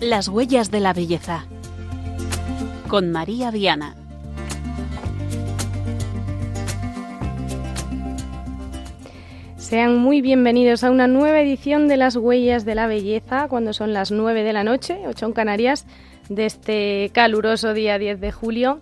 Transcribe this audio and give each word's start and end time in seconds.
Las 0.00 0.28
huellas 0.28 0.70
de 0.70 0.78
la 0.78 0.92
belleza. 0.92 1.46
Con 2.86 3.10
María 3.10 3.50
Viana. 3.50 3.96
Sean 9.56 9.96
muy 9.98 10.20
bienvenidos 10.20 10.84
a 10.84 10.92
una 10.92 11.08
nueva 11.08 11.40
edición 11.40 11.88
de 11.88 11.96
Las 11.96 12.14
Huellas 12.14 12.64
de 12.64 12.76
la 12.76 12.86
Belleza, 12.86 13.48
cuando 13.48 13.72
son 13.72 13.92
las 13.92 14.12
9 14.12 14.44
de 14.44 14.52
la 14.52 14.62
noche, 14.62 15.00
8 15.04 15.26
en 15.26 15.32
Canarias, 15.32 15.84
de 16.28 16.46
este 16.46 17.10
caluroso 17.12 17.74
día 17.74 17.98
10 17.98 18.20
de 18.20 18.30
julio. 18.30 18.80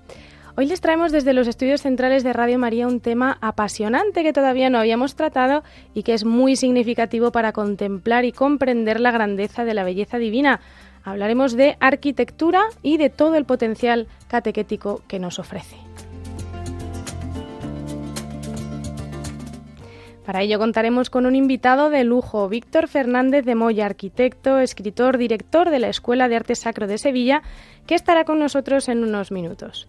Hoy 0.58 0.64
les 0.64 0.80
traemos 0.80 1.12
desde 1.12 1.34
los 1.34 1.48
estudios 1.48 1.82
centrales 1.82 2.24
de 2.24 2.32
Radio 2.32 2.58
María 2.58 2.86
un 2.86 3.00
tema 3.00 3.36
apasionante 3.42 4.22
que 4.22 4.32
todavía 4.32 4.70
no 4.70 4.78
habíamos 4.78 5.14
tratado 5.14 5.62
y 5.92 6.02
que 6.02 6.14
es 6.14 6.24
muy 6.24 6.56
significativo 6.56 7.30
para 7.30 7.52
contemplar 7.52 8.24
y 8.24 8.32
comprender 8.32 8.98
la 9.00 9.10
grandeza 9.10 9.66
de 9.66 9.74
la 9.74 9.84
belleza 9.84 10.16
divina. 10.16 10.60
Hablaremos 11.06 11.56
de 11.56 11.76
arquitectura 11.78 12.64
y 12.82 12.96
de 12.96 13.10
todo 13.10 13.36
el 13.36 13.44
potencial 13.44 14.08
catequético 14.26 15.02
que 15.06 15.20
nos 15.20 15.38
ofrece. 15.38 15.76
Para 20.26 20.42
ello 20.42 20.58
contaremos 20.58 21.08
con 21.08 21.24
un 21.26 21.36
invitado 21.36 21.90
de 21.90 22.02
lujo, 22.02 22.48
Víctor 22.48 22.88
Fernández 22.88 23.44
de 23.44 23.54
Moya, 23.54 23.86
arquitecto, 23.86 24.58
escritor, 24.58 25.16
director 25.16 25.70
de 25.70 25.78
la 25.78 25.88
Escuela 25.88 26.28
de 26.28 26.34
Arte 26.34 26.56
Sacro 26.56 26.88
de 26.88 26.98
Sevilla, 26.98 27.42
que 27.86 27.94
estará 27.94 28.24
con 28.24 28.40
nosotros 28.40 28.88
en 28.88 29.04
unos 29.04 29.30
minutos. 29.30 29.86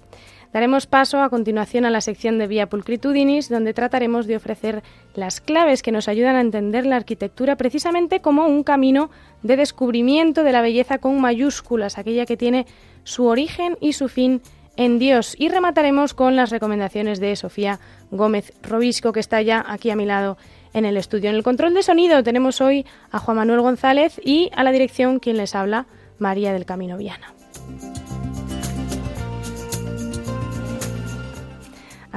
Daremos 0.54 0.88
paso 0.88 1.22
a 1.22 1.30
continuación 1.30 1.86
a 1.86 1.90
la 1.90 2.02
sección 2.02 2.38
de 2.38 2.48
Vía 2.48 2.70
Pulcritudinis, 2.70 3.50
donde 3.50 3.74
trataremos 3.74 4.28
de 4.28 4.38
ofrecer 4.38 4.84
las 5.14 5.42
claves 5.42 5.84
que 5.84 5.92
nos 5.92 6.08
ayudan 6.08 6.36
a 6.36 6.42
entender 6.42 6.86
la 6.86 6.96
arquitectura 6.96 7.56
precisamente 7.58 8.22
como 8.22 8.48
un 8.48 8.64
camino 8.64 9.10
de 9.44 9.58
descubrimiento 9.58 10.44
de 10.44 10.52
la 10.52 10.62
belleza 10.62 10.98
con 10.98 11.20
mayúsculas, 11.20 11.98
aquella 11.98 12.26
que 12.26 12.38
tiene 12.38 12.66
su 13.04 13.26
origen 13.26 13.78
y 13.82 13.94
su 13.94 14.08
fin 14.08 14.42
en 14.78 15.00
Dios. 15.00 15.36
Y 15.38 15.50
remataremos 15.50 16.14
con 16.14 16.36
las 16.36 16.50
recomendaciones 16.50 17.20
de 17.20 17.36
Sofía 17.36 17.80
Gómez 18.12 18.54
Robisco, 18.64 19.12
que 19.12 19.20
está 19.20 19.42
ya 19.42 19.66
aquí 19.68 19.90
a 19.90 19.96
mi 19.96 20.06
lado 20.06 20.38
en 20.74 20.86
el 20.86 20.96
estudio. 20.96 21.30
En 21.30 21.36
el 21.36 21.44
control 21.44 21.74
de 21.74 21.84
sonido 21.84 22.24
tenemos 22.24 22.62
hoy 22.62 22.86
a 23.12 23.20
Juan 23.20 23.38
Manuel 23.38 23.62
González 23.62 24.22
y 24.24 24.50
a 24.56 24.64
la 24.64 24.72
dirección 24.72 25.20
quien 25.20 25.38
les 25.38 25.56
habla, 25.56 25.88
María 26.20 26.54
del 26.54 26.66
Camino 26.66 26.98
Viana. 26.98 27.34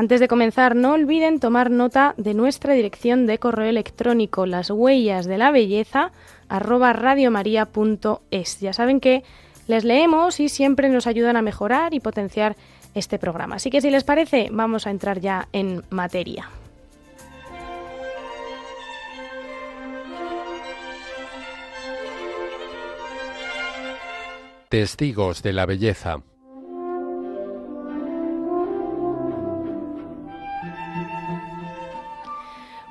Antes 0.00 0.18
de 0.18 0.28
comenzar, 0.28 0.76
no 0.76 0.94
olviden 0.94 1.40
tomar 1.40 1.70
nota 1.70 2.14
de 2.16 2.32
nuestra 2.32 2.72
dirección 2.72 3.26
de 3.26 3.36
correo 3.36 3.68
electrónico, 3.68 4.46
las 4.46 4.70
huellas 4.70 5.26
de 5.26 5.36
la 5.36 5.50
belleza, 5.50 6.10
arroba 6.48 6.94
radiomaria.es. 6.94 8.60
Ya 8.60 8.72
saben 8.72 9.00
que 9.00 9.24
les 9.66 9.84
leemos 9.84 10.40
y 10.40 10.48
siempre 10.48 10.88
nos 10.88 11.06
ayudan 11.06 11.36
a 11.36 11.42
mejorar 11.42 11.92
y 11.92 12.00
potenciar 12.00 12.56
este 12.94 13.18
programa. 13.18 13.56
Así 13.56 13.68
que 13.68 13.82
si 13.82 13.90
les 13.90 14.02
parece, 14.02 14.48
vamos 14.50 14.86
a 14.86 14.90
entrar 14.90 15.20
ya 15.20 15.48
en 15.52 15.84
materia. 15.90 16.48
Testigos 24.70 25.42
de 25.42 25.52
la 25.52 25.66
belleza. 25.66 26.22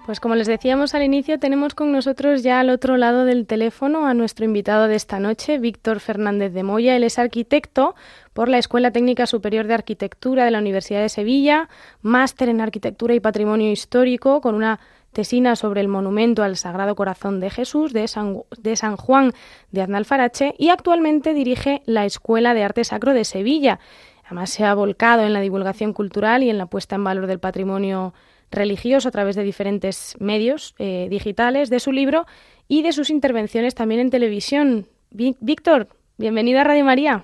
Pues 0.10 0.20
como 0.20 0.34
les 0.34 0.48
decíamos 0.48 0.96
al 0.96 1.04
inicio, 1.04 1.38
tenemos 1.38 1.76
con 1.76 1.92
nosotros 1.92 2.42
ya 2.42 2.60
al 2.60 2.72
otro 2.72 2.98
lado 2.98 3.26
del 3.26 3.46
teléfono 3.46 4.08
a 4.08 4.16
nuestro 4.16 4.44
invitado 4.44 4.88
de 4.88 4.96
esta 4.96 5.20
noche, 5.20 5.60
Víctor 5.60 6.00
Fernández 6.00 6.52
de 6.52 6.64
Moya. 6.64 6.96
Él 6.96 7.04
es 7.04 7.20
arquitecto 7.20 7.94
por 8.34 8.50
la 8.50 8.58
Escuela 8.58 8.90
Técnica 8.90 9.28
Superior 9.28 9.68
de 9.68 9.76
Arquitectura 9.76 10.46
de 10.46 10.50
la 10.50 10.58
Universidad 10.58 11.02
de 11.02 11.10
Sevilla, 11.10 11.70
máster 12.02 12.50
en 12.50 12.60
Arquitectura 12.60 13.14
y 13.14 13.20
Patrimonio 13.20 13.72
Histórico, 13.72 14.42
con 14.42 14.56
una 14.56 14.80
tesina 15.14 15.56
sobre 15.56 15.82
el 15.82 15.88
monumento 15.88 16.42
al 16.42 16.58
Sagrado 16.58 16.96
Corazón 16.96 17.40
de 17.40 17.52
Jesús 17.52 17.94
de 17.94 18.08
San, 18.08 18.42
de 18.58 18.76
San 18.78 18.98
Juan 18.98 19.34
de 19.70 19.84
Aznalfarache 19.84 20.56
y 20.58 20.70
actualmente 20.70 21.36
dirige 21.36 21.84
la 21.86 22.06
Escuela 22.06 22.56
de 22.56 22.64
Arte 22.64 22.84
Sacro 22.84 23.14
de 23.14 23.26
Sevilla. 23.26 23.80
Además 24.26 24.50
se 24.50 24.66
ha 24.66 24.74
volcado 24.74 25.22
en 25.22 25.34
la 25.34 25.40
divulgación 25.40 25.94
cultural 25.94 26.42
y 26.42 26.50
en 26.50 26.58
la 26.58 26.66
puesta 26.66 26.96
en 26.96 27.04
valor 27.04 27.28
del 27.28 27.40
patrimonio 27.40 28.16
religioso 28.52 29.10
a 29.10 29.12
través 29.12 29.36
de 29.36 29.44
diferentes 29.44 30.16
medios 30.20 30.76
eh, 30.80 31.08
digitales, 31.10 31.70
de 31.70 31.80
su 31.80 31.92
libro 31.92 32.26
y 32.68 32.82
de 32.82 32.92
sus 32.92 33.10
intervenciones 33.10 33.76
también 33.76 34.02
en 34.02 34.10
televisión. 34.10 34.88
Víctor, 35.12 35.88
bienvenido 36.18 36.60
a 36.60 36.64
Radio 36.64 36.86
María. 36.86 37.24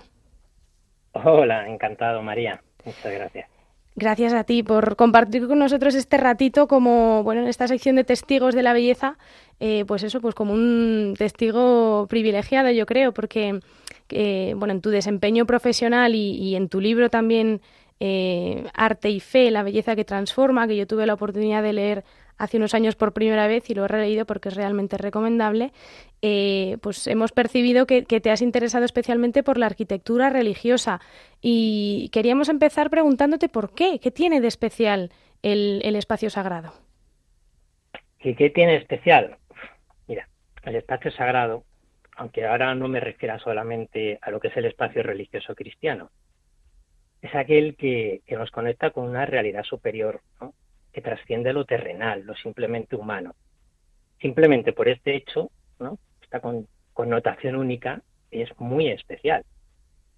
Hola, 1.14 1.68
encantado 1.70 2.22
María. 2.22 2.62
Muchas 2.84 3.14
gracias. 3.14 3.50
Gracias 3.98 4.34
a 4.34 4.44
ti 4.44 4.62
por 4.62 4.98
compartir 4.98 5.48
con 5.48 5.60
nosotros 5.60 5.96
este 5.96 6.18
ratito 6.18 6.68
como, 6.68 7.24
bueno, 7.24 7.42
en 7.42 7.48
esta 7.48 7.68
sección 7.68 7.96
de 7.96 8.04
testigos 8.04 8.54
de 8.54 8.62
la 8.62 8.74
belleza, 8.74 9.18
eh, 9.62 9.86
pues 9.88 10.04
eso, 10.04 10.20
pues 10.20 10.36
como 10.36 10.54
un 10.54 11.14
testigo 11.18 12.06
privilegiado, 12.10 12.72
yo 12.72 12.86
creo, 12.86 13.14
porque, 13.14 13.62
eh, 14.10 14.54
bueno, 14.58 14.74
en 14.74 14.82
tu 14.82 14.90
desempeño 14.90 15.46
profesional 15.46 16.14
y 16.14 16.56
en 16.58 16.68
tu 16.68 16.82
libro 16.82 17.10
también 17.10 17.62
eh, 18.00 18.66
Arte 18.74 19.10
y 19.10 19.20
Fe, 19.20 19.52
La 19.52 19.64
belleza 19.64 19.96
que 19.96 20.06
transforma, 20.06 20.68
que 20.68 20.76
yo 20.76 20.88
tuve 20.88 21.06
la 21.06 21.14
oportunidad 21.14 21.64
de 21.64 21.74
leer 21.74 22.04
hace 22.38 22.58
unos 22.58 22.74
años 22.74 22.96
por 22.96 23.14
primera 23.14 23.48
vez 23.48 23.70
y 23.70 23.76
lo 23.76 23.86
he 23.86 23.88
releído 23.88 24.26
porque 24.26 24.50
es 24.50 24.56
realmente 24.56 24.98
recomendable, 24.98 25.72
eh, 26.22 26.78
pues 26.82 27.08
hemos 27.08 27.32
percibido 27.32 27.86
que, 27.86 28.04
te 28.04 28.32
has 28.32 28.42
interesado 28.42 28.86
especialmente 28.86 29.44
por 29.44 29.58
la 29.58 29.68
arquitectura 29.68 30.30
religiosa 30.30 31.00
y 31.42 32.10
queríamos 32.12 32.50
empezar 32.50 32.90
preguntándote 32.90 33.50
por 33.50 33.74
qué, 33.74 34.00
qué 34.00 34.12
tiene 34.12 34.42
de 34.42 34.48
especial 34.48 35.12
el, 35.44 35.96
espacio 35.96 36.30
sagrado. 36.30 36.74
¿Qué, 38.20 38.36
¿Qué 38.36 38.50
tiene 38.50 38.76
especial? 38.78 39.38
Mira, 40.08 40.28
el 40.64 40.76
espacio 40.76 41.12
sagrado, 41.12 41.64
aunque 42.18 42.46
ahora 42.46 42.74
no 42.76 42.88
me 42.88 43.00
refiera 43.00 43.40
solamente 43.40 44.18
a 44.22 44.32
lo 44.32 44.40
que 44.40 44.50
es 44.50 44.58
el 44.58 44.66
espacio 44.66 45.04
religioso 45.04 45.54
cristiano, 45.56 46.10
es 47.26 47.36
aquel 47.36 47.76
que, 47.76 48.22
nos 48.30 48.52
conecta 48.52 48.92
con 48.92 49.08
una 49.08 49.26
realidad 49.26 49.64
superior, 49.64 50.22
que 50.94 51.02
trasciende 51.02 51.54
lo 51.54 51.66
terrenal, 51.66 52.22
lo 52.22 52.36
simplemente 52.36 52.96
humano. 52.96 53.36
Simplemente 54.22 54.74
por 54.74 54.88
este 54.88 55.16
hecho, 55.16 55.50
¿no? 55.80 55.98
esta 56.22 56.40
connotación 56.94 57.56
única 57.56 58.02
es 58.32 58.50
muy 58.60 58.90
especial. 58.90 59.44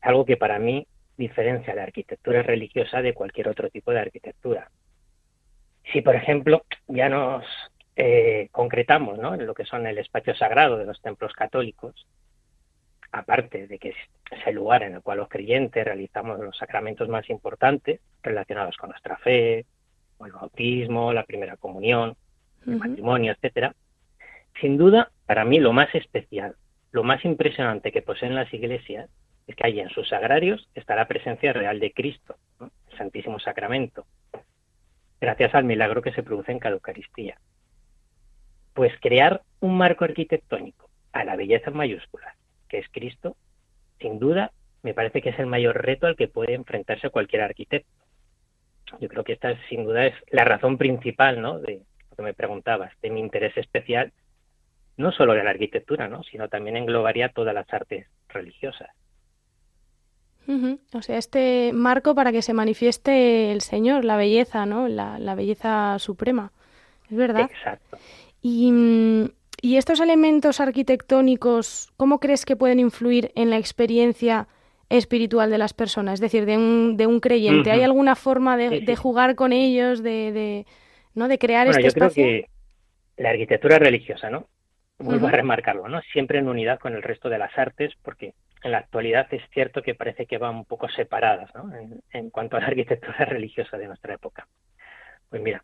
Algo 0.01 0.25
que 0.25 0.37
para 0.37 0.59
mí 0.59 0.85
diferencia 1.17 1.73
la 1.73 1.83
arquitectura 1.83 2.43
religiosa 2.43 3.01
de 3.01 3.13
cualquier 3.13 3.49
otro 3.49 3.69
tipo 3.69 3.91
de 3.91 4.01
arquitectura. 4.01 4.69
Si, 5.91 6.01
por 6.01 6.15
ejemplo, 6.15 6.63
ya 6.87 7.09
nos 7.09 7.45
eh, 7.95 8.49
concretamos 8.51 9.17
¿no? 9.17 9.33
en 9.33 9.47
lo 9.47 9.53
que 9.53 9.65
son 9.65 9.87
el 9.87 9.97
espacio 9.97 10.35
sagrado 10.35 10.77
de 10.77 10.85
los 10.85 11.01
templos 11.01 11.33
católicos, 11.33 12.05
aparte 13.11 13.67
de 13.67 13.79
que 13.79 13.89
es 13.89 13.95
el 14.45 14.55
lugar 14.55 14.83
en 14.83 14.95
el 14.95 15.01
cual 15.01 15.19
los 15.19 15.29
creyentes 15.29 15.83
realizamos 15.85 16.39
los 16.39 16.57
sacramentos 16.57 17.07
más 17.09 17.29
importantes 17.29 18.01
relacionados 18.21 18.75
con 18.77 18.89
nuestra 18.89 19.17
fe, 19.17 19.65
el 20.25 20.31
bautismo, 20.31 21.13
la 21.13 21.23
primera 21.23 21.57
comunión, 21.57 22.15
el 22.65 22.77
matrimonio, 22.77 23.31
etcétera. 23.33 23.75
Sin 24.59 24.77
duda, 24.77 25.11
para 25.25 25.45
mí 25.45 25.59
lo 25.59 25.73
más 25.73 25.93
especial, 25.93 26.55
lo 26.91 27.03
más 27.03 27.23
impresionante 27.25 27.91
que 27.91 28.01
poseen 28.01 28.35
las 28.35 28.51
iglesias 28.53 29.09
es 29.45 29.55
que 29.55 29.65
allí 29.65 29.79
en 29.79 29.89
sus 29.89 30.09
sagrarios 30.09 30.67
está 30.75 30.95
la 30.95 31.07
presencia 31.07 31.53
real 31.53 31.79
de 31.79 31.93
Cristo, 31.93 32.35
el 32.59 32.97
Santísimo 32.97 33.39
Sacramento, 33.39 34.05
gracias 35.21 35.55
al 35.55 35.63
milagro 35.63 36.01
que 36.01 36.11
se 36.11 36.23
produce 36.23 36.51
en 36.51 36.59
cada 36.59 36.73
Eucaristía. 36.73 37.39
Pues 38.73 38.93
crear 38.99 39.41
un 39.59 39.77
marco 39.77 40.03
arquitectónico 40.03 40.89
a 41.13 41.23
la 41.23 41.35
belleza 41.35 41.69
en 41.69 41.77
mayúsculas 41.77 42.35
que 42.67 42.79
es 42.79 42.87
Cristo, 42.91 43.35
sin 43.99 44.19
duda 44.19 44.51
me 44.83 44.93
parece 44.93 45.21
que 45.21 45.29
es 45.29 45.39
el 45.39 45.47
mayor 45.47 45.83
reto 45.83 46.07
al 46.07 46.15
que 46.15 46.27
puede 46.27 46.53
enfrentarse 46.53 47.09
cualquier 47.09 47.41
arquitecto. 47.41 47.91
Yo 49.01 49.09
creo 49.09 49.23
que 49.23 49.33
esta 49.33 49.53
sin 49.67 49.83
duda 49.83 50.05
es 50.05 50.13
la 50.31 50.45
razón 50.45 50.77
principal, 50.77 51.41
¿no? 51.41 51.59
De 51.59 51.81
lo 52.09 52.15
que 52.15 52.21
me 52.21 52.33
preguntabas, 52.33 52.93
de 53.01 53.09
mi 53.09 53.19
interés 53.19 53.57
especial, 53.57 54.13
no 54.95 55.11
solo 55.11 55.35
en 55.35 55.43
la 55.43 55.51
arquitectura, 55.51 56.07
¿no? 56.07 56.23
Sino 56.23 56.47
también 56.47 56.77
englobaría 56.77 57.29
todas 57.29 57.53
las 57.53 57.71
artes 57.73 58.07
religiosas. 58.29 58.89
O 60.93 61.01
sea, 61.01 61.17
este 61.17 61.73
marco 61.73 62.15
para 62.15 62.31
que 62.31 62.41
se 62.41 62.53
manifieste 62.53 63.51
el 63.51 63.59
Señor, 63.59 64.05
la 64.05 64.15
belleza, 64.15 64.65
¿no? 64.65 64.87
La, 64.87 65.19
la 65.19 65.35
belleza 65.35 65.99
suprema. 65.99 66.53
¿Es 67.11 67.17
verdad? 67.17 67.49
Exacto. 67.51 67.97
Y 68.41 68.71
mm, 68.71 69.29
¿Y 69.61 69.77
estos 69.77 69.99
elementos 69.99 70.59
arquitectónicos, 70.59 71.91
cómo 71.97 72.19
crees 72.19 72.45
que 72.45 72.55
pueden 72.55 72.79
influir 72.79 73.31
en 73.35 73.49
la 73.49 73.57
experiencia 73.57 74.47
espiritual 74.89 75.49
de 75.49 75.57
las 75.57 75.73
personas? 75.73 76.15
Es 76.15 76.19
decir, 76.21 76.45
de 76.45 76.57
un, 76.57 76.97
de 76.97 77.07
un 77.07 77.19
creyente. 77.19 77.71
¿Hay 77.71 77.81
alguna 77.81 78.15
forma 78.15 78.55
de, 78.57 78.95
jugar 78.95 79.35
con 79.35 79.53
ellos, 79.53 80.03
de, 80.03 80.65
¿no? 81.15 81.27
de 81.27 81.37
crear 81.37 81.67
bueno, 81.67 81.79
este 81.85 81.99
yo 81.99 82.09
creo 82.09 82.13
que 82.13 82.49
la 83.17 83.29
arquitectura 83.31 83.79
religiosa, 83.79 84.29
¿no? 84.29 84.47
vuelvo 84.99 85.27
a 85.27 85.31
remarcarlo, 85.31 85.87
¿no? 85.87 86.01
Siempre 86.13 86.39
en 86.39 86.47
unidad 86.47 86.79
con 86.79 86.95
el 86.95 87.03
resto 87.03 87.29
de 87.29 87.37
las 87.37 87.55
artes, 87.57 87.93
porque 88.01 88.33
en 88.63 88.71
la 88.71 88.79
actualidad 88.79 89.27
es 89.31 89.43
cierto 89.51 89.81
que 89.81 89.95
parece 89.95 90.25
que 90.25 90.37
van 90.37 90.55
un 90.55 90.65
poco 90.65 90.89
separadas, 90.89 91.53
¿no? 91.53 91.71
En, 92.11 92.29
cuanto 92.29 92.57
a 92.57 92.61
la 92.61 92.67
arquitectura 92.67 93.25
religiosa 93.25 93.77
de 93.77 93.87
nuestra 93.87 94.15
época. 94.15 94.47
Pues 95.29 95.41
mira, 95.41 95.63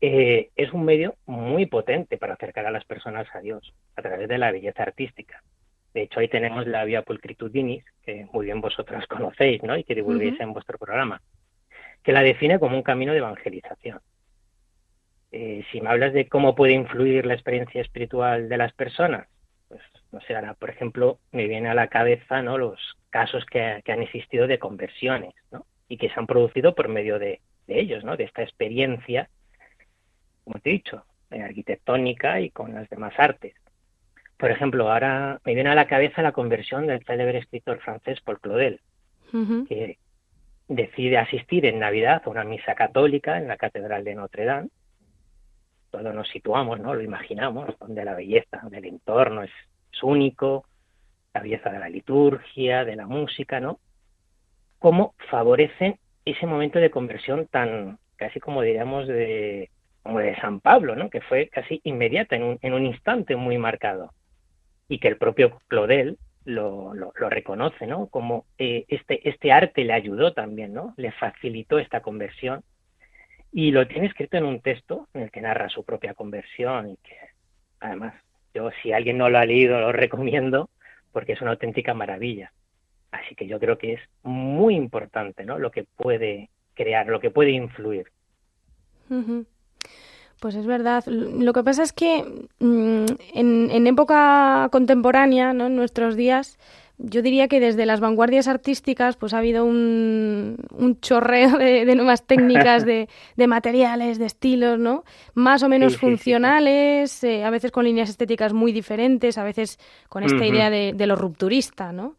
eh, 0.00 0.50
es 0.56 0.72
un 0.72 0.84
medio 0.84 1.16
muy 1.62 1.66
potente 1.66 2.18
para 2.18 2.34
acercar 2.34 2.66
a 2.66 2.72
las 2.72 2.84
personas 2.84 3.28
a 3.34 3.40
Dios 3.40 3.72
a 3.94 4.02
través 4.02 4.28
de 4.28 4.38
la 4.38 4.50
belleza 4.50 4.82
artística. 4.82 5.42
De 5.94 6.02
hecho, 6.02 6.18
ahí 6.18 6.28
tenemos 6.28 6.66
la 6.66 6.84
Via 6.84 7.02
Pulcritudinis, 7.02 7.84
que 8.02 8.26
muy 8.32 8.46
bien 8.46 8.60
vosotros 8.60 9.06
conocéis, 9.08 9.62
¿no? 9.62 9.76
Y 9.76 9.84
que 9.84 9.94
divulguéis 9.94 10.40
en 10.40 10.52
vuestro 10.52 10.76
programa, 10.76 11.22
que 12.02 12.12
la 12.12 12.22
define 12.22 12.58
como 12.58 12.76
un 12.76 12.82
camino 12.82 13.12
de 13.12 13.18
evangelización. 13.18 14.00
Eh, 15.30 15.64
si 15.70 15.80
me 15.80 15.90
hablas 15.90 16.12
de 16.12 16.28
cómo 16.28 16.54
puede 16.54 16.72
influir 16.72 17.26
la 17.26 17.34
experiencia 17.34 17.80
espiritual 17.80 18.48
de 18.48 18.56
las 18.56 18.72
personas, 18.72 19.28
pues 19.68 19.80
no 20.10 20.20
sé, 20.22 20.34
ahora, 20.34 20.54
por 20.54 20.68
ejemplo, 20.68 21.20
me 21.30 21.46
viene 21.46 21.68
a 21.68 21.74
la 21.74 21.86
cabeza 21.86 22.42
¿no? 22.42 22.58
los 22.58 22.78
casos 23.08 23.46
que, 23.46 23.82
han 23.86 24.02
existido 24.02 24.46
de 24.46 24.58
conversiones 24.58 25.34
¿no? 25.50 25.64
y 25.88 25.96
que 25.96 26.08
se 26.08 26.18
han 26.18 26.26
producido 26.26 26.74
por 26.74 26.88
medio 26.88 27.18
de, 27.18 27.40
ellos, 27.68 28.04
¿no? 28.04 28.16
de 28.16 28.24
esta 28.24 28.42
experiencia, 28.42 29.30
como 30.44 30.58
te 30.58 30.70
he 30.70 30.72
dicho, 30.74 31.06
arquitectónica 31.40 32.40
y 32.40 32.50
con 32.50 32.74
las 32.74 32.88
demás 32.90 33.14
artes. 33.16 33.54
Por 34.36 34.50
ejemplo, 34.50 34.90
ahora 34.90 35.40
me 35.44 35.54
viene 35.54 35.70
a 35.70 35.74
la 35.74 35.86
cabeza 35.86 36.20
la 36.20 36.32
conversión 36.32 36.86
del 36.86 37.04
célebre 37.04 37.38
escritor 37.38 37.78
francés 37.80 38.20
Paul 38.20 38.40
Claudel, 38.40 38.80
que 39.68 39.98
decide 40.68 41.18
asistir 41.18 41.64
en 41.64 41.78
Navidad 41.78 42.22
a 42.24 42.30
una 42.30 42.44
misa 42.44 42.74
católica 42.74 43.38
en 43.38 43.48
la 43.48 43.56
Catedral 43.56 44.04
de 44.04 44.14
Notre 44.14 44.44
Dame 44.44 44.68
todos 45.92 46.14
nos 46.14 46.28
situamos, 46.30 46.80
¿no? 46.80 46.94
Lo 46.94 47.02
imaginamos, 47.02 47.78
donde 47.78 48.04
la 48.04 48.14
belleza 48.14 48.62
del 48.70 48.86
entorno 48.86 49.42
es, 49.44 49.50
único, 50.02 50.64
la 51.32 51.42
belleza 51.42 51.70
de 51.70 51.78
la 51.78 51.88
liturgia, 51.88 52.84
de 52.84 52.96
la 52.96 53.06
música, 53.06 53.60
¿no? 53.60 53.78
Cómo 54.80 55.14
favorecen 55.30 55.96
ese 56.24 56.44
momento 56.46 56.80
de 56.80 56.90
conversión 56.90 57.46
tan, 57.46 57.98
casi 58.16 58.40
como 58.40 58.62
diríamos, 58.62 59.06
de, 59.06 59.70
como 60.02 60.18
de 60.18 60.36
San 60.36 60.60
Pablo, 60.60 60.96
¿no? 60.96 61.10
Que 61.10 61.20
fue 61.20 61.48
casi 61.48 61.80
inmediata, 61.84 62.36
en 62.36 62.42
un, 62.42 62.58
en 62.62 62.74
un 62.74 62.86
instante 62.86 63.36
muy 63.36 63.58
marcado. 63.58 64.12
Y 64.88 64.98
que 64.98 65.08
el 65.08 65.16
propio 65.16 65.60
Claudel 65.68 66.18
lo, 66.44 66.92
lo, 66.94 67.12
reconoce, 67.30 67.86
¿no? 67.86 68.08
Como 68.08 68.46
eh, 68.58 68.84
este, 68.88 69.28
este 69.28 69.52
arte 69.52 69.84
le 69.84 69.92
ayudó 69.92 70.32
también, 70.32 70.74
¿no? 70.74 70.94
Le 70.96 71.12
facilitó 71.12 71.78
esta 71.78 72.00
conversión 72.00 72.62
y 73.52 73.70
lo 73.70 73.86
tiene 73.86 74.06
escrito 74.06 74.36
en 74.38 74.44
un 74.44 74.60
texto 74.60 75.08
en 75.14 75.22
el 75.22 75.30
que 75.30 75.42
narra 75.42 75.68
su 75.68 75.84
propia 75.84 76.14
conversión 76.14 76.90
y 76.90 76.96
que 76.96 77.16
además 77.80 78.14
yo 78.54 78.70
si 78.82 78.92
alguien 78.92 79.18
no 79.18 79.28
lo 79.28 79.38
ha 79.38 79.44
leído 79.44 79.78
lo 79.78 79.92
recomiendo 79.92 80.70
porque 81.12 81.32
es 81.32 81.40
una 81.42 81.52
auténtica 81.52 81.94
maravilla. 81.94 82.52
Así 83.10 83.34
que 83.34 83.46
yo 83.46 83.60
creo 83.60 83.76
que 83.76 83.94
es 83.94 84.00
muy 84.22 84.74
importante 84.74 85.44
¿no? 85.44 85.58
lo 85.58 85.70
que 85.70 85.84
puede 85.84 86.48
crear, 86.74 87.06
lo 87.06 87.20
que 87.20 87.30
puede 87.30 87.50
influir. 87.50 88.10
Pues 90.42 90.56
es 90.56 90.66
verdad. 90.66 91.04
Lo 91.06 91.52
que 91.52 91.62
pasa 91.62 91.84
es 91.84 91.92
que 91.92 92.24
mm, 92.58 93.04
en, 93.32 93.70
en, 93.70 93.86
época 93.86 94.68
contemporánea, 94.72 95.52
¿no? 95.52 95.66
en 95.68 95.76
nuestros 95.76 96.16
días, 96.16 96.58
yo 96.98 97.22
diría 97.22 97.46
que 97.46 97.60
desde 97.60 97.86
las 97.86 98.00
vanguardias 98.00 98.48
artísticas 98.48 99.14
pues 99.14 99.34
ha 99.34 99.38
habido 99.38 99.64
un, 99.64 100.56
un 100.76 101.00
chorreo 101.00 101.58
de, 101.58 101.94
nuevas 101.94 102.26
técnicas, 102.26 102.84
de, 102.84 103.08
de, 103.36 103.46
materiales, 103.46 104.18
de 104.18 104.26
estilos, 104.26 104.80
¿no? 104.80 105.04
Más 105.34 105.62
o 105.62 105.68
menos 105.68 105.96
funcionales, 105.96 107.22
eh, 107.22 107.44
a 107.44 107.50
veces 107.50 107.70
con 107.70 107.84
líneas 107.84 108.10
estéticas 108.10 108.52
muy 108.52 108.72
diferentes, 108.72 109.38
a 109.38 109.44
veces 109.44 109.78
con 110.08 110.24
esta 110.24 110.44
idea 110.44 110.70
de, 110.70 110.92
de, 110.92 111.06
lo 111.06 111.14
rupturista, 111.14 111.92
¿no? 111.92 112.16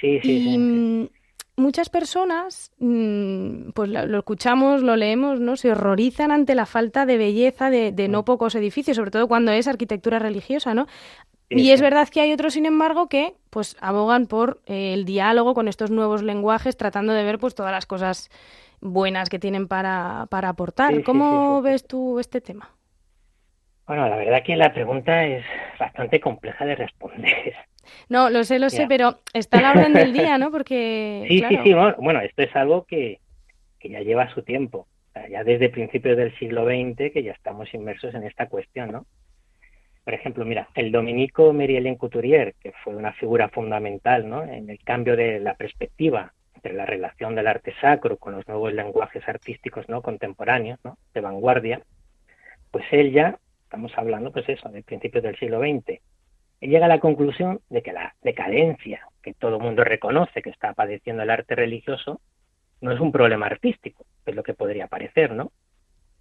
Sí, 0.00 0.20
sí, 0.22 0.50
y, 0.50 0.56
mm, 0.56 1.08
Muchas 1.56 1.88
personas, 1.88 2.70
mm, 2.78 3.70
pues 3.70 3.88
lo, 3.88 4.18
escuchamos, 4.18 4.82
lo 4.82 4.94
leemos, 4.94 5.40
¿no? 5.40 5.56
Se 5.56 5.72
horrorizan 5.72 6.30
ante 6.30 6.54
la 6.54 6.66
falta 6.66 7.06
de 7.06 7.16
belleza 7.16 7.70
de, 7.70 7.92
de 7.92 8.08
no 8.08 8.20
mm. 8.20 8.24
pocos 8.24 8.54
edificios, 8.54 8.96
sobre 8.96 9.10
todo 9.10 9.26
cuando 9.26 9.52
es 9.52 9.66
arquitectura 9.66 10.18
religiosa, 10.18 10.74
¿no? 10.74 10.86
Y 11.48 11.70
es 11.70 11.80
verdad 11.80 12.08
que 12.08 12.20
hay 12.20 12.32
otros, 12.32 12.54
sin 12.54 12.66
embargo, 12.66 13.08
que 13.08 13.34
pues 13.50 13.76
abogan 13.80 14.26
por 14.26 14.60
eh, 14.66 14.92
el 14.94 15.04
diálogo 15.04 15.54
con 15.54 15.68
estos 15.68 15.90
nuevos 15.90 16.22
lenguajes, 16.22 16.76
tratando 16.76 17.12
de 17.12 17.22
ver 17.22 17.38
pues 17.38 17.54
todas 17.54 17.72
las 17.72 17.86
cosas 17.86 18.30
buenas 18.80 19.28
que 19.28 19.38
tienen 19.38 19.68
para, 19.68 20.26
para 20.28 20.48
aportar. 20.48 21.02
¿Cómo 21.04 21.62
ves 21.62 21.86
tú 21.86 22.18
este 22.18 22.40
tema? 22.40 22.70
Bueno, 23.86 24.08
la 24.08 24.16
verdad 24.16 24.42
que 24.44 24.56
la 24.56 24.72
pregunta 24.72 25.24
es 25.24 25.44
bastante 25.78 26.20
compleja 26.20 26.64
de 26.64 26.74
responder. 26.74 27.54
No, 28.08 28.30
lo 28.30 28.44
sé, 28.44 28.58
lo 28.58 28.70
sé, 28.70 28.86
pero 28.88 29.18
está 29.32 29.58
a 29.58 29.62
la 29.62 29.70
orden 29.72 29.92
del 29.92 30.12
día, 30.12 30.38
¿no? 30.38 30.50
Porque. 30.52 31.24
Sí, 31.28 31.42
sí, 31.48 31.58
sí. 31.62 31.74
Bueno, 31.98 32.20
esto 32.20 32.42
es 32.42 32.54
algo 32.56 32.84
que, 32.84 33.20
que 33.78 33.90
ya 33.90 34.00
lleva 34.00 34.32
su 34.34 34.42
tiempo. 34.42 34.86
ya 35.30 35.44
desde 35.44 35.68
principios 35.68 36.16
del 36.16 36.36
siglo 36.38 36.64
XX 36.64 37.12
que 37.12 37.22
ya 37.22 37.32
estamos 37.32 37.72
inmersos 37.74 38.14
en 38.14 38.24
esta 38.24 38.48
cuestión, 38.48 38.92
¿no? 38.92 39.06
Por 40.06 40.14
ejemplo, 40.14 40.44
mira, 40.44 40.68
el 40.76 40.92
dominico 40.92 41.52
Merielén 41.52 41.96
Couturier, 41.96 42.54
que 42.60 42.70
fue 42.84 42.94
una 42.94 43.12
figura 43.14 43.48
fundamental 43.48 44.28
¿no? 44.28 44.44
en 44.44 44.70
el 44.70 44.78
cambio 44.84 45.16
de 45.16 45.40
la 45.40 45.54
perspectiva 45.54 46.32
entre 46.54 46.74
la 46.74 46.86
relación 46.86 47.34
del 47.34 47.48
arte 47.48 47.74
sacro 47.80 48.16
con 48.16 48.34
los 48.34 48.46
nuevos 48.46 48.72
lenguajes 48.72 49.28
artísticos 49.28 49.88
no 49.88 50.02
contemporáneos, 50.02 50.78
¿no? 50.84 50.96
de 51.12 51.20
vanguardia, 51.20 51.82
pues 52.70 52.84
él 52.92 53.10
ya, 53.10 53.40
estamos 53.64 53.90
hablando 53.96 54.30
pues 54.30 54.48
eso, 54.48 54.68
de 54.68 54.84
principios 54.84 55.24
del 55.24 55.36
siglo 55.40 55.58
XX, 55.58 56.00
llega 56.60 56.86
a 56.86 56.88
la 56.88 57.00
conclusión 57.00 57.60
de 57.68 57.82
que 57.82 57.92
la 57.92 58.14
decadencia 58.22 59.06
que 59.22 59.34
todo 59.34 59.56
el 59.56 59.62
mundo 59.62 59.84
reconoce 59.84 60.42
que 60.42 60.50
está 60.50 60.72
padeciendo 60.72 61.22
el 61.22 61.30
arte 61.30 61.54
religioso 61.54 62.20
no 62.80 62.92
es 62.92 63.00
un 63.00 63.12
problema 63.12 63.46
artístico, 63.46 64.06
es 64.24 64.34
lo 64.34 64.42
que 64.42 64.54
podría 64.54 64.86
parecer, 64.86 65.32
¿no? 65.32 65.52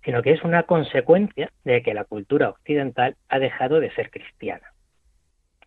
sino 0.05 0.21
que 0.21 0.31
es 0.31 0.43
una 0.43 0.63
consecuencia 0.63 1.51
de 1.63 1.81
que 1.81 1.95
la 1.95 2.05
cultura 2.05 2.49
occidental 2.49 3.17
ha 3.27 3.39
dejado 3.39 3.79
de 3.79 3.91
ser 3.95 4.11
cristiana. 4.11 4.71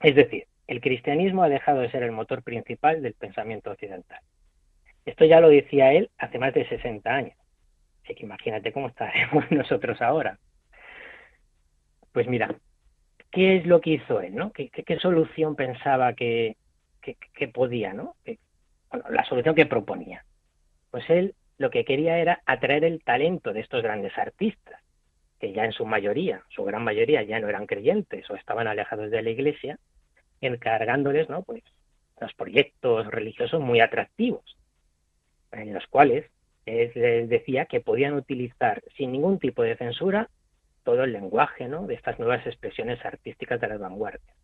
Es 0.00 0.14
decir, 0.14 0.46
el 0.68 0.80
cristianismo 0.80 1.42
ha 1.42 1.48
dejado 1.48 1.80
de 1.80 1.90
ser 1.90 2.04
el 2.04 2.12
motor 2.12 2.44
principal 2.44 3.02
del 3.02 3.14
pensamiento 3.14 3.72
occidental. 3.72 4.20
Esto 5.04 5.24
ya 5.24 5.40
lo 5.40 5.48
decía 5.48 5.92
él 5.92 6.10
hace 6.18 6.38
más 6.38 6.54
de 6.54 6.68
60 6.68 7.10
años. 7.10 7.36
Así 8.04 8.14
que 8.14 8.24
imagínate 8.24 8.72
cómo 8.72 8.88
estaremos 8.88 9.44
nosotros 9.50 10.00
ahora. 10.00 10.38
Pues 12.12 12.28
mira, 12.28 12.54
¿qué 13.30 13.56
es 13.56 13.66
lo 13.66 13.80
que 13.80 13.90
hizo 13.90 14.20
él? 14.20 14.34
¿no? 14.34 14.52
¿Qué, 14.52 14.98
solución 15.00 15.56
pensaba 15.56 16.12
que, 16.14 16.56
que, 17.00 17.48
podía? 17.48 17.92
¿no? 17.92 18.14
la 19.10 19.24
solución 19.24 19.54
que 19.54 19.66
proponía. 19.66 20.24
Pues 20.90 21.08
él 21.10 21.34
lo 21.58 21.70
que 21.70 21.84
quería 21.84 22.18
era 22.18 22.40
atraer 22.46 22.84
el 22.84 23.02
talento 23.02 23.52
de 23.52 23.60
estos 23.60 23.82
grandes 23.82 24.16
artistas, 24.16 24.80
que 25.40 25.52
ya 25.52 25.64
en 25.64 25.72
su 25.72 25.84
mayoría, 25.84 26.42
su 26.48 26.64
gran 26.64 26.84
mayoría, 26.84 27.22
ya 27.22 27.40
no 27.40 27.48
eran 27.48 27.66
creyentes 27.66 28.28
o 28.30 28.34
estaban 28.34 28.66
alejados 28.66 29.10
de 29.10 29.22
la 29.22 29.30
iglesia, 29.30 29.78
encargándoles, 30.40 31.28
¿no? 31.28 31.42
Pues 31.42 31.62
los 32.20 32.32
proyectos 32.34 33.06
religiosos 33.06 33.60
muy 33.60 33.80
atractivos, 33.80 34.56
en 35.52 35.74
los 35.74 35.86
cuales 35.86 36.26
les 36.64 37.28
decía 37.28 37.66
que 37.66 37.80
podían 37.80 38.14
utilizar 38.14 38.82
sin 38.96 39.12
ningún 39.12 39.38
tipo 39.38 39.62
de 39.62 39.76
censura 39.76 40.28
todo 40.88 41.04
el 41.04 41.12
lenguaje, 41.12 41.68
¿no? 41.68 41.86
De 41.86 41.92
estas 41.92 42.18
nuevas 42.18 42.46
expresiones 42.46 43.04
artísticas 43.04 43.60
de 43.60 43.68
las 43.68 43.78
vanguardias. 43.78 44.34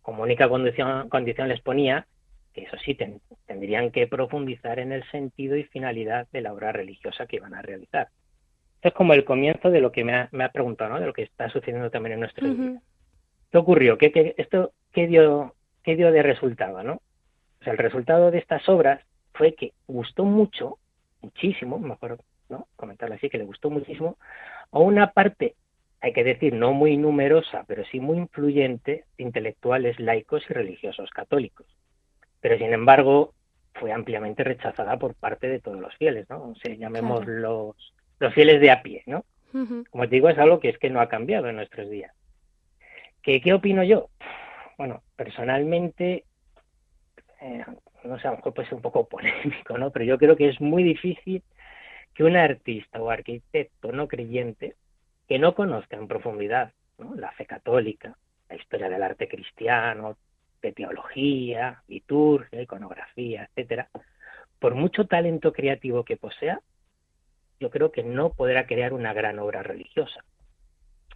Como 0.00 0.22
única 0.22 0.48
condición, 0.48 1.08
condición 1.08 1.48
les 1.48 1.60
ponía 1.60 2.06
que 2.54 2.62
eso 2.62 2.76
sí, 2.84 2.96
tendrían 3.46 3.90
que 3.90 4.06
profundizar 4.06 4.78
en 4.78 4.92
el 4.92 5.02
sentido 5.10 5.56
y 5.56 5.64
finalidad 5.64 6.28
de 6.30 6.40
la 6.40 6.52
obra 6.52 6.70
religiosa 6.70 7.26
que 7.26 7.36
iban 7.36 7.54
a 7.54 7.62
realizar. 7.62 8.10
Esto 8.76 8.88
es 8.88 8.94
como 8.94 9.12
el 9.14 9.24
comienzo 9.24 9.70
de 9.70 9.80
lo 9.80 9.90
que 9.90 10.04
me 10.04 10.14
ha, 10.14 10.52
preguntado, 10.52 10.90
¿no? 10.90 11.00
De 11.00 11.06
lo 11.06 11.12
que 11.12 11.22
está 11.22 11.48
sucediendo 11.48 11.90
también 11.90 12.12
en 12.12 12.20
nuestro 12.20 12.48
uh 12.48 12.80
¿Qué 13.50 13.58
ocurrió? 13.58 13.98
¿Qué, 13.98 14.34
esto, 14.38 14.72
qué, 14.92 15.08
dio, 15.08 15.56
¿Qué 15.82 15.96
dio 15.96 16.12
de 16.12 16.22
resultado, 16.22 16.84
no? 16.84 16.94
O 17.60 17.64
sea, 17.64 17.72
el 17.72 17.78
resultado 17.78 18.30
de 18.30 18.38
estas 18.38 18.68
obras 18.68 19.04
fue 19.34 19.54
que 19.56 19.72
gustó 19.88 20.24
mucho, 20.24 20.78
muchísimo, 21.22 21.80
mejor 21.80 22.20
¿no? 22.48 22.68
comentarlo 22.76 23.16
así, 23.16 23.28
que 23.28 23.38
le 23.38 23.44
gustó 23.44 23.68
muchísimo, 23.68 24.16
a 24.70 24.78
una 24.78 25.12
parte, 25.12 25.56
hay 26.02 26.12
que 26.12 26.24
decir, 26.24 26.52
no 26.52 26.72
muy 26.72 26.96
numerosa, 26.98 27.64
pero 27.66 27.84
sí 27.86 28.00
muy 28.00 28.18
influyente, 28.18 29.04
de 29.16 29.24
intelectuales 29.24 29.98
laicos 29.98 30.44
y 30.50 30.52
religiosos 30.52 31.08
católicos 31.10 31.66
pero 32.42 32.58
sin 32.58 32.74
embargo 32.74 33.32
fue 33.74 33.92
ampliamente 33.92 34.44
rechazada 34.44 34.98
por 34.98 35.14
parte 35.14 35.48
de 35.48 35.60
todos 35.60 35.80
los 35.80 35.96
fieles, 35.96 36.28
¿no? 36.28 36.50
O 36.50 36.54
sea, 36.56 36.74
llamemos 36.74 37.24
los, 37.24 37.94
los 38.18 38.34
fieles 38.34 38.60
de 38.60 38.70
a 38.70 38.82
pie, 38.82 39.02
¿no? 39.06 39.24
Como 39.90 40.08
te 40.08 40.16
digo, 40.16 40.28
es 40.28 40.38
algo 40.38 40.60
que 40.60 40.70
es 40.70 40.78
que 40.78 40.90
no 40.90 41.00
ha 41.00 41.08
cambiado 41.08 41.48
en 41.48 41.56
nuestros 41.56 41.88
días. 41.88 42.12
¿Qué, 43.22 43.40
qué 43.40 43.52
opino 43.52 43.84
yo? 43.84 44.08
Bueno, 44.78 45.02
personalmente, 45.14 46.24
eh, 47.40 47.64
no 48.04 48.18
sé, 48.18 48.28
a 48.28 48.30
lo 48.32 48.38
mejor 48.38 48.54
puede 48.54 48.68
ser 48.68 48.76
un 48.76 48.82
poco 48.82 49.08
polémico, 49.08 49.78
¿no? 49.78 49.90
Pero 49.90 50.04
yo 50.04 50.18
creo 50.18 50.36
que 50.36 50.48
es 50.48 50.60
muy 50.60 50.82
difícil 50.82 51.42
que 52.14 52.24
un 52.24 52.36
artista 52.36 53.00
o 53.00 53.10
arquitecto 53.10 53.92
no 53.92 54.08
creyente 54.08 54.74
que 55.32 55.38
no 55.38 55.54
conozca 55.54 55.96
en 55.96 56.08
profundidad 56.08 56.74
la 57.16 57.32
fe 57.32 57.46
católica, 57.46 58.18
la 58.50 58.56
historia 58.56 58.90
del 58.90 59.02
arte 59.02 59.28
cristiano, 59.28 60.18
de 60.60 60.72
teología, 60.72 61.82
liturgia, 61.88 62.60
iconografía, 62.60 63.44
etcétera, 63.44 63.88
por 64.58 64.74
mucho 64.74 65.06
talento 65.06 65.54
creativo 65.54 66.04
que 66.04 66.18
posea, 66.18 66.60
yo 67.60 67.70
creo 67.70 67.90
que 67.92 68.02
no 68.02 68.34
podrá 68.34 68.66
crear 68.66 68.92
una 68.92 69.14
gran 69.14 69.38
obra 69.38 69.62
religiosa. 69.62 70.22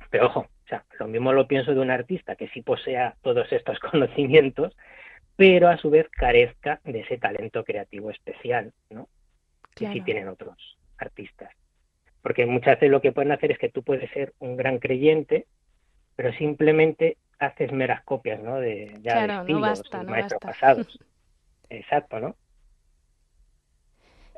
Pero 0.09 0.29
ojo, 0.29 0.41
o 0.41 0.67
sea, 0.67 0.87
lo 0.99 1.09
mismo 1.09 1.35
lo 1.35 1.47
pienso 1.47 1.75
de 1.75 1.81
un 1.81 1.91
artista 1.91 2.37
que 2.37 2.49
sí 2.49 2.63
posea 2.63 3.17
todos 3.21 3.53
estos 3.53 3.79
conocimientos, 3.91 4.75
pero 5.37 5.69
a 5.69 5.77
su 5.77 5.91
vez 5.91 6.09
carezca 6.09 6.81
de 6.85 7.01
ese 7.01 7.19
talento 7.19 7.65
creativo 7.65 8.11
especial, 8.11 8.73
¿no? 8.89 9.11
Que 9.75 9.93
sí 9.93 10.01
tienen 10.01 10.29
otros 10.29 10.79
artistas. 10.97 11.51
Porque 12.27 12.45
muchas 12.45 12.75
veces 12.75 12.91
lo 12.91 13.01
que 13.01 13.13
pueden 13.13 13.31
hacer 13.31 13.53
es 13.53 13.59
que 13.59 13.69
tú 13.69 13.85
puedes 13.85 14.11
ser 14.11 14.33
un 14.41 14.57
gran 14.57 14.81
creyente, 14.81 15.47
pero 16.17 16.33
simplemente 16.33 17.19
haces 17.39 17.71
meras 17.71 18.03
copias, 18.03 18.43
¿no? 18.43 18.59
De 18.59 18.93
ya 19.01 19.25
de 19.25 19.35
estilos, 19.43 19.85
maestros 20.09 20.41
pasados. 20.41 20.99
Exacto, 21.71 22.19
¿no? 22.19 22.35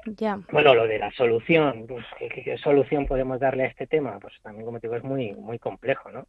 Bueno, 0.52 0.74
lo 0.74 0.86
de 0.86 0.98
la 0.98 1.10
solución, 1.12 1.86
pues, 1.86 2.04
¿qué, 2.18 2.58
solución 2.58 3.06
podemos 3.06 3.40
darle 3.40 3.64
a 3.64 3.68
este 3.68 3.86
tema? 3.86 4.18
Pues 4.20 4.34
también, 4.42 4.66
como 4.66 4.80
te 4.80 4.86
digo, 4.86 4.96
es 4.96 5.04
muy, 5.04 5.32
muy 5.32 5.58
complejo, 5.58 6.10
¿no? 6.10 6.26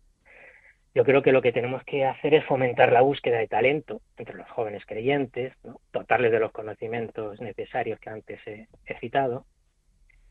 Yo 0.96 1.04
creo 1.04 1.22
que 1.22 1.34
lo 1.34 1.42
que 1.42 1.52
tenemos 1.52 1.84
que 1.84 2.06
hacer 2.06 2.36
es 2.36 2.46
fomentar 2.46 2.94
la 2.94 3.02
búsqueda 3.02 3.38
de 3.38 3.50
talento 3.50 4.00
entre 4.16 4.38
los 4.38 4.50
jóvenes 4.50 4.86
creyentes, 4.86 5.54
¿no? 5.66 5.82
dotarles 5.92 6.32
de 6.32 6.40
los 6.40 6.54
conocimientos 6.54 7.42
necesarios 7.42 8.00
que 8.00 8.10
antes 8.10 8.40
he, 8.48 8.68
citado, 9.02 9.46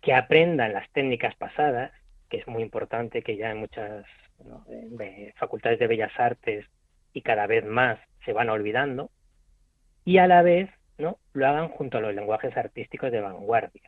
que 0.09 0.15
aprendan 0.15 0.73
las 0.73 0.91
técnicas 0.93 1.35
pasadas, 1.35 1.93
que 2.31 2.38
es 2.38 2.49
muy 2.49 2.62
importante 2.62 3.21
que 3.21 3.37
ya 3.37 3.50
en 3.50 3.59
muchas 3.59 4.07
facultades 5.37 5.79
de 5.79 5.87
bellas 5.87 6.19
artes 6.19 6.65
y 7.12 7.21
cada 7.21 7.47
vez 7.47 7.62
más 7.67 7.99
se 8.25 8.33
van 8.33 8.49
olvidando, 8.49 9.11
y 10.07 10.17
a 10.17 10.27
la 10.27 10.41
vez 10.41 10.71
¿no? 10.97 11.19
lo 11.35 11.47
hagan 11.47 11.69
junto 11.69 11.99
a 11.99 12.00
los 12.00 12.15
lenguajes 12.15 12.57
artísticos 12.57 13.12
de 13.12 13.21
vanguardia. 13.21 13.83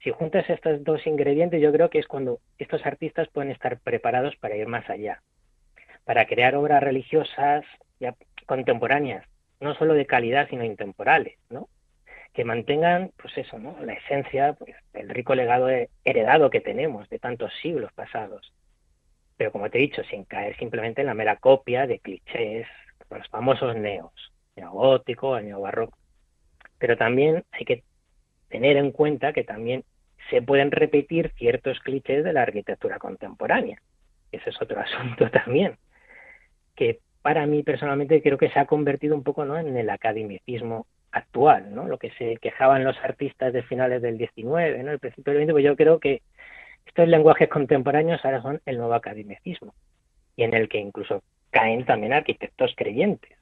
Si 0.00 0.10
juntas 0.10 0.44
estos 0.50 0.84
dos 0.84 1.06
ingredientes, 1.06 1.62
yo 1.62 1.72
creo 1.72 1.88
que 1.88 2.00
es 2.00 2.06
cuando 2.06 2.40
estos 2.58 2.84
artistas 2.84 3.26
pueden 3.28 3.50
estar 3.50 3.78
preparados 3.78 4.36
para 4.36 4.56
ir 4.56 4.66
más 4.66 4.90
allá, 4.90 5.22
para 6.04 6.26
crear 6.26 6.54
obras 6.54 6.82
religiosas 6.82 7.64
ya 7.98 8.14
contemporáneas, 8.44 9.26
no 9.60 9.74
solo 9.76 9.94
de 9.94 10.04
calidad, 10.04 10.50
sino 10.50 10.64
intemporales, 10.64 11.38
¿no? 11.48 11.70
Que 12.36 12.44
mantengan, 12.44 13.12
pues 13.16 13.38
eso, 13.38 13.58
¿no? 13.58 13.74
la 13.80 13.94
esencia 13.94 14.52
pues, 14.52 14.76
del 14.92 15.08
rico 15.08 15.34
legado 15.34 15.68
heredado 16.04 16.50
que 16.50 16.60
tenemos 16.60 17.08
de 17.08 17.18
tantos 17.18 17.50
siglos 17.62 17.90
pasados. 17.94 18.52
Pero 19.38 19.50
como 19.52 19.70
te 19.70 19.78
he 19.78 19.80
dicho, 19.80 20.04
sin 20.04 20.24
caer 20.24 20.54
simplemente 20.58 21.00
en 21.00 21.06
la 21.06 21.14
mera 21.14 21.36
copia 21.36 21.86
de 21.86 21.98
clichés, 21.98 22.66
los 23.08 23.26
famosos 23.28 23.74
neos, 23.74 24.12
neogótico, 24.54 25.40
neobarroco 25.40 25.96
pero 26.78 26.98
también 26.98 27.42
hay 27.52 27.64
que 27.64 27.84
tener 28.50 28.76
en 28.76 28.92
cuenta 28.92 29.32
que 29.32 29.42
también 29.42 29.84
se 30.28 30.42
pueden 30.42 30.70
repetir 30.70 31.32
ciertos 31.38 31.80
clichés 31.80 32.22
de 32.22 32.34
la 32.34 32.42
arquitectura 32.42 32.98
contemporánea. 32.98 33.80
Ese 34.30 34.50
es 34.50 34.60
otro 34.60 34.78
asunto 34.82 35.30
también, 35.30 35.78
que 36.74 37.00
para 37.22 37.46
mí 37.46 37.62
personalmente 37.62 38.20
creo 38.20 38.36
que 38.36 38.50
se 38.50 38.58
ha 38.58 38.66
convertido 38.66 39.14
un 39.16 39.22
poco 39.22 39.46
¿no? 39.46 39.56
en 39.58 39.74
el 39.74 39.88
academicismo 39.88 40.86
actual, 41.16 41.74
¿no? 41.74 41.88
lo 41.88 41.98
que 41.98 42.10
se 42.18 42.36
quejaban 42.36 42.84
los 42.84 42.96
artistas 42.98 43.52
de 43.52 43.62
finales 43.62 44.02
del 44.02 44.18
19, 44.18 44.82
¿no? 44.82 44.92
el 44.92 44.98
principio 44.98 45.32
del 45.32 45.38
20, 45.38 45.52
pues 45.52 45.64
yo 45.64 45.76
creo 45.76 45.98
que 45.98 46.22
estos 46.84 47.08
lenguajes 47.08 47.48
contemporáneos 47.48 48.24
ahora 48.24 48.42
son 48.42 48.60
el 48.66 48.76
nuevo 48.76 48.94
academicismo, 48.94 49.74
y 50.36 50.42
en 50.42 50.54
el 50.54 50.68
que 50.68 50.78
incluso 50.78 51.22
caen 51.50 51.84
también 51.86 52.12
arquitectos 52.12 52.74
creyentes. 52.76 53.32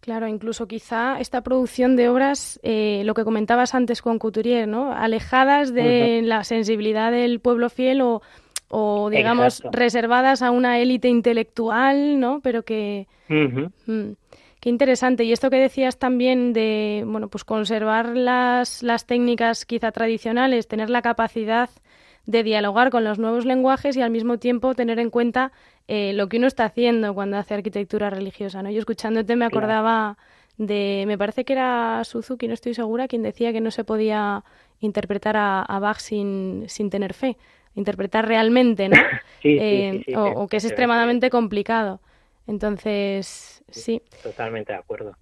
Claro, 0.00 0.26
incluso 0.26 0.66
quizá 0.66 1.20
esta 1.20 1.42
producción 1.42 1.94
de 1.94 2.08
obras, 2.08 2.58
eh, 2.62 3.02
lo 3.04 3.12
que 3.12 3.24
comentabas 3.24 3.74
antes 3.74 4.00
con 4.00 4.18
Couturier, 4.18 4.66
¿no? 4.66 4.94
Alejadas 4.94 5.74
de 5.74 6.22
la 6.24 6.42
sensibilidad 6.44 7.12
del 7.12 7.40
pueblo 7.40 7.68
fiel 7.68 8.00
o, 8.00 9.10
digamos, 9.10 9.62
reservadas 9.70 10.40
a 10.40 10.50
una 10.50 10.78
élite 10.78 11.08
intelectual, 11.08 12.18
¿no? 12.18 12.40
Pero 12.42 12.62
que... 12.62 13.06
Mm, 13.28 14.12
qué 14.60 14.68
interesante. 14.68 15.24
Y 15.24 15.32
esto 15.32 15.50
que 15.50 15.56
decías 15.56 15.98
también 15.98 16.52
de, 16.52 17.02
bueno, 17.06 17.28
pues 17.28 17.44
conservar 17.44 18.16
las, 18.16 18.82
las 18.82 19.06
técnicas 19.06 19.64
quizá 19.64 19.90
tradicionales, 19.92 20.68
tener 20.68 20.90
la 20.90 21.02
capacidad 21.02 21.70
de 22.26 22.42
dialogar 22.42 22.90
con 22.90 23.02
los 23.04 23.18
nuevos 23.18 23.44
lenguajes 23.44 23.96
y 23.96 24.02
al 24.02 24.10
mismo 24.10 24.38
tiempo 24.38 24.74
tener 24.74 24.98
en 24.98 25.10
cuenta 25.10 25.52
eh, 25.88 26.12
lo 26.12 26.28
que 26.28 26.36
uno 26.36 26.46
está 26.46 26.64
haciendo 26.66 27.14
cuando 27.14 27.36
hace 27.36 27.54
arquitectura 27.54 28.10
religiosa. 28.10 28.62
¿no? 28.62 28.70
Yo 28.70 28.78
escuchándote 28.78 29.34
me 29.36 29.46
acordaba 29.46 30.16
de, 30.56 31.04
me 31.06 31.16
parece 31.16 31.44
que 31.44 31.54
era 31.54 32.02
Suzuki, 32.04 32.46
no 32.46 32.54
estoy 32.54 32.74
segura, 32.74 33.08
quien 33.08 33.22
decía 33.22 33.52
que 33.52 33.60
no 33.60 33.70
se 33.70 33.82
podía 33.82 34.44
interpretar 34.80 35.36
a, 35.36 35.78
Bach 35.80 35.98
sin, 35.98 36.64
sin 36.68 36.90
tener 36.90 37.14
fe, 37.14 37.36
interpretar 37.74 38.28
realmente, 38.28 38.88
¿no? 38.88 38.96
Eh, 39.42 40.04
o, 40.16 40.48
que 40.48 40.58
es 40.58 40.64
extremadamente 40.66 41.30
complicado. 41.30 42.00
Entonces, 42.50 43.62
sí. 43.68 44.02
Totalmente 44.24 44.72
de 44.72 44.78
acuerdo. 44.80 45.14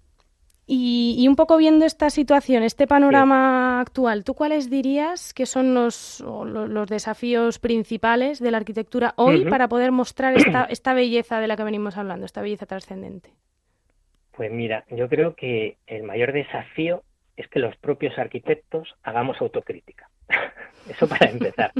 Y, 0.65 1.27
un 1.27 1.35
poco 1.35 1.57
viendo 1.57 1.85
esta 1.85 2.09
situación, 2.09 2.61
este 2.61 2.85
panorama 2.85 3.79
actual, 3.79 4.23
¿tú 4.23 4.35
cuáles 4.35 4.69
dirías 4.69 5.33
que 5.33 5.47
son 5.47 5.73
los, 5.73 6.19
los, 6.21 6.87
desafíos 6.87 7.57
principales 7.57 8.39
de 8.39 8.51
la 8.51 8.57
arquitectura 8.57 9.13
hoy 9.15 9.45
para 9.45 9.67
poder 9.67 9.91
mostrar 9.91 10.37
esta, 10.37 10.63
esta 10.69 10.93
belleza 10.93 11.39
de 11.39 11.47
la 11.47 11.55
que 11.55 11.63
venimos 11.63 11.97
hablando, 11.97 12.25
esta 12.25 12.41
belleza 12.41 12.67
trascendente? 12.67 13.31
Pues 14.31 14.51
mira, 14.51 14.85
yo 14.89 15.09
creo 15.09 15.35
que 15.35 15.77
el 15.87 16.03
mayor 16.03 16.33
desafío 16.33 17.03
es 17.35 17.47
que 17.47 17.59
los 17.59 17.75
propios 17.77 18.17
arquitectos 18.19 18.95
hagamos 19.01 19.41
autocrítica. 19.41 20.09
Eso 20.89 21.07
para 21.07 21.31
empezar. 21.31 21.73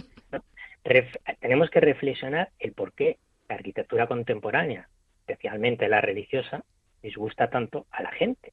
tenemos 1.41 1.70
que 1.70 1.79
reflexionar 1.79 2.50
el 2.60 2.74
por 2.74 2.94
qué 2.94 3.18
la 3.48 3.56
arquitectura 3.56 4.08
contemporánea, 4.08 4.89
especialmente 5.29 5.88
la 5.88 6.01
religiosa, 6.01 6.63
disgusta 7.01 7.50
tanto 7.50 7.86
a 7.91 8.01
la 8.01 8.12
gente 8.12 8.51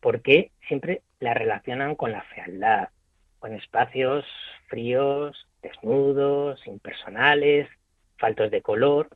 porque 0.00 0.50
siempre 0.68 1.00
la 1.18 1.32
relacionan 1.32 1.94
con 1.94 2.12
la 2.12 2.22
fealdad, 2.24 2.90
con 3.38 3.54
espacios 3.54 4.26
fríos, 4.66 5.46
desnudos, 5.62 6.66
impersonales, 6.66 7.68
faltos 8.18 8.50
de 8.50 8.60
color, 8.60 9.08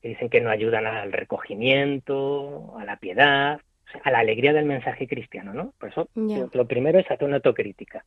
que 0.00 0.10
dicen 0.10 0.28
que 0.28 0.40
no 0.40 0.50
ayudan 0.50 0.86
al 0.86 1.10
recogimiento, 1.10 2.72
a 2.78 2.84
la 2.84 2.98
piedad, 2.98 3.60
a 4.04 4.10
la 4.12 4.20
alegría 4.20 4.52
del 4.52 4.66
mensaje 4.66 5.08
cristiano, 5.08 5.52
¿no? 5.54 5.72
Por 5.76 5.88
eso 5.88 6.08
lo 6.52 6.68
primero 6.68 7.00
es 7.00 7.10
hacer 7.10 7.26
una 7.26 7.36
autocrítica. 7.36 8.04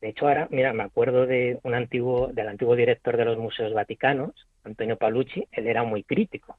De 0.00 0.10
hecho, 0.10 0.28
ahora, 0.28 0.46
mira, 0.52 0.72
me 0.74 0.84
acuerdo 0.84 1.26
de 1.26 1.58
un 1.64 1.74
antiguo, 1.74 2.28
del 2.28 2.46
antiguo 2.46 2.76
director 2.76 3.16
de 3.16 3.24
los 3.24 3.36
museos 3.36 3.72
vaticanos, 3.72 4.46
Antonio 4.62 4.96
Palucci, 4.96 5.48
él 5.50 5.66
era 5.66 5.82
muy 5.82 6.04
crítico 6.04 6.56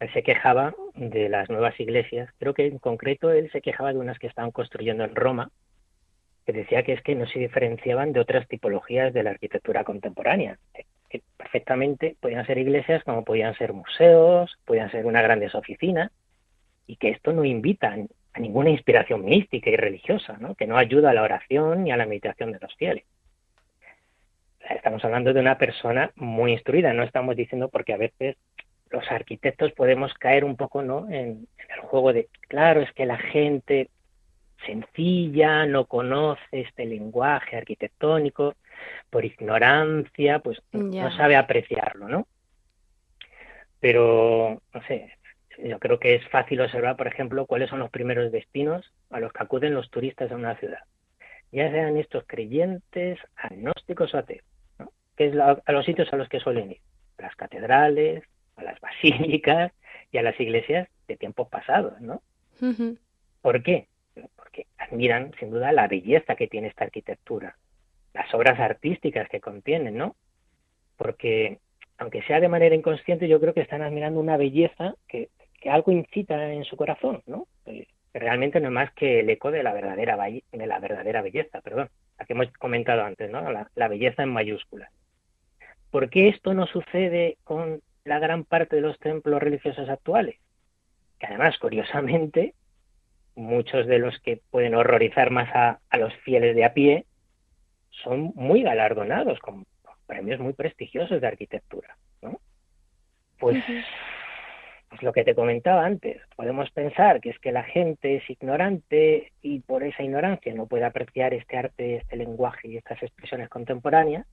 él 0.00 0.12
se 0.12 0.22
quejaba 0.22 0.74
de 0.94 1.28
las 1.28 1.48
nuevas 1.48 1.78
iglesias, 1.80 2.28
creo 2.38 2.54
que 2.54 2.66
en 2.66 2.78
concreto 2.78 3.30
él 3.30 3.50
se 3.50 3.60
quejaba 3.60 3.92
de 3.92 3.98
unas 3.98 4.18
que 4.18 4.26
estaban 4.26 4.50
construyendo 4.50 5.04
en 5.04 5.14
Roma, 5.14 5.50
que 6.44 6.52
decía 6.52 6.82
que 6.82 6.92
es 6.92 7.02
que 7.02 7.14
no 7.14 7.26
se 7.26 7.38
diferenciaban 7.38 8.12
de 8.12 8.20
otras 8.20 8.46
tipologías 8.46 9.12
de 9.12 9.22
la 9.22 9.30
arquitectura 9.30 9.84
contemporánea, 9.84 10.58
que 11.08 11.22
perfectamente 11.36 12.16
podían 12.20 12.46
ser 12.46 12.58
iglesias 12.58 13.02
como 13.04 13.24
podían 13.24 13.56
ser 13.56 13.72
museos, 13.72 14.56
podían 14.64 14.90
ser 14.90 15.06
unas 15.06 15.22
grandes 15.22 15.54
oficinas, 15.54 16.12
y 16.86 16.96
que 16.96 17.10
esto 17.10 17.32
no 17.32 17.44
invita 17.44 17.96
a 18.32 18.40
ninguna 18.40 18.70
inspiración 18.70 19.24
mística 19.24 19.70
y 19.70 19.76
religiosa, 19.76 20.36
¿no? 20.38 20.54
que 20.54 20.66
no 20.66 20.76
ayuda 20.76 21.10
a 21.10 21.14
la 21.14 21.22
oración 21.22 21.84
ni 21.84 21.90
a 21.90 21.96
la 21.96 22.06
meditación 22.06 22.52
de 22.52 22.60
los 22.60 22.74
fieles. 22.76 23.04
Estamos 24.68 25.04
hablando 25.04 25.32
de 25.32 25.40
una 25.40 25.58
persona 25.58 26.10
muy 26.16 26.52
instruida, 26.52 26.92
no 26.92 27.02
estamos 27.02 27.36
diciendo 27.36 27.68
porque 27.68 27.92
a 27.92 27.98
veces 27.98 28.36
los 28.90 29.10
arquitectos 29.10 29.72
podemos 29.72 30.14
caer 30.14 30.44
un 30.44 30.56
poco 30.56 30.82
¿no? 30.82 31.08
en, 31.10 31.48
el 31.74 31.80
juego 31.80 32.12
de, 32.12 32.28
claro, 32.48 32.80
es 32.80 32.92
que 32.92 33.06
la 33.06 33.18
gente 33.18 33.90
sencilla 34.64 35.66
no 35.66 35.86
conoce 35.86 36.42
este 36.52 36.86
lenguaje 36.86 37.56
arquitectónico, 37.56 38.54
por 39.10 39.24
ignorancia, 39.24 40.38
pues 40.40 40.60
no 40.72 41.10
sabe 41.16 41.36
apreciarlo, 41.36 42.08
¿no? 42.08 42.26
Pero, 43.80 44.60
no 44.72 44.82
sé, 44.84 45.16
yo 45.58 45.78
creo 45.78 45.98
que 45.98 46.14
es 46.14 46.28
fácil 46.28 46.60
observar, 46.60 46.96
por 46.96 47.06
ejemplo, 47.06 47.46
cuáles 47.46 47.70
son 47.70 47.78
los 47.78 47.90
primeros 47.90 48.32
destinos 48.32 48.92
a 49.10 49.20
los 49.20 49.32
que 49.32 49.42
acuden 49.42 49.74
los 49.74 49.90
turistas 49.90 50.30
a 50.30 50.36
una 50.36 50.56
ciudad. 50.56 50.80
Ya 51.52 51.70
sean 51.70 51.96
estos 51.96 52.24
creyentes, 52.26 53.18
agnósticos 53.36 54.14
o 54.14 54.18
ateos, 54.18 54.44
¿no? 54.78 54.92
Que 55.16 55.28
es 55.28 55.36
a 55.36 55.72
los 55.72 55.86
sitios 55.86 56.12
a 56.12 56.16
los 56.16 56.28
que 56.28 56.40
suelen 56.40 56.72
ir. 56.72 56.80
Las 57.18 57.34
catedrales, 57.36 58.24
a 58.56 58.62
las 58.62 58.80
basílicas 58.80 59.72
y 60.12 60.18
a 60.18 60.22
las 60.22 60.38
iglesias 60.40 60.88
de 61.08 61.16
tiempos 61.16 61.48
pasados, 61.48 62.00
¿no? 62.00 62.22
¿Por 63.42 63.62
qué? 63.62 63.86
Porque 64.34 64.66
admiran 64.78 65.32
sin 65.38 65.50
duda 65.50 65.72
la 65.72 65.88
belleza 65.88 66.36
que 66.36 66.48
tiene 66.48 66.68
esta 66.68 66.84
arquitectura, 66.84 67.56
las 68.14 68.32
obras 68.34 68.58
artísticas 68.58 69.28
que 69.28 69.40
contienen, 69.40 69.96
¿no? 69.96 70.16
Porque 70.96 71.58
aunque 71.98 72.22
sea 72.22 72.40
de 72.40 72.48
manera 72.48 72.74
inconsciente, 72.74 73.28
yo 73.28 73.40
creo 73.40 73.54
que 73.54 73.60
están 73.60 73.82
admirando 73.82 74.20
una 74.20 74.36
belleza 74.36 74.94
que, 75.08 75.30
algo 75.64 75.90
incita 75.90 76.52
en 76.52 76.64
su 76.64 76.76
corazón, 76.76 77.22
¿no? 77.26 77.48
Que 77.64 77.88
realmente 78.14 78.60
no 78.60 78.68
es 78.68 78.72
más 78.72 78.92
que 78.92 79.20
el 79.20 79.30
eco 79.30 79.50
de 79.50 79.64
la 79.64 79.72
verdadera, 79.72 80.16
de 80.16 80.66
la 80.66 80.78
verdadera 80.78 81.22
belleza, 81.22 81.60
perdón, 81.60 81.90
la 82.18 82.24
que 82.24 82.34
hemos 82.34 82.52
comentado 82.52 83.02
antes, 83.02 83.30
¿no? 83.30 83.50
La, 83.50 83.88
belleza 83.88 84.22
en 84.22 84.28
mayúsculas. 84.28 84.92
¿Por 85.90 86.08
qué 86.08 86.28
esto 86.28 86.54
no 86.54 86.66
sucede 86.66 87.38
con 87.42 87.80
la 88.06 88.18
gran 88.18 88.44
parte 88.44 88.76
de 88.76 88.82
los 88.82 88.98
templos 88.98 89.42
religiosos 89.42 89.88
actuales? 89.88 90.36
Que 91.18 91.26
además, 91.26 91.58
curiosamente, 91.58 92.54
muchos 93.34 93.86
de 93.86 93.98
los 93.98 94.18
que 94.20 94.40
pueden 94.50 94.74
horrorizar 94.74 95.30
más 95.30 95.54
a, 95.54 95.80
a 95.90 95.98
los 95.98 96.14
fieles 96.16 96.56
de 96.56 96.64
a 96.64 96.72
pie 96.72 97.06
son 98.02 98.32
muy 98.34 98.62
galardonados 98.62 99.38
con 99.40 99.66
premios 100.06 100.40
muy 100.40 100.52
prestigiosos 100.52 101.20
de 101.20 101.26
arquitectura, 101.26 101.96
¿no? 102.22 102.40
Pues, 103.38 103.62
pues 104.88 105.02
lo 105.02 105.12
que 105.12 105.24
te 105.24 105.34
comentaba 105.34 105.84
antes, 105.84 106.22
podemos 106.36 106.70
pensar 106.70 107.20
que 107.20 107.30
es 107.30 107.38
que 107.40 107.52
la 107.52 107.64
gente 107.64 108.16
es 108.16 108.30
ignorante 108.30 109.32
y 109.42 109.60
por 109.60 109.82
esa 109.82 110.02
ignorancia 110.02 110.54
no 110.54 110.66
puede 110.66 110.84
apreciar 110.84 111.34
este 111.34 111.56
arte, 111.56 111.96
este 111.96 112.16
lenguaje 112.16 112.68
y 112.68 112.76
estas 112.76 113.02
expresiones 113.02 113.48
contemporáneas, 113.48 114.26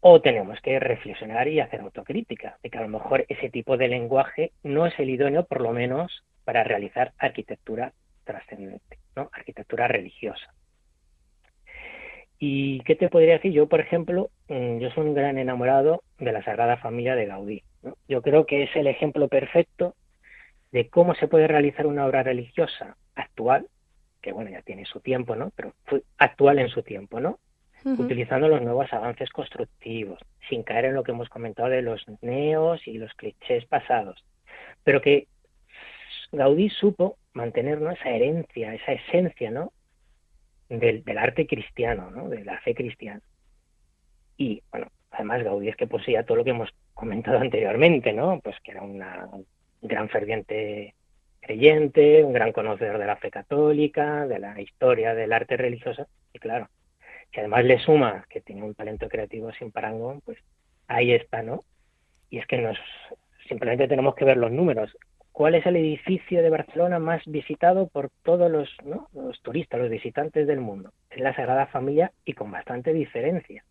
o 0.00 0.20
tenemos 0.20 0.60
que 0.60 0.80
reflexionar 0.80 1.48
y 1.48 1.60
hacer 1.60 1.80
autocrítica 1.80 2.58
de 2.62 2.70
que 2.70 2.78
a 2.78 2.82
lo 2.82 2.88
mejor 2.88 3.26
ese 3.28 3.50
tipo 3.50 3.76
de 3.76 3.88
lenguaje 3.88 4.52
no 4.62 4.86
es 4.86 4.98
el 4.98 5.10
idóneo, 5.10 5.44
por 5.44 5.60
lo 5.60 5.72
menos, 5.72 6.24
para 6.44 6.64
realizar 6.64 7.12
arquitectura 7.18 7.92
trascendente, 8.24 8.98
¿no? 9.14 9.30
arquitectura 9.32 9.88
religiosa. 9.88 10.54
¿Y 12.38 12.80
qué 12.80 12.96
te 12.96 13.10
podría 13.10 13.34
decir? 13.34 13.52
Yo, 13.52 13.68
por 13.68 13.80
ejemplo, 13.80 14.30
mm, 14.48 14.78
yo 14.78 14.90
soy 14.90 15.06
un 15.06 15.14
gran 15.14 15.36
enamorado 15.36 16.02
de 16.18 16.32
la 16.32 16.42
Sagrada 16.42 16.78
Familia 16.78 17.14
de 17.14 17.26
Gaudí. 17.26 17.62
Yo 18.08 18.22
creo 18.22 18.46
que 18.46 18.62
es 18.62 18.74
el 18.76 18.86
ejemplo 18.86 19.28
perfecto 19.28 19.94
de 20.72 20.88
cómo 20.88 21.14
se 21.14 21.28
puede 21.28 21.48
realizar 21.48 21.86
una 21.86 22.06
obra 22.06 22.22
religiosa 22.22 22.96
actual, 23.14 23.66
que 24.22 24.32
bueno, 24.32 24.50
ya 24.50 24.62
tiene 24.62 24.86
su 24.86 25.00
tiempo, 25.00 25.36
¿no? 25.36 25.50
Pero 25.54 25.74
fue 25.84 26.02
actual 26.16 26.58
en 26.60 26.68
su 26.68 26.82
tiempo, 26.82 27.20
¿no? 27.20 27.38
Utilizando 27.84 28.48
los 28.48 28.60
nuevos 28.62 28.92
avances 28.92 29.30
constructivos, 29.30 30.18
sin 30.48 30.62
caer 30.62 30.86
en 30.86 30.94
lo 30.94 31.02
que 31.02 31.12
hemos 31.12 31.28
comentado 31.28 31.68
de 31.68 31.82
los 31.82 32.04
neos 32.20 32.86
y 32.86 32.98
los 32.98 33.12
clichés 33.14 33.64
pasados. 33.66 34.22
Pero 34.84 35.00
que 35.00 35.28
Gaudí 36.32 36.68
supo 36.68 37.16
mantener 37.32 37.80
esa 37.82 38.10
herencia, 38.10 38.74
esa 38.74 38.92
esencia, 38.92 39.50
¿no? 39.50 39.72
del, 40.68 41.02
arte 41.18 41.46
cristiano, 41.46 42.10
¿no? 42.10 42.28
de 42.28 42.44
la 42.44 42.60
fe 42.60 42.74
cristiana. 42.74 43.20
Y 44.36 44.62
bueno, 44.70 44.88
además 45.10 45.42
Gaudí 45.42 45.68
es 45.68 45.76
que 45.76 45.86
poseía 45.86 46.24
todo 46.24 46.38
lo 46.38 46.44
que 46.44 46.50
hemos 46.50 46.70
comentado 46.94 47.38
anteriormente, 47.38 48.12
¿no? 48.12 48.40
Pues 48.40 48.56
que 48.62 48.70
era 48.72 48.82
una, 48.82 49.28
un 49.32 49.46
gran 49.82 50.08
ferviente 50.08 50.94
creyente, 51.40 52.22
un 52.24 52.32
gran 52.32 52.52
conocedor 52.52 52.98
de 52.98 53.06
la 53.06 53.16
fe 53.16 53.30
católica, 53.30 54.26
de 54.26 54.38
la 54.38 54.60
historia 54.60 55.14
del 55.14 55.32
arte 55.32 55.56
religioso, 55.56 56.06
y 56.32 56.38
claro, 56.38 56.68
si 57.32 57.40
además 57.40 57.64
le 57.64 57.78
suma 57.78 58.24
que 58.28 58.40
tiene 58.40 58.62
un 58.62 58.74
talento 58.74 59.08
creativo 59.08 59.52
sin 59.52 59.70
parangón, 59.70 60.20
pues 60.20 60.38
ahí 60.88 61.12
está, 61.12 61.42
¿no? 61.42 61.64
Y 62.28 62.38
es 62.38 62.46
que 62.46 62.58
nos 62.58 62.78
simplemente 63.48 63.88
tenemos 63.88 64.14
que 64.14 64.24
ver 64.24 64.36
los 64.36 64.50
números. 64.50 64.96
¿Cuál 65.32 65.54
es 65.54 65.64
el 65.66 65.76
edificio 65.76 66.42
de 66.42 66.50
Barcelona 66.50 66.98
más 66.98 67.22
visitado 67.26 67.88
por 67.88 68.10
todos 68.22 68.50
los, 68.50 68.68
los 69.12 69.40
turistas, 69.42 69.80
los 69.80 69.90
visitantes 69.90 70.46
del 70.46 70.60
mundo? 70.60 70.92
Es 71.08 71.20
la 71.20 71.34
Sagrada 71.34 71.66
Familia 71.66 72.12
y 72.24 72.34
con 72.34 72.50
bastante 72.50 72.92
diferencia. 72.92 73.64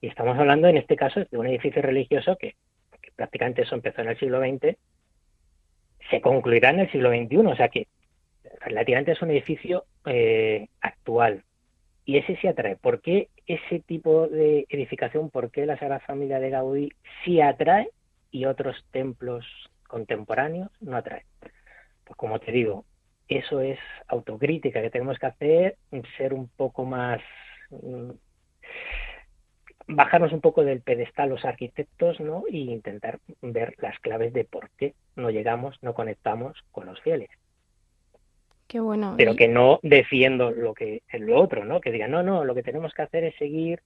Y 0.00 0.08
estamos 0.08 0.38
hablando 0.38 0.68
en 0.68 0.76
este 0.76 0.96
caso 0.96 1.24
de 1.24 1.38
un 1.38 1.46
edificio 1.46 1.82
religioso 1.82 2.36
que, 2.36 2.54
prácticamente 3.16 3.62
eso 3.62 3.74
empezó 3.74 4.02
en 4.02 4.08
el 4.08 4.18
siglo 4.18 4.40
XX, 4.40 4.76
se 6.10 6.20
concluirá 6.20 6.70
en 6.70 6.80
el 6.80 6.92
siglo 6.92 7.10
XXI, 7.10 7.36
o 7.38 7.56
sea 7.56 7.68
que 7.68 7.88
relativamente 8.60 9.12
es 9.12 9.22
un 9.22 9.30
edificio 9.30 9.84
eh, 10.04 10.68
actual. 10.80 11.42
Y 12.06 12.16
ese 12.16 12.36
sí 12.36 12.46
atrae. 12.46 12.76
¿Por 12.76 13.02
qué 13.02 13.28
ese 13.46 13.80
tipo 13.80 14.28
de 14.28 14.64
edificación, 14.70 15.28
por 15.28 15.50
qué 15.50 15.66
la 15.66 15.78
Sagrada 15.78 16.00
Familia 16.00 16.40
de 16.40 16.50
Gaudí 16.50 16.88
sí 17.24 17.40
atrae 17.40 17.90
y 18.30 18.44
otros 18.44 18.76
templos 18.90 19.44
contemporáneos 19.86 20.70
no 20.80 20.96
atrae. 20.96 21.24
Pues 22.04 22.16
como 22.16 22.38
te 22.38 22.52
digo, 22.52 22.84
eso 23.28 23.60
es 23.60 23.78
autocrítica 24.08 24.82
que 24.82 24.90
tenemos 24.90 25.18
que 25.18 25.26
hacer, 25.26 25.76
ser 26.16 26.34
un 26.34 26.48
poco 26.48 26.84
más 26.84 27.20
mm, 27.70 28.10
bajarnos 29.88 30.32
un 30.32 30.40
poco 30.40 30.64
del 30.64 30.80
pedestal 30.80 31.30
los 31.30 31.44
arquitectos, 31.44 32.20
¿no? 32.20 32.44
Y 32.48 32.70
intentar 32.70 33.20
ver 33.42 33.74
las 33.78 33.98
claves 34.00 34.32
de 34.32 34.44
por 34.44 34.70
qué 34.76 34.94
no 35.14 35.30
llegamos, 35.30 35.76
no 35.82 35.94
conectamos 35.94 36.56
con 36.72 36.86
los 36.86 37.00
fieles. 37.00 37.30
Qué 38.66 38.80
bueno. 38.80 39.14
Pero 39.16 39.36
que 39.36 39.48
no 39.48 39.78
defiendo 39.82 40.50
lo 40.50 40.74
que 40.74 41.02
es 41.08 41.20
lo 41.20 41.40
otro, 41.40 41.64
¿no? 41.64 41.80
Que 41.80 41.92
digan, 41.92 42.10
no, 42.10 42.22
no, 42.22 42.44
lo 42.44 42.54
que 42.54 42.62
tenemos 42.62 42.92
que 42.94 43.02
hacer 43.02 43.24
es 43.24 43.36
seguir 43.36 43.80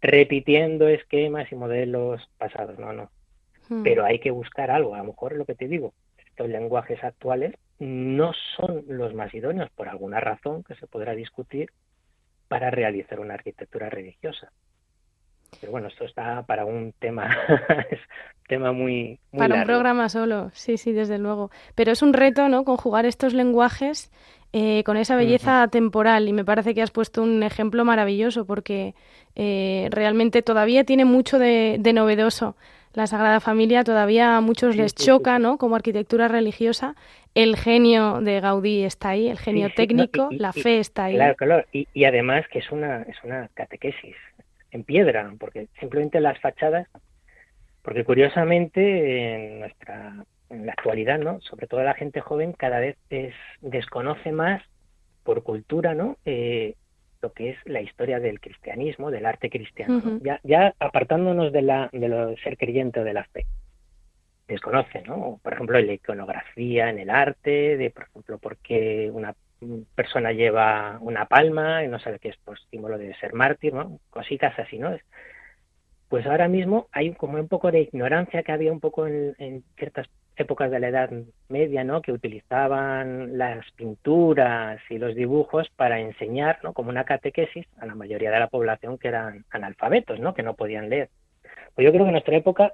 repitiendo 0.00 0.88
esquemas 0.88 1.50
y 1.52 1.54
modelos 1.54 2.28
pasados. 2.38 2.78
No, 2.78 2.92
no. 2.92 3.10
Hmm. 3.68 3.82
pero 3.82 4.04
hay 4.04 4.18
que 4.18 4.30
buscar 4.30 4.70
algo. 4.70 4.94
A 4.94 4.98
lo 4.98 5.04
mejor 5.04 5.32
es 5.32 5.38
lo 5.38 5.44
que 5.44 5.54
te 5.54 5.68
digo, 5.68 5.94
estos 6.26 6.48
lenguajes 6.48 7.02
actuales 7.02 7.54
no 7.78 8.32
son 8.56 8.84
los 8.86 9.14
más 9.14 9.32
idóneos 9.34 9.70
por 9.70 9.88
alguna 9.88 10.20
razón 10.20 10.62
que 10.62 10.74
se 10.74 10.86
podrá 10.86 11.14
discutir 11.14 11.70
para 12.48 12.70
realizar 12.70 13.18
una 13.18 13.34
arquitectura 13.34 13.88
religiosa. 13.88 14.52
Pero 15.62 15.70
bueno, 15.70 15.86
esto 15.86 16.04
está 16.04 16.42
para 16.42 16.64
un 16.64 16.92
tema, 16.98 17.30
es 17.90 18.00
tema 18.48 18.72
muy, 18.72 19.20
para 19.30 19.54
un 19.54 19.62
programa 19.62 20.08
solo, 20.08 20.50
sí, 20.54 20.76
sí, 20.76 20.90
desde 20.90 21.18
luego. 21.18 21.52
Pero 21.76 21.92
es 21.92 22.02
un 22.02 22.12
reto, 22.12 22.48
¿no? 22.48 22.64
Conjugar 22.64 23.06
estos 23.06 23.32
lenguajes 23.32 24.10
eh, 24.52 24.82
con 24.82 24.96
esa 24.96 25.14
belleza 25.14 25.68
temporal 25.68 26.26
y 26.26 26.32
me 26.32 26.44
parece 26.44 26.74
que 26.74 26.82
has 26.82 26.90
puesto 26.90 27.22
un 27.22 27.44
ejemplo 27.44 27.84
maravilloso 27.84 28.44
porque 28.44 28.96
eh, 29.36 29.86
realmente 29.92 30.42
todavía 30.42 30.82
tiene 30.82 31.04
mucho 31.04 31.38
de 31.38 31.92
novedoso 31.94 32.56
la 32.94 33.06
Sagrada 33.06 33.40
Familia 33.40 33.84
todavía 33.84 34.36
a 34.36 34.40
muchos 34.40 34.76
les 34.76 34.94
choca, 34.94 35.38
¿no? 35.38 35.56
Como 35.56 35.76
arquitectura 35.76 36.28
religiosa, 36.28 36.94
el 37.34 37.56
genio 37.56 38.20
de 38.20 38.40
Gaudí 38.40 38.84
está 38.84 39.10
ahí, 39.10 39.28
el 39.28 39.38
genio 39.38 39.70
técnico, 39.74 40.28
la 40.30 40.52
fe 40.52 40.78
está 40.78 41.04
ahí. 41.04 41.14
Claro, 41.14 41.34
claro, 41.36 41.64
y, 41.72 42.04
además 42.04 42.44
que 42.48 42.58
es 42.58 42.70
una 42.70 43.02
es 43.02 43.16
una 43.24 43.48
catequesis 43.54 44.16
en 44.72 44.84
piedra, 44.84 45.32
porque 45.38 45.68
simplemente 45.78 46.20
las 46.20 46.40
fachadas, 46.40 46.88
porque 47.82 48.04
curiosamente 48.04 49.34
en 49.34 49.60
nuestra 49.60 50.24
en 50.52 50.66
la 50.66 50.72
actualidad, 50.72 51.18
¿no? 51.18 51.40
Sobre 51.40 51.66
todo 51.66 51.82
la 51.82 51.94
gente 51.94 52.20
joven 52.20 52.52
cada 52.52 52.78
vez 52.78 52.96
es, 53.10 53.34
desconoce 53.60 54.32
más 54.32 54.62
por 55.24 55.42
cultura, 55.42 55.94
¿no? 55.94 56.18
Eh, 56.24 56.74
lo 57.22 57.32
que 57.32 57.50
es 57.50 57.56
la 57.64 57.80
historia 57.80 58.20
del 58.20 58.40
cristianismo, 58.40 59.10
del 59.10 59.26
arte 59.26 59.48
cristiano, 59.48 60.18
ya, 60.22 60.40
ya 60.42 60.74
apartándonos 60.80 61.52
de, 61.52 61.62
la, 61.62 61.88
de 61.92 62.08
lo 62.08 62.36
ser 62.38 62.56
creyente 62.58 63.00
o 63.00 63.04
de 63.04 63.14
la 63.14 63.24
fe. 63.24 63.46
Desconoce, 64.48 65.02
¿no? 65.02 65.40
Por 65.42 65.52
ejemplo, 65.52 65.80
la 65.80 65.92
iconografía 65.92 66.90
en 66.90 66.98
el 66.98 67.10
arte, 67.10 67.76
de, 67.76 67.90
por 67.90 68.04
ejemplo, 68.04 68.38
por 68.38 68.56
qué 68.58 69.08
una 69.12 69.34
persona 69.94 70.32
lleva 70.32 70.98
una 71.00 71.26
palma 71.26 71.84
y 71.84 71.88
no 71.88 71.98
sabe 71.98 72.18
qué 72.18 72.28
es 72.28 72.36
por 72.38 72.58
símbolo 72.70 72.98
de 72.98 73.14
ser 73.16 73.32
mártir. 73.34 73.74
Cositas 74.10 74.58
así, 74.58 74.78
¿no? 74.78 74.96
Pues 76.08 76.26
ahora 76.26 76.48
mismo 76.48 76.88
hay 76.92 77.12
como 77.14 77.38
un 77.38 77.48
poco 77.48 77.70
de 77.70 77.80
ignorancia 77.80 78.42
que 78.42 78.52
había 78.52 78.72
un 78.72 78.80
poco 78.80 79.06
en, 79.06 79.34
en 79.38 79.64
ciertas 79.76 80.08
épocas 80.36 80.70
de 80.70 80.80
la 80.80 80.88
Edad 80.88 81.10
Media, 81.48 81.84
¿no? 81.84 82.02
Que 82.02 82.12
utilizaban 82.12 83.38
las 83.38 83.70
pinturas 83.72 84.80
y 84.90 84.98
los 84.98 85.14
dibujos 85.14 85.68
para 85.76 86.00
enseñar, 86.00 86.58
¿no? 86.62 86.72
Como 86.72 86.90
una 86.90 87.04
catequesis 87.04 87.66
a 87.78 87.86
la 87.86 87.94
mayoría 87.94 88.30
de 88.30 88.40
la 88.40 88.48
población 88.48 88.98
que 88.98 89.08
eran 89.08 89.44
analfabetos, 89.50 90.20
¿no? 90.20 90.34
Que 90.34 90.42
no 90.42 90.54
podían 90.54 90.88
leer. 90.88 91.08
Pues 91.74 91.84
yo 91.84 91.92
creo 91.92 92.04
que 92.04 92.08
en 92.08 92.12
nuestra 92.12 92.36
época 92.36 92.72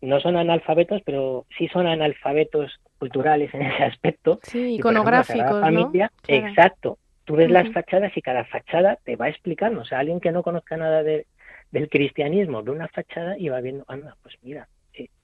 no 0.00 0.20
son 0.20 0.36
analfabetos, 0.36 1.02
pero 1.04 1.46
sí 1.56 1.68
son 1.68 1.86
analfabetos 1.86 2.80
culturales 2.98 3.52
en 3.54 3.62
ese 3.62 3.84
aspecto. 3.84 4.40
Sí, 4.42 4.76
iconográficos, 4.76 5.60
familia, 5.60 6.10
Exacto. 6.26 6.98
Tú 7.24 7.36
ves 7.36 7.50
las 7.50 7.70
fachadas 7.72 8.16
y 8.16 8.22
cada 8.22 8.44
fachada 8.44 8.98
te 9.04 9.16
va 9.16 9.28
explicando. 9.28 9.82
O 9.82 9.84
sea, 9.84 9.98
alguien 9.98 10.18
que 10.18 10.32
no 10.32 10.42
conozca 10.42 10.78
nada 10.78 11.02
de, 11.02 11.26
del 11.70 11.90
cristianismo 11.90 12.62
ve 12.62 12.72
una 12.72 12.88
fachada 12.88 13.36
y 13.38 13.50
va 13.50 13.60
viendo, 13.60 13.84
anda, 13.88 14.16
pues 14.22 14.34
mira, 14.42 14.66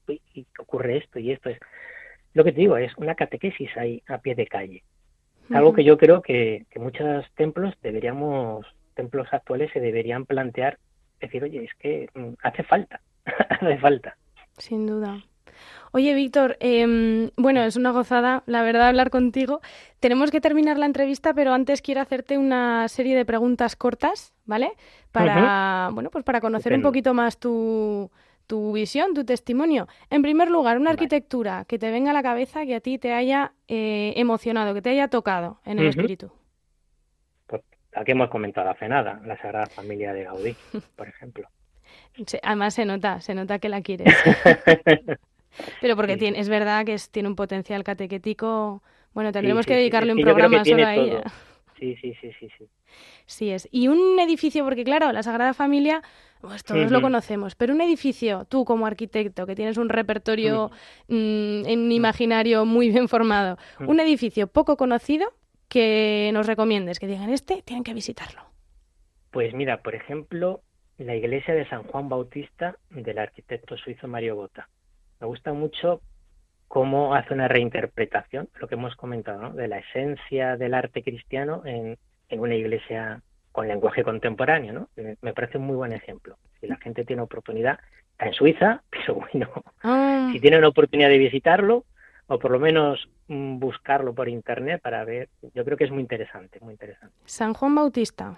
y 0.06 0.46
ocurre 0.58 0.98
esto 0.98 1.18
y 1.18 1.32
esto 1.32 1.48
es 1.48 1.58
lo 2.34 2.44
que 2.44 2.52
te 2.52 2.60
digo 2.60 2.76
es 2.76 2.94
una 2.98 3.14
catequesis 3.14 3.74
ahí 3.76 4.02
a 4.08 4.18
pie 4.18 4.34
de 4.34 4.46
calle. 4.46 4.82
Algo 5.50 5.72
que 5.72 5.84
yo 5.84 5.98
creo 5.98 6.22
que, 6.22 6.64
muchos 6.76 7.26
templos 7.36 7.74
deberíamos 7.82 8.66
templos 8.94 9.28
actuales 9.32 9.70
se 9.72 9.80
deberían 9.80 10.24
plantear 10.24 10.78
decir 11.20 11.42
oye 11.42 11.64
es 11.64 11.74
que 11.80 12.08
mm, 12.14 12.34
hace 12.42 12.62
falta 12.62 13.00
hace 13.48 13.76
falta 13.78 14.16
sin 14.58 14.86
duda 14.86 15.24
Oye, 15.96 16.12
Víctor, 16.14 16.56
em, 16.58 17.30
bueno, 17.36 17.62
es 17.62 17.76
una 17.76 17.92
gozada, 17.92 18.42
la 18.46 18.62
verdad, 18.62 18.88
hablar 18.88 19.10
contigo. 19.10 19.60
Tenemos 20.00 20.32
que 20.32 20.40
terminar 20.40 20.76
la 20.76 20.86
entrevista, 20.86 21.34
pero 21.34 21.52
antes 21.52 21.82
quiero 21.82 22.00
hacerte 22.00 22.36
una 22.36 22.88
serie 22.88 23.14
de 23.14 23.24
preguntas 23.24 23.76
cortas, 23.76 24.34
¿vale? 24.44 24.72
Para, 25.12 25.90
bueno, 25.92 26.10
pues 26.10 26.24
para 26.24 26.40
conocer 26.40 26.74
un 26.74 26.82
poquito 26.82 27.14
más 27.14 27.38
tu, 27.38 28.10
tu 28.48 28.72
visión, 28.72 29.14
tu 29.14 29.24
testimonio. 29.24 29.86
En 30.10 30.22
primer 30.22 30.50
lugar, 30.50 30.78
una 30.78 30.90
arquitectura 30.90 31.64
que 31.64 31.78
te 31.78 31.92
venga 31.92 32.10
a 32.10 32.14
la 32.14 32.24
cabeza 32.24 32.66
que 32.66 32.74
a 32.74 32.80
ti 32.80 32.98
te 32.98 33.12
haya 33.12 33.52
eh, 33.68 34.14
emocionado, 34.16 34.74
que 34.74 34.82
te 34.82 34.90
haya 34.90 35.06
tocado 35.06 35.60
en 35.64 35.78
el 35.78 35.86
espíritu. 35.86 36.32
Pues 37.46 37.62
la 37.92 38.04
que 38.04 38.10
hemos 38.10 38.30
comentado 38.30 38.68
hace 38.68 38.88
nada, 38.88 39.20
la 39.24 39.36
Sagrada 39.36 39.66
Familia 39.66 40.12
de 40.12 40.24
Gaudí, 40.24 40.56
por 40.96 41.06
ejemplo. 41.06 41.48
Además 42.42 42.74
se 42.74 42.84
nota, 42.84 43.20
se 43.20 43.34
nota 43.34 43.58
que 43.58 43.68
la 43.68 43.82
quieres. 43.82 44.14
Pero 45.80 45.96
porque 45.96 46.16
tiene, 46.16 46.38
es 46.40 46.48
verdad 46.48 46.84
que 46.84 46.96
tiene 47.10 47.28
un 47.28 47.36
potencial 47.36 47.84
catequético. 47.84 48.82
Bueno, 49.12 49.30
tendremos 49.32 49.66
que 49.66 49.74
dedicarle 49.74 50.12
un 50.12 50.20
programa 50.20 50.64
solo 50.64 50.86
a 50.86 50.94
ella. 50.94 51.22
Sí, 51.78 51.96
sí, 52.00 52.14
sí, 52.20 52.30
sí, 52.38 52.48
sí. 52.58 52.64
Sí 53.26 53.50
es. 53.50 53.68
Y 53.70 53.88
un 53.88 54.18
edificio, 54.18 54.64
porque 54.64 54.84
claro, 54.84 55.12
la 55.12 55.22
Sagrada 55.22 55.54
Familia, 55.54 56.02
pues 56.40 56.64
todos 56.64 56.90
lo 56.90 57.00
conocemos, 57.00 57.54
pero 57.54 57.74
un 57.74 57.80
edificio, 57.80 58.44
tú 58.48 58.64
como 58.64 58.86
arquitecto, 58.86 59.46
que 59.46 59.54
tienes 59.54 59.76
un 59.76 59.88
repertorio 59.88 60.70
mm, 61.08 61.66
en 61.66 61.92
imaginario 61.92 62.64
muy 62.64 62.90
bien 62.90 63.08
formado, 63.08 63.58
un 63.80 63.98
edificio 64.00 64.46
poco 64.46 64.76
conocido 64.76 65.32
que 65.68 66.30
nos 66.32 66.46
recomiendes, 66.46 66.98
que 66.98 67.06
digan, 67.06 67.30
este, 67.30 67.62
tienen 67.62 67.82
que 67.82 67.94
visitarlo. 67.94 68.42
Pues 69.30 69.52
mira, 69.54 69.82
por 69.82 69.94
ejemplo, 69.94 70.62
la 70.98 71.14
iglesia 71.14 71.54
de 71.54 71.68
San 71.68 71.84
Juan 71.84 72.08
Bautista 72.08 72.76
del 72.90 73.18
arquitecto 73.18 73.76
suizo 73.76 74.08
Mario 74.08 74.36
Bota. 74.36 74.68
Me 75.20 75.26
gusta 75.26 75.52
mucho 75.52 76.00
cómo 76.68 77.14
hace 77.14 77.34
una 77.34 77.48
reinterpretación, 77.48 78.48
lo 78.56 78.68
que 78.68 78.74
hemos 78.74 78.96
comentado, 78.96 79.50
de 79.50 79.68
la 79.68 79.78
esencia 79.78 80.56
del 80.56 80.74
arte 80.74 81.02
cristiano 81.02 81.62
en, 81.64 81.98
una 82.30 82.56
iglesia 82.56 83.22
con 83.52 83.68
lenguaje 83.68 84.02
contemporáneo, 84.02 84.72
¿no? 84.72 84.88
Me 84.96 85.32
parece 85.32 85.58
un 85.58 85.66
muy 85.66 85.76
buen 85.76 85.92
ejemplo. 85.92 86.36
Si 86.60 86.66
la 86.66 86.76
gente 86.78 87.04
tiene 87.04 87.22
oportunidad, 87.22 87.78
está 88.10 88.26
en 88.26 88.32
Suiza, 88.32 88.82
pero 88.90 89.14
bueno, 89.14 89.48
ah. 89.84 90.30
si 90.32 90.40
tienen 90.40 90.64
oportunidad 90.64 91.10
de 91.10 91.18
visitarlo, 91.18 91.84
o 92.26 92.38
por 92.38 92.50
lo 92.50 92.58
menos 92.58 93.08
mm, 93.28 93.58
buscarlo 93.58 94.14
por 94.14 94.28
internet 94.28 94.80
para 94.82 95.04
ver, 95.04 95.28
yo 95.54 95.64
creo 95.64 95.76
que 95.76 95.84
es 95.84 95.92
muy 95.92 96.00
interesante, 96.00 96.58
muy 96.60 96.72
interesante. 96.72 97.14
San 97.26 97.54
Juan 97.54 97.74
Bautista. 97.76 98.36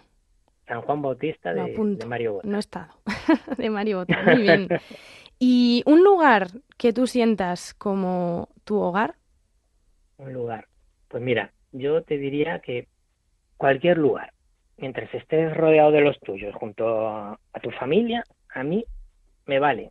San 0.67 0.83
Juan 0.83 1.03
Bautista 1.03 1.55
de, 1.55 1.75
de 1.77 2.07
Mario 2.07 2.35
Bota. 2.35 2.49
No 2.49 2.57
he 2.57 2.61
estado, 2.61 2.93
de 3.57 3.71
Mario 3.71 3.99
Bota, 3.99 4.23
muy 4.23 4.43
bien. 4.43 4.69
¿Y 5.39 5.83
un 5.87 6.03
lugar 6.03 6.49
que 6.77 6.93
tú 6.93 7.07
sientas 7.07 7.75
como 7.75 8.49
tu 8.65 8.81
hogar? 8.81 9.15
Un 10.17 10.33
lugar. 10.33 10.67
Pues 11.09 11.23
mira, 11.23 11.53
yo 11.73 12.03
te 12.03 12.17
diría 12.17 12.61
que 12.61 12.89
cualquier 13.57 13.99
lugar, 13.99 14.33
mientras 14.79 15.13
estés 15.15 15.55
rodeado 15.55 15.93
de 15.93 16.01
los 16.01 16.19
tuyos, 16.21 16.55
junto 16.55 17.07
a, 17.09 17.39
tu 17.63 17.71
familia, 17.73 18.25
a 18.49 18.63
mí 18.63 18.85
me 19.47 19.59
vale. 19.59 19.91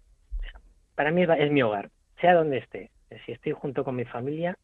Para 0.95 1.11
mí 1.11 1.23
es, 1.23 1.51
mi 1.51 1.61
hogar, 1.61 1.89
sea 2.19 2.33
donde 2.33 2.57
esté. 2.57 2.91
Si 3.25 3.31
estoy 3.31 3.51
junto 3.53 3.83
con 3.83 3.95
mi 3.95 4.05
familia, 4.05 4.57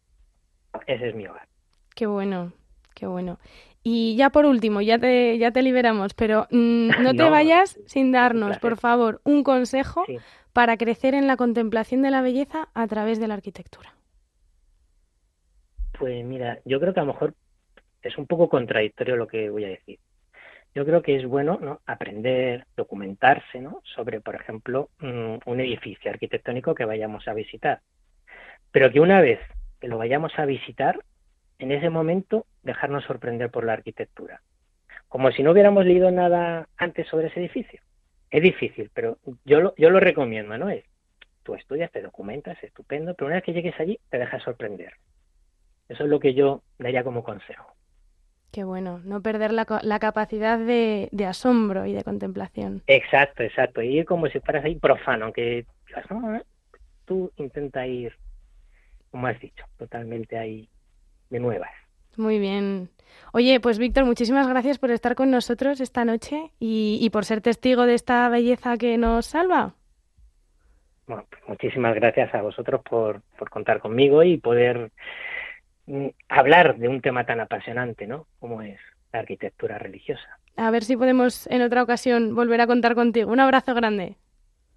ese 0.87 1.09
es 1.09 1.15
mi 1.15 1.27
hogar. 1.27 1.47
Qué 1.95 2.05
bueno, 2.05 2.53
qué 2.95 3.05
bueno. 3.05 3.39
Y 3.83 4.15
ya 4.15 4.29
por 4.29 4.45
último, 4.45 4.81
ya 4.81 4.99
te, 4.99 5.37
ya 5.37 5.51
te 5.51 5.63
liberamos, 5.63 6.13
pero 6.13 6.47
mm, 6.51 6.89
no 7.03 7.13
te 7.13 7.29
vayas 7.29 7.79
sin 7.85 8.11
darnos, 8.11 8.59
por 8.59 8.77
favor, 8.77 9.21
un 9.23 9.43
consejo 9.43 10.05
para 10.53 10.77
crecer 10.77 11.13
en 11.13 11.27
la 11.27 11.37
contemplación 11.37 12.01
de 12.01 12.11
la 12.11 12.21
belleza 12.21 12.69
a 12.73 12.87
través 12.87 13.19
de 13.19 13.27
la 13.27 13.35
arquitectura? 13.35 13.93
Pues 15.97 16.23
mira, 16.25 16.59
yo 16.65 16.79
creo 16.79 16.93
que 16.93 16.99
a 16.99 17.03
lo 17.03 17.13
mejor 17.13 17.35
es 18.01 18.17
un 18.17 18.27
poco 18.27 18.49
contradictorio 18.49 19.15
lo 19.15 19.27
que 19.27 19.49
voy 19.49 19.65
a 19.65 19.69
decir. 19.69 19.99
Yo 20.73 20.85
creo 20.85 21.01
que 21.01 21.17
es 21.17 21.25
bueno 21.25 21.59
¿no? 21.61 21.81
aprender, 21.85 22.65
documentarse 22.77 23.59
¿no? 23.59 23.81
sobre, 23.83 24.21
por 24.21 24.35
ejemplo, 24.35 24.89
mm, 24.99 25.35
un 25.45 25.59
edificio 25.59 26.09
arquitectónico 26.09 26.73
que 26.73 26.85
vayamos 26.85 27.27
a 27.27 27.33
visitar. 27.33 27.81
Pero 28.71 28.91
que 28.91 29.01
una 29.01 29.21
vez 29.21 29.39
que 29.79 29.87
lo 29.87 29.97
vayamos 29.97 30.31
a 30.37 30.45
visitar, 30.45 30.99
en 31.61 31.71
ese 31.71 31.89
momento 31.89 32.45
dejarnos 32.63 33.03
sorprender 33.05 33.49
por 33.49 33.65
la 33.65 33.73
arquitectura. 33.73 34.41
Como 35.07 35.31
si 35.31 35.43
no 35.43 35.51
hubiéramos 35.51 35.85
leído 35.85 36.11
nada 36.11 36.67
antes 36.77 37.07
sobre 37.07 37.27
ese 37.27 37.39
edificio 37.39 37.81
es 38.31 38.41
difícil, 38.41 38.89
pero 38.93 39.17
yo 39.43 39.59
lo, 39.59 39.75
yo 39.75 39.89
lo 39.89 39.99
recomiendo, 39.99 40.57
¿no? 40.57 40.69
Es, 40.69 40.85
tú 41.43 41.53
estudias, 41.53 41.91
te 41.91 42.01
documentas, 42.01 42.57
estupendo, 42.63 43.13
pero 43.13 43.27
una 43.27 43.35
vez 43.35 43.43
que 43.43 43.53
llegues 43.53 43.77
allí 43.79 43.99
te 44.09 44.17
dejas 44.17 44.41
sorprender. 44.41 44.93
Eso 45.89 46.05
es 46.05 46.09
lo 46.09 46.19
que 46.19 46.33
yo 46.33 46.63
daría 46.79 47.03
como 47.03 47.23
consejo. 47.23 47.73
Qué 48.51 48.63
bueno, 48.63 48.99
no 49.03 49.21
perder 49.21 49.51
la, 49.51 49.65
la 49.83 49.99
capacidad 49.99 50.57
de, 50.57 51.09
de, 51.11 51.25
asombro 51.25 51.85
y 51.85 51.93
de 51.93 52.03
contemplación. 52.03 52.81
Exacto, 52.87 53.43
exacto. 53.43 53.81
Y 53.81 53.99
ir 53.99 54.05
como 54.05 54.27
si 54.27 54.39
fueras 54.39 54.65
ahí 54.65 54.75
profano, 54.75 55.25
aunque 55.25 55.65
tú 57.05 57.31
intenta 57.37 57.85
ir, 57.87 58.13
como 59.09 59.27
has 59.27 59.39
dicho, 59.39 59.65
totalmente 59.77 60.37
ahí 60.37 60.69
de 61.31 61.39
nuevas. 61.39 61.71
Muy 62.17 62.37
bien. 62.39 62.89
Oye, 63.33 63.59
pues 63.59 63.79
Víctor, 63.79 64.05
muchísimas 64.05 64.47
gracias 64.47 64.77
por 64.77 64.91
estar 64.91 65.15
con 65.15 65.31
nosotros 65.31 65.79
esta 65.79 66.05
noche 66.05 66.51
y, 66.59 67.09
por 67.11 67.25
ser 67.25 67.41
testigo 67.41 67.85
de 67.85 67.93
esta 67.93 68.27
belleza 68.29 68.77
que 68.77 68.97
nos 68.97 69.25
salva. 69.25 69.73
Bueno, 71.07 71.25
pues 71.29 71.41
muchísimas 71.47 71.95
gracias 71.95 72.33
a 72.35 72.41
vosotros 72.41 72.81
por, 72.87 73.21
por 73.37 73.49
contar 73.49 73.79
conmigo 73.79 74.23
y 74.23 74.37
poder 74.37 74.91
mm, 75.87 76.07
hablar 76.29 76.77
de 76.77 76.87
un 76.89 77.01
tema 77.01 77.25
tan 77.25 77.39
apasionante, 77.39 78.05
¿no? 78.05 78.27
Como 78.39 78.61
es 78.61 78.79
la 79.11 79.19
arquitectura 79.19 79.77
religiosa. 79.77 80.37
A 80.57 80.69
ver 80.71 80.83
si 80.83 80.97
podemos 80.97 81.47
en 81.47 81.61
otra 81.61 81.83
ocasión 81.83 82.35
volver 82.35 82.61
a 82.61 82.67
contar 82.67 82.95
contigo. 82.95 83.31
Un 83.31 83.39
abrazo 83.39 83.73
grande. 83.73 84.15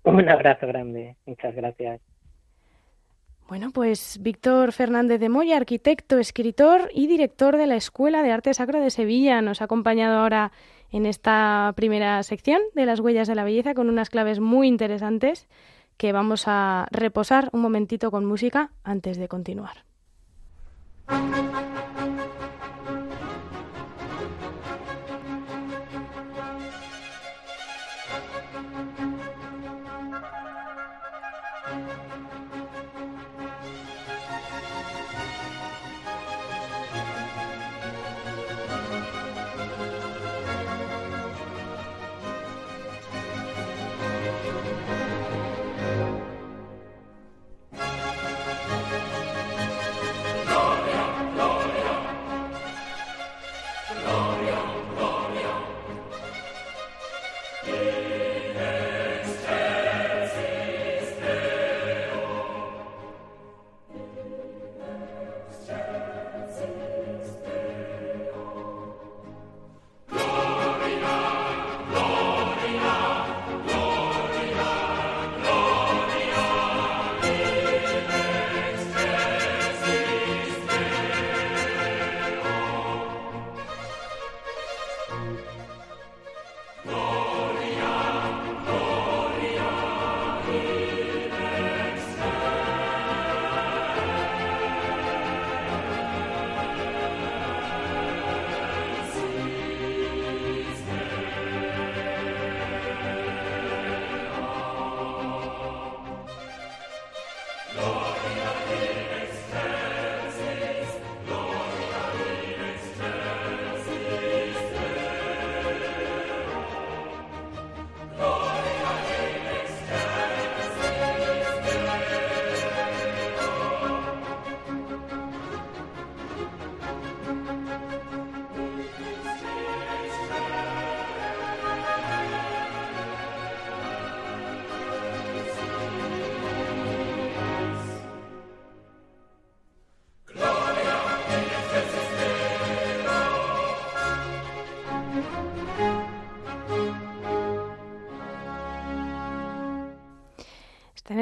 Un 0.05 0.29
abrazo 0.29 0.67
grande. 0.67 1.17
Muchas 1.27 1.55
gracias. 1.55 2.01
Bueno, 3.47 3.71
pues 3.73 4.19
Víctor 4.23 4.73
Fernández 4.73 5.21
de 5.21 5.29
Moya, 5.29 5.57
arquitecto, 5.57 6.19
escritor 6.19 6.91
y 6.95 7.07
director 7.07 7.59
de 7.59 7.67
la 7.67 7.77
Escuela 7.77 8.23
de 8.23 8.33
Arte 8.33 8.55
Sacro 8.55 8.81
de 8.81 8.91
Sevilla, 8.91 9.43
nos 9.43 9.61
ha 9.61 9.65
acompañado 9.65 10.19
ahora 10.19 10.51
en 10.91 11.05
esta 11.05 11.73
primera 11.77 12.23
sección 12.23 12.63
de 12.75 12.87
las 12.87 13.01
huellas 13.01 13.29
de 13.29 13.35
la 13.35 13.45
belleza 13.45 13.75
con 13.75 13.91
unas 13.91 14.09
claves 14.09 14.41
muy 14.41 14.67
interesantes 14.67 15.47
que 15.99 16.13
vamos 16.13 16.45
a 16.47 16.89
reposar 16.91 17.51
un 17.53 17.61
momentito 17.61 18.11
con 18.11 18.25
música 18.25 18.71
antes 18.83 19.19
de 19.19 19.29
continuar. 19.29 19.85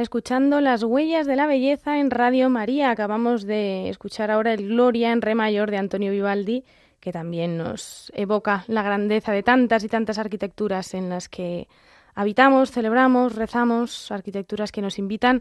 Escuchando 0.03 0.61
Las 0.61 0.83
huellas 0.83 1.27
de 1.27 1.37
la 1.37 1.47
belleza 1.47 1.99
en 1.99 2.11
Radio 2.11 2.51
María. 2.51 2.91
Acabamos 2.91 3.45
de 3.45 3.89
escuchar 3.89 4.31
ahora 4.31 4.53
el 4.53 4.69
Gloria 4.69 5.13
en 5.13 5.23
Re 5.23 5.35
mayor 5.35 5.71
de 5.71 5.79
Antonio 5.79 6.11
Vivaldi, 6.11 6.65
que 7.01 7.13
también 7.13 7.57
nos 7.57 8.13
evoca 8.15 8.65
la 8.67 8.83
grandeza 8.83 9.33
de 9.33 9.43
tantas 9.43 9.85
y 9.85 9.89
tantas 9.89 10.19
arquitecturas 10.19 10.95
en 10.95 11.09
las 11.09 11.29
que 11.29 11.69
habitamos, 12.15 12.71
celebramos, 12.71 13.35
rezamos, 13.37 14.11
arquitecturas 14.11 14.73
que 14.73 14.83
nos 14.83 14.99
invitan 14.99 15.41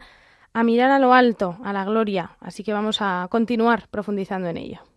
a 0.53 0.63
mirar 0.63 0.91
a 0.91 0.99
lo 0.99 1.13
alto, 1.13 1.57
a 1.63 1.73
la 1.73 1.83
gloria. 1.83 2.37
Así 2.39 2.63
que 2.63 2.73
vamos 2.73 2.97
a 3.01 3.27
continuar 3.29 3.87
profundizando 3.89 4.47
en 4.47 4.57
ello. 4.57 4.90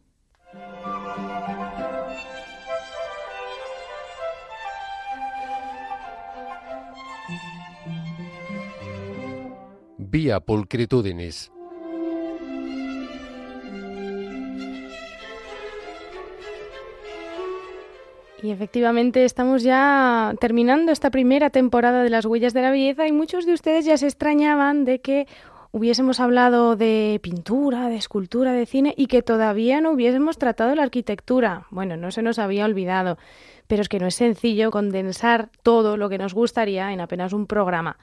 Y 18.40 18.52
efectivamente 18.52 19.24
estamos 19.24 19.64
ya 19.64 20.32
terminando 20.38 20.92
esta 20.92 21.10
primera 21.10 21.50
temporada 21.50 22.04
de 22.04 22.10
las 22.10 22.26
huellas 22.26 22.54
de 22.54 22.62
la 22.62 22.70
belleza 22.70 23.08
y 23.08 23.12
muchos 23.12 23.44
de 23.44 23.54
ustedes 23.54 23.86
ya 23.86 23.96
se 23.96 24.06
extrañaban 24.06 24.84
de 24.84 25.00
que 25.00 25.26
hubiésemos 25.72 26.20
hablado 26.20 26.76
de 26.76 27.18
pintura, 27.20 27.88
de 27.88 27.96
escultura, 27.96 28.52
de 28.52 28.66
cine 28.66 28.94
y 28.96 29.08
que 29.08 29.20
todavía 29.22 29.80
no 29.80 29.90
hubiésemos 29.90 30.38
tratado 30.38 30.76
la 30.76 30.84
arquitectura. 30.84 31.66
Bueno, 31.70 31.96
no 31.96 32.12
se 32.12 32.22
nos 32.22 32.38
había 32.38 32.66
olvidado, 32.66 33.18
pero 33.66 33.82
es 33.82 33.88
que 33.88 33.98
no 33.98 34.06
es 34.06 34.14
sencillo 34.14 34.70
condensar 34.70 35.48
todo 35.64 35.96
lo 35.96 36.08
que 36.08 36.18
nos 36.18 36.34
gustaría 36.34 36.92
en 36.92 37.00
apenas 37.00 37.32
un 37.32 37.48
programa. 37.48 37.96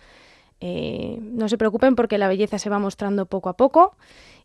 Eh, 0.62 1.17
no 1.19 1.50
se 1.50 1.58
preocupen 1.58 1.95
porque 1.95 2.19
la 2.19 2.28
belleza 2.28 2.60
se 2.60 2.69
va 2.69 2.78
mostrando 2.78 3.26
poco 3.26 3.50
a 3.50 3.58
poco 3.58 3.95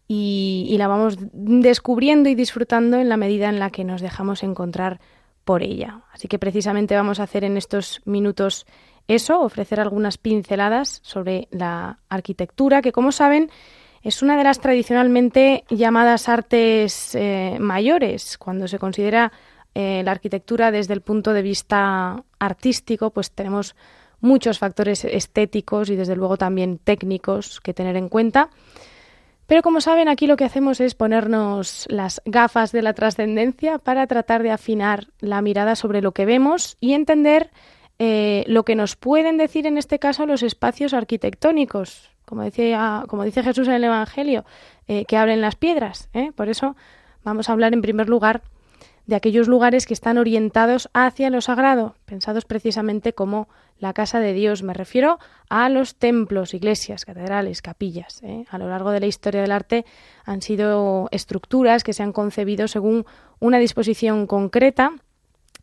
y, 0.09 0.75
la 0.79 0.89
vamos 0.89 1.19
descubriendo 1.33 2.29
y 2.29 2.35
disfrutando 2.35 2.97
en 2.97 3.09
la 3.09 3.17
medida 3.17 3.49
en 3.49 3.59
la 3.59 3.71
que 3.71 3.85
nos 3.85 4.01
dejamos 4.01 4.43
encontrar 4.43 4.99
por 5.45 5.63
ella. 5.63 6.01
Así 6.13 6.27
que 6.27 6.39
precisamente 6.39 6.97
vamos 6.97 7.21
a 7.21 7.25
hacer 7.25 7.45
en 7.45 7.57
estos 7.57 8.01
minutos 8.05 8.67
eso, 9.09 9.41
ofrecer 9.41 9.79
algunas 9.79 10.19
pinceladas 10.19 11.01
sobre 11.03 11.49
la 11.51 11.99
arquitectura, 12.09 12.83
que 12.83 12.93
como 12.93 13.13
saben 13.13 13.51
es 14.03 14.23
una 14.23 14.37
de 14.37 14.45
las 14.45 14.61
tradicionalmente 14.61 15.65
llamadas 15.69 16.29
artes 16.29 17.15
eh, 17.15 17.57
mayores. 17.61 18.39
Cuando 18.39 18.69
se 18.69 18.79
considera 18.79 19.33
eh, 19.75 20.03
la 20.05 20.13
arquitectura 20.13 20.71
desde 20.71 20.95
el 20.95 21.01
punto 21.01 21.33
de 21.33 21.43
vista 21.43 22.23
artístico, 22.39 23.11
pues 23.11 23.33
tenemos 23.33 23.75
muchos 24.21 24.59
factores 24.59 25.05
estéticos 25.05 25.91
y 25.91 25.97
desde 25.97 26.17
luego 26.17 26.37
también 26.37 26.79
técnicos 26.79 27.61
que 27.61 27.75
tener 27.75 27.97
en 27.97 28.09
cuenta. 28.09 28.51
Pero 29.47 29.63
como 29.63 29.81
saben, 29.81 30.09
aquí 30.09 30.27
lo 30.27 30.37
que 30.37 30.45
hacemos 30.45 30.81
es 30.81 30.95
ponernos 30.95 31.87
las 31.89 32.21
gafas 32.25 32.73
de 32.73 32.83
la 32.83 32.95
trascendencia 32.95 33.79
para 33.79 34.07
tratar 34.07 34.43
de 34.43 34.51
afinar 34.51 35.07
la 35.21 35.41
mirada 35.41 35.77
sobre 35.77 36.03
lo 36.03 36.13
que 36.13 36.27
vemos 36.27 36.77
y 36.81 36.95
entender 36.95 37.51
eh, 37.99 38.45
lo 38.49 38.65
que 38.65 38.75
nos 38.75 38.97
pueden 38.97 39.39
decir 39.39 39.67
en 39.67 39.79
este 39.79 39.99
caso 39.99 40.27
los 40.27 40.43
espacios 40.43 40.95
arquitectónicos, 40.95 42.11
como, 42.25 42.43
dice 42.43 43.43
Jesús 43.45 43.69
en 43.69 43.75
el 43.75 43.85
Evangelio, 43.85 44.45
eh, 44.89 45.05
que 45.05 45.17
abren 45.17 45.41
las 45.41 45.55
piedras. 45.55 46.09
¿eh? 46.13 46.33
Por 46.35 46.49
eso 46.49 46.75
vamos 47.23 47.49
a 47.49 47.53
hablar 47.53 47.73
en 47.73 47.83
primer 47.83 48.09
lugar 48.09 48.43
de 49.07 49.17
aquellos 49.17 49.49
lugares 49.49 49.87
que 49.87 49.95
están 49.95 50.19
orientados 50.19 50.89
hacia 50.93 51.31
lo 51.31 51.41
sagrado, 51.41 51.95
pensados 52.05 52.45
precisamente 52.45 53.13
como 53.13 53.49
la 53.79 53.93
casa 53.93 54.21
de 54.21 54.33
Dios. 54.33 54.63
Me 54.63 54.75
refiero 54.75 55.19
a 55.49 55.69
los 55.69 55.97
templos, 55.97 56.55
iglesias, 56.55 57.05
catedrales, 57.05 57.63
capillas. 57.63 58.23
¿eh? 58.23 58.45
A 58.51 58.59
lo 58.59 58.69
largo 58.69 58.91
de 58.91 59.01
la 59.01 59.07
historia 59.07 59.43
del 59.43 59.53
arte 59.53 59.85
han 60.25 60.43
sido 60.43 61.09
estructuras 61.13 61.85
que 61.85 61.93
se 61.93 62.03
han 62.03 62.13
concebido 62.13 62.69
según 62.69 63.05
una 63.39 63.59
disposición 63.59 64.27
concreta 64.27 64.93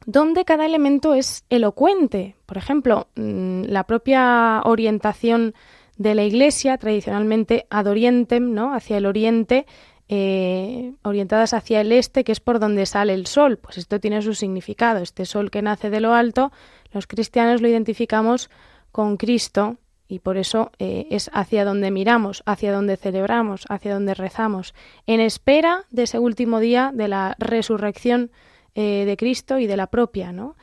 donde 0.06 0.46
cada 0.46 0.66
elemento 0.66 1.14
es 1.14 1.46
elocuente. 1.50 2.36
Por 2.46 2.58
ejemplo, 2.58 3.08
mm, 3.16 3.64
la 3.64 3.86
propia 3.86 4.62
orientación 4.64 5.54
de 5.98 6.16
la 6.16 6.24
iglesia, 6.24 6.78
tradicionalmente 6.78 7.68
ad 7.70 7.88
orientem, 7.88 8.54
¿no? 8.54 8.74
hacia 8.74 8.98
el 8.98 9.06
oriente, 9.06 9.66
eh, 10.10 10.94
orientadas 11.04 11.54
hacia 11.54 11.82
el 11.82 11.92
este, 11.92 12.24
que 12.24 12.34
es 12.34 12.40
por 12.40 12.60
donde 12.60 12.86
sale 12.86 13.14
el 13.14 13.26
sol. 13.26 13.58
Pues 13.58 13.78
esto 13.78 14.00
tiene 14.00 14.22
su 14.22 14.34
significado. 14.34 15.00
Este 15.00 15.26
sol 15.26 15.50
que 15.50 15.62
nace 15.62 15.90
de 15.90 16.02
lo 16.02 16.14
alto, 16.14 16.52
los 16.92 17.08
cristianos 17.08 17.62
lo 17.62 17.70
identificamos 17.70 18.50
con 18.92 19.18
Cristo 19.18 19.78
y 20.08 20.20
por 20.20 20.38
eso 20.38 20.72
eh, 20.78 21.08
es 21.10 21.32
hacia 21.34 21.66
donde 21.66 21.90
miramos, 21.90 22.44
hacia 22.46 22.74
donde 22.74 22.98
celebramos, 22.98 23.66
hacia 23.70 23.94
donde 23.94 24.14
rezamos, 24.14 24.76
en 25.08 25.22
espera 25.22 25.86
de 25.90 26.04
ese 26.04 26.20
último 26.20 26.60
día 26.60 26.92
de 26.94 27.08
la 27.08 27.36
resurrección 27.40 28.30
eh, 28.76 29.06
de 29.06 29.18
Cristo 29.18 29.58
y 29.58 29.68
de 29.68 29.78
la 29.78 29.88
propia, 29.88 30.32
¿no? 30.32 30.56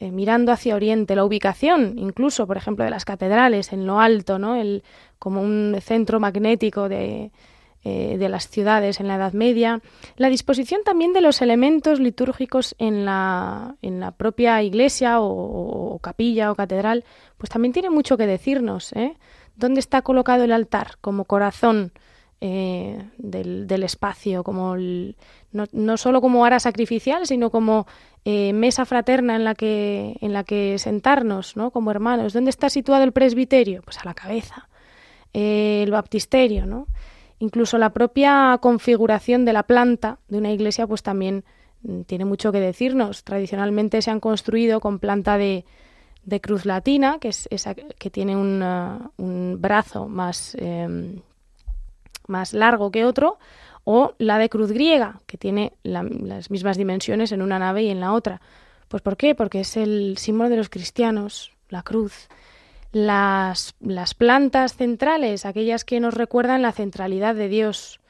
mirando 0.00 0.52
hacia 0.52 0.76
Oriente, 0.76 1.16
la 1.16 1.24
ubicación, 1.24 1.94
incluso, 1.98 2.46
por 2.46 2.56
ejemplo, 2.56 2.84
de 2.84 2.90
las 2.92 3.04
catedrales 3.04 3.72
en 3.72 3.84
lo 3.84 3.98
alto, 3.98 4.38
¿no? 4.38 4.54
El, 4.54 4.84
como 5.18 5.42
un 5.42 5.76
centro 5.80 6.20
magnético 6.20 6.88
de, 6.88 7.32
eh, 7.84 8.16
de 8.18 8.28
las 8.28 8.48
ciudades 8.48 8.98
en 8.98 9.06
la 9.06 9.14
Edad 9.14 9.34
Media, 9.34 9.80
la 10.16 10.28
disposición 10.28 10.80
también 10.84 11.12
de 11.12 11.20
los 11.20 11.40
elementos 11.40 12.00
litúrgicos 12.00 12.74
en 12.80 13.04
la, 13.04 13.76
en 13.82 14.00
la 14.00 14.10
propia 14.10 14.60
iglesia 14.64 15.20
o, 15.20 15.96
capilla 16.02 16.50
o 16.50 16.56
catedral, 16.56 17.04
pues 17.36 17.50
también 17.50 17.72
tiene 17.72 17.88
mucho 17.88 18.16
que 18.16 18.26
decirnos. 18.26 18.92
¿eh? 18.94 19.16
¿Dónde 19.54 19.78
está 19.78 20.02
colocado 20.02 20.42
el 20.42 20.50
altar 20.50 20.96
como 21.00 21.24
corazón 21.24 21.92
eh, 22.40 23.10
del, 23.16 23.82
espacio, 23.84 24.42
como 24.42 24.76
no, 24.76 25.66
no, 25.70 25.96
solo 25.96 26.20
como 26.20 26.44
ara 26.44 26.58
sacrificial, 26.58 27.28
sino 27.28 27.48
como 27.50 27.86
mesa 28.24 28.86
fraterna 28.86 29.36
en 29.36 29.44
la 29.44 29.54
que, 29.54 30.16
en 30.20 30.32
la 30.32 30.42
que 30.42 30.78
sentarnos, 30.80 31.56
¿no? 31.56 31.70
como 31.70 31.92
hermanos. 31.92 32.32
¿Dónde 32.32 32.50
está 32.50 32.68
situado 32.70 33.04
el 33.04 33.12
presbiterio? 33.12 33.82
Pues 33.82 33.98
a 33.98 34.04
la 34.04 34.14
cabeza. 34.14 34.68
el 35.32 35.92
baptisterio, 35.92 36.66
¿no? 36.66 36.88
Incluso 37.40 37.78
la 37.78 37.90
propia 37.92 38.58
configuración 38.60 39.44
de 39.44 39.52
la 39.52 39.62
planta 39.62 40.18
de 40.28 40.38
una 40.38 40.52
iglesia 40.52 40.86
pues 40.86 41.02
también 41.02 41.44
mm, 41.82 42.02
tiene 42.02 42.24
mucho 42.24 42.52
que 42.52 42.60
decirnos. 42.60 43.24
Tradicionalmente 43.24 44.02
se 44.02 44.10
han 44.10 44.20
construido 44.20 44.80
con 44.80 44.98
planta 44.98 45.38
de, 45.38 45.64
cruz 46.42 46.66
latina, 46.66 47.18
que 47.20 47.28
es 47.28 47.48
esa 47.50 47.74
que 47.74 48.10
tiene 48.10 48.36
un 48.36 49.56
brazo 49.60 50.08
más, 50.08 50.54
em, 50.60 51.22
más 52.26 52.52
largo 52.52 52.90
que 52.90 53.06
otro, 53.06 53.38
o 53.84 54.14
la 54.18 54.36
de 54.36 54.50
cruz 54.50 54.70
griega, 54.70 55.22
que 55.26 55.38
tiene 55.38 55.72
las 55.82 56.50
mismas 56.50 56.76
dimensiones 56.76 57.32
en 57.32 57.40
una 57.40 57.58
nave 57.58 57.84
y 57.84 57.88
en 57.88 58.00
la 58.00 58.12
otra. 58.12 58.42
Pues 58.88 59.02
¿por 59.02 59.16
qué? 59.16 59.34
Porque 59.34 59.60
es 59.60 59.78
el 59.78 60.18
símbolo 60.18 60.50
de 60.50 60.58
los 60.58 60.68
cristianos, 60.68 61.52
la 61.70 61.82
cruz 61.82 62.28
las, 62.92 63.74
las 63.80 64.14
plantas 64.14 64.74
centrales, 64.74 65.44
aquellas 65.44 65.84
que 65.84 66.00
nos 66.00 66.14
recuerdan 66.14 66.62
la 66.62 66.72
centralidad 66.72 67.34
de 67.34 67.48
Dios. 67.48 68.00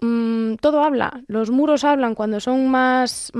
Mm, 0.00 0.56
todo 0.56 0.82
habla, 0.82 1.22
los 1.28 1.50
muros 1.50 1.84
hablan 1.84 2.14
cuando 2.14 2.40
son 2.40 2.68
más, 2.68 3.30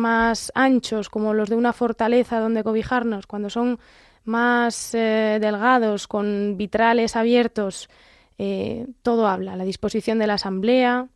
anchos, 0.54 1.10
como 1.10 1.34
los 1.34 1.48
de 1.48 1.56
una 1.56 1.72
fortaleza 1.72 2.38
donde 2.40 2.62
cobijarnos, 2.62 3.26
cuando 3.26 3.50
son 3.50 3.78
más 4.24 4.94
eh, 4.94 5.38
delgados, 5.40 6.06
con 6.06 6.56
vitrales 6.56 7.16
abiertos, 7.16 7.88
eh, 8.38 8.86
todo 9.02 9.26
habla, 9.26 9.56
la 9.56 9.64
disposición 9.64 10.18
de 10.18 10.28
la 10.28 10.34
asamblea. 10.34 11.08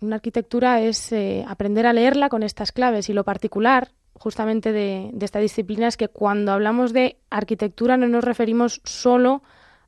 Una 0.00 0.16
arquitectura 0.16 0.80
es 0.80 1.12
eh, 1.12 1.44
aprender 1.46 1.86
a 1.86 1.92
leerla 1.92 2.28
con 2.28 2.42
estas 2.42 2.72
claves 2.72 3.08
y 3.08 3.12
lo 3.12 3.24
particular 3.24 3.90
justamente 4.14 4.72
de, 4.72 5.12
esta 5.20 5.38
disciplina 5.38 5.88
es 5.88 5.96
que 5.96 6.08
cuando 6.08 6.52
hablamos 6.52 6.92
de 6.92 7.18
arquitectura 7.30 7.96
no 7.96 8.06
nos 8.08 8.24
referimos 8.24 8.80
solo 8.84 9.42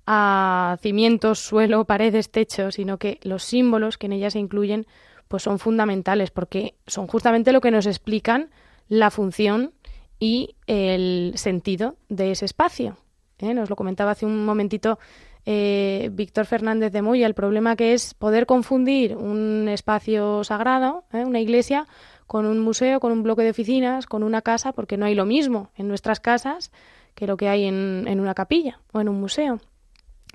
a 0.06 0.76
cimientos, 0.80 1.38
suelo, 1.46 1.84
paredes, 1.84 2.30
techo, 2.30 2.70
sino 2.70 2.98
que 2.98 3.18
los 3.22 3.42
símbolos 3.42 3.98
que 3.98 4.06
en 4.06 4.12
ella 4.12 4.30
se 4.30 4.38
incluyen 4.38 4.86
pues 5.28 5.42
son 5.42 5.58
fundamentales 5.58 6.30
porque 6.30 6.76
son 6.86 7.08
justamente 7.08 7.52
lo 7.52 7.60
que 7.60 7.72
nos 7.72 7.86
explican 7.86 8.50
la 8.88 9.10
función 9.10 9.72
y 10.20 10.54
el 10.66 11.32
sentido 11.36 11.96
de 12.08 12.30
ese 12.30 12.44
espacio. 12.44 12.96
¿eh? 13.38 13.52
Nos 13.52 13.68
lo 13.68 13.76
comentaba 13.76 14.12
hace 14.12 14.24
un 14.24 14.44
momentito 14.44 14.98
eh, 15.44 16.10
Víctor 16.12 16.46
Fernández 16.46 16.92
de 16.92 17.02
Moya, 17.02 17.26
el 17.26 17.34
problema 17.34 17.76
que 17.76 17.94
es 17.94 18.14
poder 18.14 18.46
confundir 18.46 19.16
un 19.16 19.68
espacio 19.68 20.42
sagrado, 20.42 21.04
¿eh? 21.12 21.24
una 21.24 21.40
iglesia, 21.40 21.86
con 22.26 22.46
un 22.46 22.60
museo, 22.60 23.00
con 23.00 23.12
un 23.12 23.22
bloque 23.22 23.42
de 23.42 23.50
oficinas, 23.50 24.06
con 24.06 24.22
una 24.22 24.42
casa, 24.42 24.72
porque 24.72 24.96
no 24.96 25.06
hay 25.06 25.14
lo 25.14 25.26
mismo 25.26 25.70
en 25.76 25.88
nuestras 25.88 26.20
casas 26.20 26.72
que 27.14 27.26
lo 27.26 27.36
que 27.36 27.48
hay 27.48 27.64
en, 27.64 28.04
en 28.06 28.20
una 28.20 28.34
capilla 28.34 28.80
o 28.92 29.00
en 29.00 29.08
un 29.08 29.20
museo. 29.20 29.60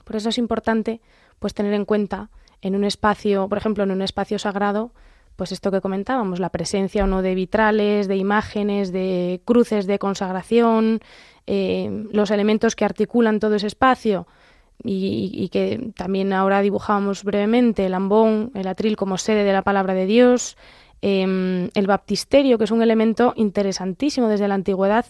Por 0.04 0.15
eso 0.15 0.30
es 0.30 0.38
importante 0.38 1.01
pues 1.39 1.54
tener 1.54 1.73
en 1.73 1.86
cuenta 1.86 2.30
en 2.62 2.75
un 2.75 2.84
espacio, 2.84 3.47
por 3.49 3.58
ejemplo, 3.58 3.84
en 3.84 3.91
un 3.91 4.01
espacio 4.01 4.39
sagrado, 4.39 4.91
pues 5.36 5.51
esto 5.51 5.71
que 5.71 5.82
comentábamos, 5.82 6.39
la 6.39 6.49
presencia 6.49 7.04
o 7.04 7.08
no 7.08 7.21
de 7.21 7.36
vitrales, 7.36 8.08
de 8.08 8.15
imágenes, 8.15 8.91
de 8.91 9.41
cruces 9.45 9.88
de 9.88 9.97
consagración, 9.97 10.99
eh, 11.47 12.06
los 12.12 12.30
elementos 12.30 12.75
que 12.75 12.86
articulan 12.86 13.39
todo 13.39 13.56
ese 13.56 13.67
espacio, 13.67 14.27
y, 14.84 15.49
que 15.49 15.91
también 15.95 16.34
ahora 16.34 16.62
dibujábamos 16.62 17.23
brevemente, 17.23 17.86
el 17.86 17.93
ambón, 17.93 18.51
el 18.56 18.67
atril 18.67 18.95
como 18.95 19.17
sede 19.17 19.43
de 19.43 19.54
la 19.54 19.62
palabra 19.62 19.93
de 19.93 20.06
Dios, 20.06 20.58
em, 21.02 21.70
el 21.74 21.88
baptisterio, 21.88 22.58
que 22.58 22.66
es 22.66 22.72
un 22.72 22.82
elemento 22.82 23.34
interesantísimo 23.36 24.28
desde 24.28 24.48
la 24.48 24.56
antigüedad, 24.56 25.06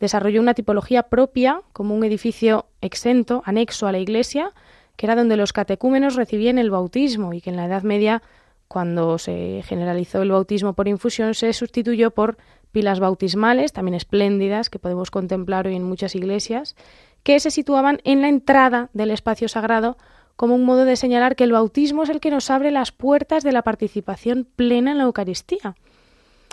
desarrolló 0.00 0.40
una 0.40 0.54
tipología 0.54 1.04
propia 1.04 1.60
como 1.72 1.94
un 1.94 2.04
edificio 2.04 2.66
exento, 2.80 3.42
anexo 3.44 3.86
a 3.86 3.92
la 3.92 3.98
iglesia, 3.98 4.52
que 4.96 5.06
era 5.06 5.16
donde 5.16 5.36
los 5.36 5.52
catecúmenos 5.52 6.16
recibían 6.16 6.58
el 6.58 6.70
bautismo 6.70 7.32
y 7.32 7.40
que 7.40 7.50
en 7.50 7.56
la 7.56 7.66
Edad 7.66 7.82
Media, 7.82 8.22
cuando 8.68 9.18
se 9.18 9.62
generalizó 9.64 10.22
el 10.22 10.30
bautismo 10.30 10.74
por 10.74 10.88
infusión, 10.88 11.34
se 11.34 11.52
sustituyó 11.52 12.10
por 12.10 12.38
pilas 12.72 13.00
bautismales, 13.00 13.72
también 13.72 13.94
espléndidas, 13.94 14.70
que 14.70 14.78
podemos 14.78 15.10
contemplar 15.10 15.66
hoy 15.66 15.76
en 15.76 15.84
muchas 15.84 16.14
iglesias, 16.14 16.76
que 17.22 17.40
se 17.40 17.50
situaban 17.50 18.00
en 18.04 18.22
la 18.22 18.28
entrada 18.28 18.90
del 18.92 19.10
espacio 19.10 19.48
sagrado 19.48 19.96
como 20.40 20.54
un 20.54 20.64
modo 20.64 20.86
de 20.86 20.96
señalar 20.96 21.36
que 21.36 21.44
el 21.44 21.52
bautismo 21.52 22.02
es 22.02 22.08
el 22.08 22.18
que 22.18 22.30
nos 22.30 22.48
abre 22.48 22.70
las 22.70 22.92
puertas 22.92 23.44
de 23.44 23.52
la 23.52 23.60
participación 23.60 24.48
plena 24.56 24.92
en 24.92 24.96
la 24.96 25.04
Eucaristía. 25.04 25.74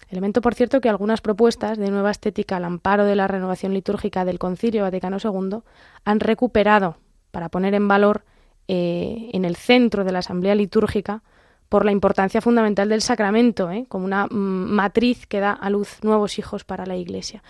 Elemento, 0.10 0.42
por 0.42 0.56
cierto, 0.56 0.82
que 0.82 0.90
algunas 0.90 1.22
propuestas 1.22 1.78
de 1.78 1.90
nueva 1.90 2.12
estética 2.12 2.58
al 2.58 2.66
amparo 2.66 3.06
de 3.06 3.16
la 3.16 3.30
renovación 3.30 3.74
litúrgica 3.74 4.26
del 4.26 4.40
Concilio 4.40 4.82
Vaticano 4.82 5.20
II 5.24 5.60
han 6.04 6.20
recuperado 6.20 6.98
para 7.32 7.48
poner 7.48 7.76
en 7.76 7.88
valor 7.88 8.26
eh, 8.68 9.30
en 9.32 9.46
el 9.46 9.56
centro 9.56 10.04
de 10.04 10.12
la 10.12 10.20
Asamblea 10.20 10.54
Litúrgica 10.54 11.24
por 11.70 11.86
la 11.86 11.94
importancia 11.94 12.42
fundamental 12.42 12.90
del 12.90 13.02
sacramento, 13.02 13.72
¿eh? 13.72 13.86
como 13.88 14.04
una 14.04 14.26
mm, 14.26 14.36
matriz 14.70 15.28
que 15.28 15.40
da 15.40 15.54
a 15.54 15.70
luz 15.70 16.04
nuevos 16.04 16.40
hijos 16.40 16.66
para 16.66 16.86
la 16.86 16.98
Iglesia. 16.98 17.42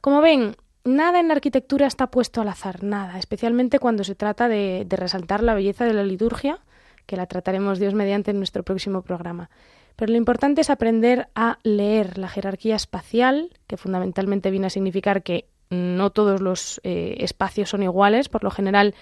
Como 0.00 0.20
ven, 0.20 0.54
nada 0.84 1.20
en 1.20 1.28
la 1.28 1.34
arquitectura 1.34 1.86
está 1.86 2.10
puesto 2.10 2.40
al 2.40 2.48
azar, 2.48 2.82
nada, 2.82 3.18
especialmente 3.18 3.78
cuando 3.78 4.04
se 4.04 4.14
trata 4.14 4.48
de, 4.48 4.86
resaltar 4.90 5.42
la 5.42 5.54
belleza 5.54 5.84
de 5.84 5.94
la 5.94 6.04
liturgia, 6.04 6.60
que 7.06 7.16
la 7.16 7.26
trataremos 7.26 7.78
Dios 7.78 7.94
mediante 7.94 8.30
en 8.30 8.38
nuestro 8.38 8.62
próximo 8.62 9.02
programa. 9.02 9.50
Pero 9.96 10.12
lo 10.12 10.18
importante 10.18 10.60
es 10.60 10.70
aprender 10.70 11.28
a 11.34 11.58
leer 11.62 12.16
la 12.16 12.28
jerarquía 12.28 12.76
espacial, 12.76 13.50
que 13.66 13.76
fundamentalmente 13.76 14.50
viene 14.50 14.68
a 14.68 14.70
significar 14.70 15.22
que 15.22 15.46
no 15.70 16.10
todos 16.10 16.40
los 16.40 16.80
eh, 16.84 17.16
espacios 17.18 17.70
son 17.70 17.82
iguales, 17.82 18.28
por 18.28 18.42
lo 18.42 18.50
general 18.50 18.94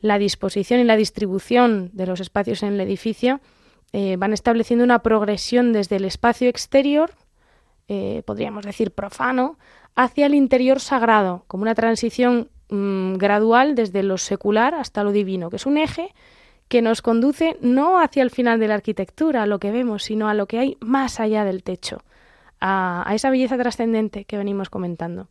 la 0.00 0.18
disposición 0.18 0.80
y 0.80 0.84
la 0.84 0.96
distribución 0.96 1.90
de 1.92 2.06
los 2.06 2.20
espacios 2.20 2.62
en 2.62 2.74
el 2.74 2.80
edificio 2.80 3.40
eh, 3.92 4.16
van 4.16 4.32
estableciendo 4.32 4.84
una 4.84 5.00
progresión 5.00 5.72
desde 5.72 5.96
el 5.96 6.04
espacio 6.04 6.48
exterior, 6.48 7.12
eh, 7.88 8.22
podríamos 8.26 8.64
decir 8.64 8.90
profano, 8.90 9.58
hacia 9.94 10.26
el 10.26 10.34
interior 10.34 10.80
sagrado, 10.80 11.44
como 11.46 11.62
una 11.62 11.74
transición 11.74 12.50
mm, 12.68 13.14
gradual 13.14 13.74
desde 13.74 14.02
lo 14.02 14.18
secular 14.18 14.74
hasta 14.74 15.04
lo 15.04 15.12
divino, 15.12 15.50
que 15.50 15.56
es 15.56 15.66
un 15.66 15.78
eje 15.78 16.14
que 16.68 16.82
nos 16.82 17.02
conduce 17.02 17.56
no 17.60 18.00
hacia 18.00 18.22
el 18.22 18.30
final 18.30 18.58
de 18.58 18.68
la 18.68 18.74
arquitectura, 18.74 19.42
a 19.42 19.46
lo 19.46 19.58
que 19.58 19.70
vemos, 19.70 20.04
sino 20.04 20.28
a 20.28 20.34
lo 20.34 20.46
que 20.46 20.58
hay 20.58 20.76
más 20.80 21.20
allá 21.20 21.44
del 21.44 21.62
techo, 21.62 22.02
a 22.60 23.10
esa 23.14 23.30
belleza 23.30 23.58
trascendente 23.58 24.24
que 24.24 24.38
venimos 24.38 24.70
comentando. 24.70 25.28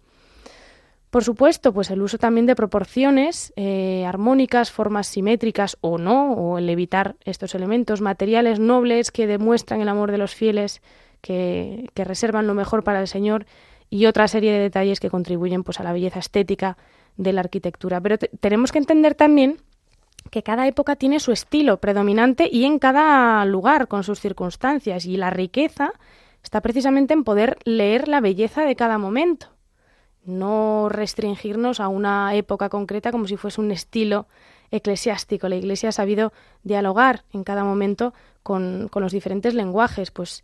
Por 1.13 1.23
supuesto, 1.23 1.71
pues 1.75 1.91
el 1.91 2.01
uso 2.01 2.17
también 2.17 2.47
de 2.47 2.55
proporciones 2.55 3.53
eh, 3.55 4.03
armónicas, 4.03 4.71
formas 4.71 5.05
simétricas 5.05 5.77
o 5.79 5.99
no, 5.99 6.33
o 6.33 6.57
el 6.57 6.67
evitar 6.67 7.17
estos 7.23 7.53
elementos 7.53 8.01
materiales 8.01 8.59
nobles 8.59 9.11
que 9.11 9.27
demuestran 9.27 9.79
el 9.79 9.89
amor 9.89 10.09
de 10.09 10.17
los 10.17 10.33
fieles, 10.33 10.81
que, 11.21 11.87
reservan 11.93 12.47
lo 12.47 12.55
mejor 12.55 12.83
para 12.83 12.99
el 12.99 13.07
Señor, 13.07 13.45
y 13.93 14.07
otra 14.07 14.27
serie 14.27 14.51
de 14.51 14.59
detalles 14.59 14.99
que 14.99 15.09
contribuyen 15.09 15.63
pues, 15.63 15.79
a 15.79 15.83
la 15.83 15.93
belleza 15.93 16.19
estética 16.19 16.77
de 17.15 17.31
la 17.31 17.41
arquitectura. 17.41 18.01
Pero 18.01 18.17
tenemos 18.17 18.71
que 18.71 18.79
entender 18.79 19.13
también 19.13 19.57
que 20.31 20.41
cada 20.41 20.67
época 20.67 20.95
tiene 20.95 21.19
su 21.19 21.31
estilo 21.31 21.77
predominante 21.77 22.49
y 22.51 22.65
en 22.65 22.79
cada 22.79 23.45
lugar 23.45 23.87
con 23.87 24.03
sus 24.03 24.19
circunstancias, 24.19 25.05
y 25.05 25.17
la 25.17 25.29
riqueza 25.29 25.93
está 26.41 26.61
precisamente 26.61 27.13
en 27.13 27.23
poder 27.23 27.57
leer 27.65 28.07
la 28.07 28.19
belleza 28.19 28.63
de 28.65 28.75
cada 28.75 28.97
momento 28.97 29.53
no 30.25 30.89
restringirnos 30.89 31.79
a 31.79 31.87
una 31.87 32.33
época 32.35 32.69
concreta 32.69 33.11
como 33.11 33.27
si 33.27 33.37
fuese 33.37 33.61
un 33.61 33.71
estilo 33.71 34.27
eclesiástico. 34.71 35.49
La 35.49 35.55
Iglesia 35.55 35.89
ha 35.89 35.91
sabido 35.93 36.33
dialogar 36.63 37.23
en 37.33 37.43
cada 37.43 37.63
momento 37.63 38.13
con, 38.41 38.89
los 38.93 39.11
diferentes 39.11 39.53
lenguajes. 39.53 40.11
Pues 40.11 40.43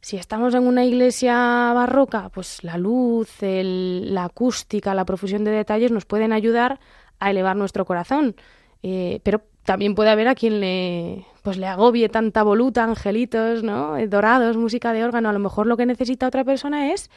si 0.00 0.16
estamos 0.16 0.54
en 0.54 0.66
una 0.66 0.84
iglesia 0.84 1.72
barroca, 1.74 2.28
pues 2.28 2.62
la 2.62 2.78
luz, 2.78 3.38
la 3.40 4.24
acústica, 4.24 4.94
la 4.94 5.04
profusión 5.04 5.44
de 5.44 5.50
detalles 5.50 5.90
nos 5.90 6.04
pueden 6.04 6.32
ayudar 6.32 6.78
a 7.18 7.30
elevar 7.30 7.56
nuestro 7.56 7.84
corazón. 7.84 8.36
Eh, 8.82 9.20
pero 9.24 9.42
también 9.64 9.94
puede 9.94 10.10
haber 10.10 10.28
a 10.28 10.34
quien 10.34 10.60
le, 10.60 11.26
pues 11.42 11.58
le 11.58 11.66
agobie 11.66 12.08
tanta 12.08 12.42
voluta, 12.42 12.84
angelitos, 12.84 13.62
¿no? 13.62 13.96
dorados, 14.06 14.56
música 14.56 14.92
de 14.92 15.04
órgano. 15.04 15.28
A 15.28 15.32
lo 15.32 15.40
mejor 15.40 15.66
lo 15.66 15.76
que 15.76 15.84
necesita 15.84 16.28
otra 16.28 16.44
persona 16.44 16.92
es 16.92 17.10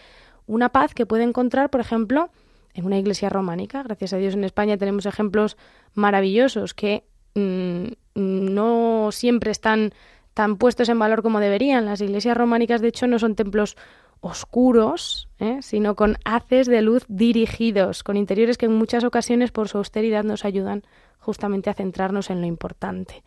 una 0.47 0.69
paz 0.69 0.93
que 0.93 1.05
puede 1.05 1.23
encontrar, 1.23 1.69
por 1.69 1.81
ejemplo, 1.81 2.29
en 2.73 2.85
una 2.85 2.97
iglesia 2.97 3.29
románica. 3.29 3.83
Gracias 3.83 4.13
a 4.13 4.17
Dios 4.17 4.33
en 4.33 4.43
España 4.43 4.77
tenemos 4.77 5.05
ejemplos 5.05 5.55
maravillosos 5.93 6.73
que 6.73 7.03
mm, 7.35 7.85
no 8.15 9.09
siempre 9.11 9.51
están 9.51 9.93
tan 10.33 10.57
puestos 10.57 10.89
en 10.89 10.99
valor 10.99 11.21
como 11.21 11.39
deberían. 11.39 11.85
Las 11.85 12.01
iglesias 12.01 12.37
románicas, 12.37 12.81
de 12.81 12.89
hecho, 12.89 13.07
no 13.07 13.19
son 13.19 13.35
templos 13.35 13.75
oscuros, 14.21 15.27
¿eh? 15.39 15.59
sino 15.61 15.95
con 15.95 16.17
haces 16.25 16.67
de 16.67 16.81
luz 16.81 17.05
dirigidos, 17.07 18.03
con 18.03 18.17
interiores 18.17 18.57
que 18.57 18.67
en 18.67 18.73
muchas 18.73 19.03
ocasiones 19.03 19.51
por 19.51 19.67
su 19.67 19.79
austeridad 19.79 20.23
nos 20.23 20.45
ayudan 20.45 20.83
justamente 21.19 21.69
a 21.69 21.73
centrarnos 21.73 22.29
en 22.29 22.39
lo 22.41 22.47
importante. 22.47 23.23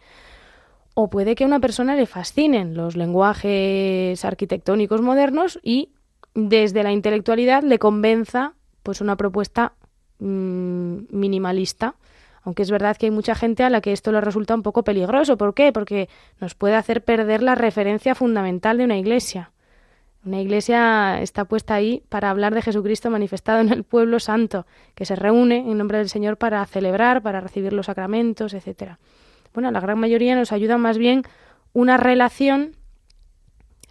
O 0.95 1.11
puede 1.11 1.35
que 1.35 1.43
a 1.43 1.47
una 1.49 1.59
persona 1.59 1.97
le 1.97 2.07
fascinen 2.07 2.75
los 2.75 2.97
lenguajes 2.97 4.25
arquitectónicos 4.25 5.03
modernos 5.03 5.59
y 5.63 5.91
desde 6.35 6.85
la 6.85 6.93
intelectualidad 6.93 7.65
le 7.65 7.81
convenza 7.81 8.55
pues 8.85 9.01
una 9.01 9.17
propuesta 9.17 9.75
mm, 10.21 10.99
minimalista. 11.11 11.97
Aunque 12.45 12.63
es 12.63 12.71
verdad 12.71 12.97
que 12.97 13.07
hay 13.07 13.11
mucha 13.11 13.35
gente 13.35 13.65
a 13.65 13.71
la 13.71 13.81
que 13.81 13.93
esto 13.93 14.13
le 14.13 14.21
resulta 14.21 14.55
un 14.55 14.63
poco 14.63 14.85
peligroso. 14.85 15.37
¿Por 15.37 15.55
qué? 15.55 15.73
Porque 15.73 16.09
nos 16.41 16.55
puede 16.55 16.77
hacer 16.77 17.03
perder 17.03 17.43
la 17.43 17.55
referencia 17.55 18.15
fundamental 18.15 18.77
de 18.79 18.85
una 18.85 18.99
iglesia. 18.99 19.51
Una 20.27 20.41
iglesia 20.41 21.21
está 21.21 21.47
puesta 21.47 21.75
ahí 21.75 22.03
para 22.09 22.31
hablar 22.31 22.55
de 22.55 22.63
Jesucristo 22.63 23.11
manifestado 23.11 23.61
en 23.61 23.71
el 23.71 23.85
pueblo 23.85 24.21
santo, 24.21 24.67
que 24.95 25.05
se 25.05 25.17
reúne 25.17 25.59
en 25.59 25.77
nombre 25.77 25.99
del 25.99 26.09
Señor 26.09 26.39
para 26.39 26.65
celebrar, 26.67 27.23
para 27.23 27.41
recibir 27.41 27.73
los 27.73 27.87
sacramentos, 27.87 28.55
etcétera. 28.55 28.99
Bueno, 29.53 29.71
la 29.71 29.81
gran 29.81 29.99
mayoría 29.99 30.35
nos 30.35 30.53
ayuda 30.53 30.79
más 30.79 30.97
bien 30.97 31.25
una 31.73 31.97
relación, 31.97 32.77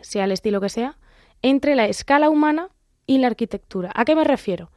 sea 0.02 0.26
el 0.26 0.32
estilo 0.32 0.60
que 0.60 0.70
sea, 0.70 0.98
entre 1.42 1.76
la 1.76 1.86
escala 1.86 2.30
humana 2.30 2.70
y 3.06 3.20
la 3.20 3.28
arquitectura. 3.28 3.92
¿A 3.94 4.06
qué 4.06 4.16
me 4.16 4.24
refiero? 4.24 4.72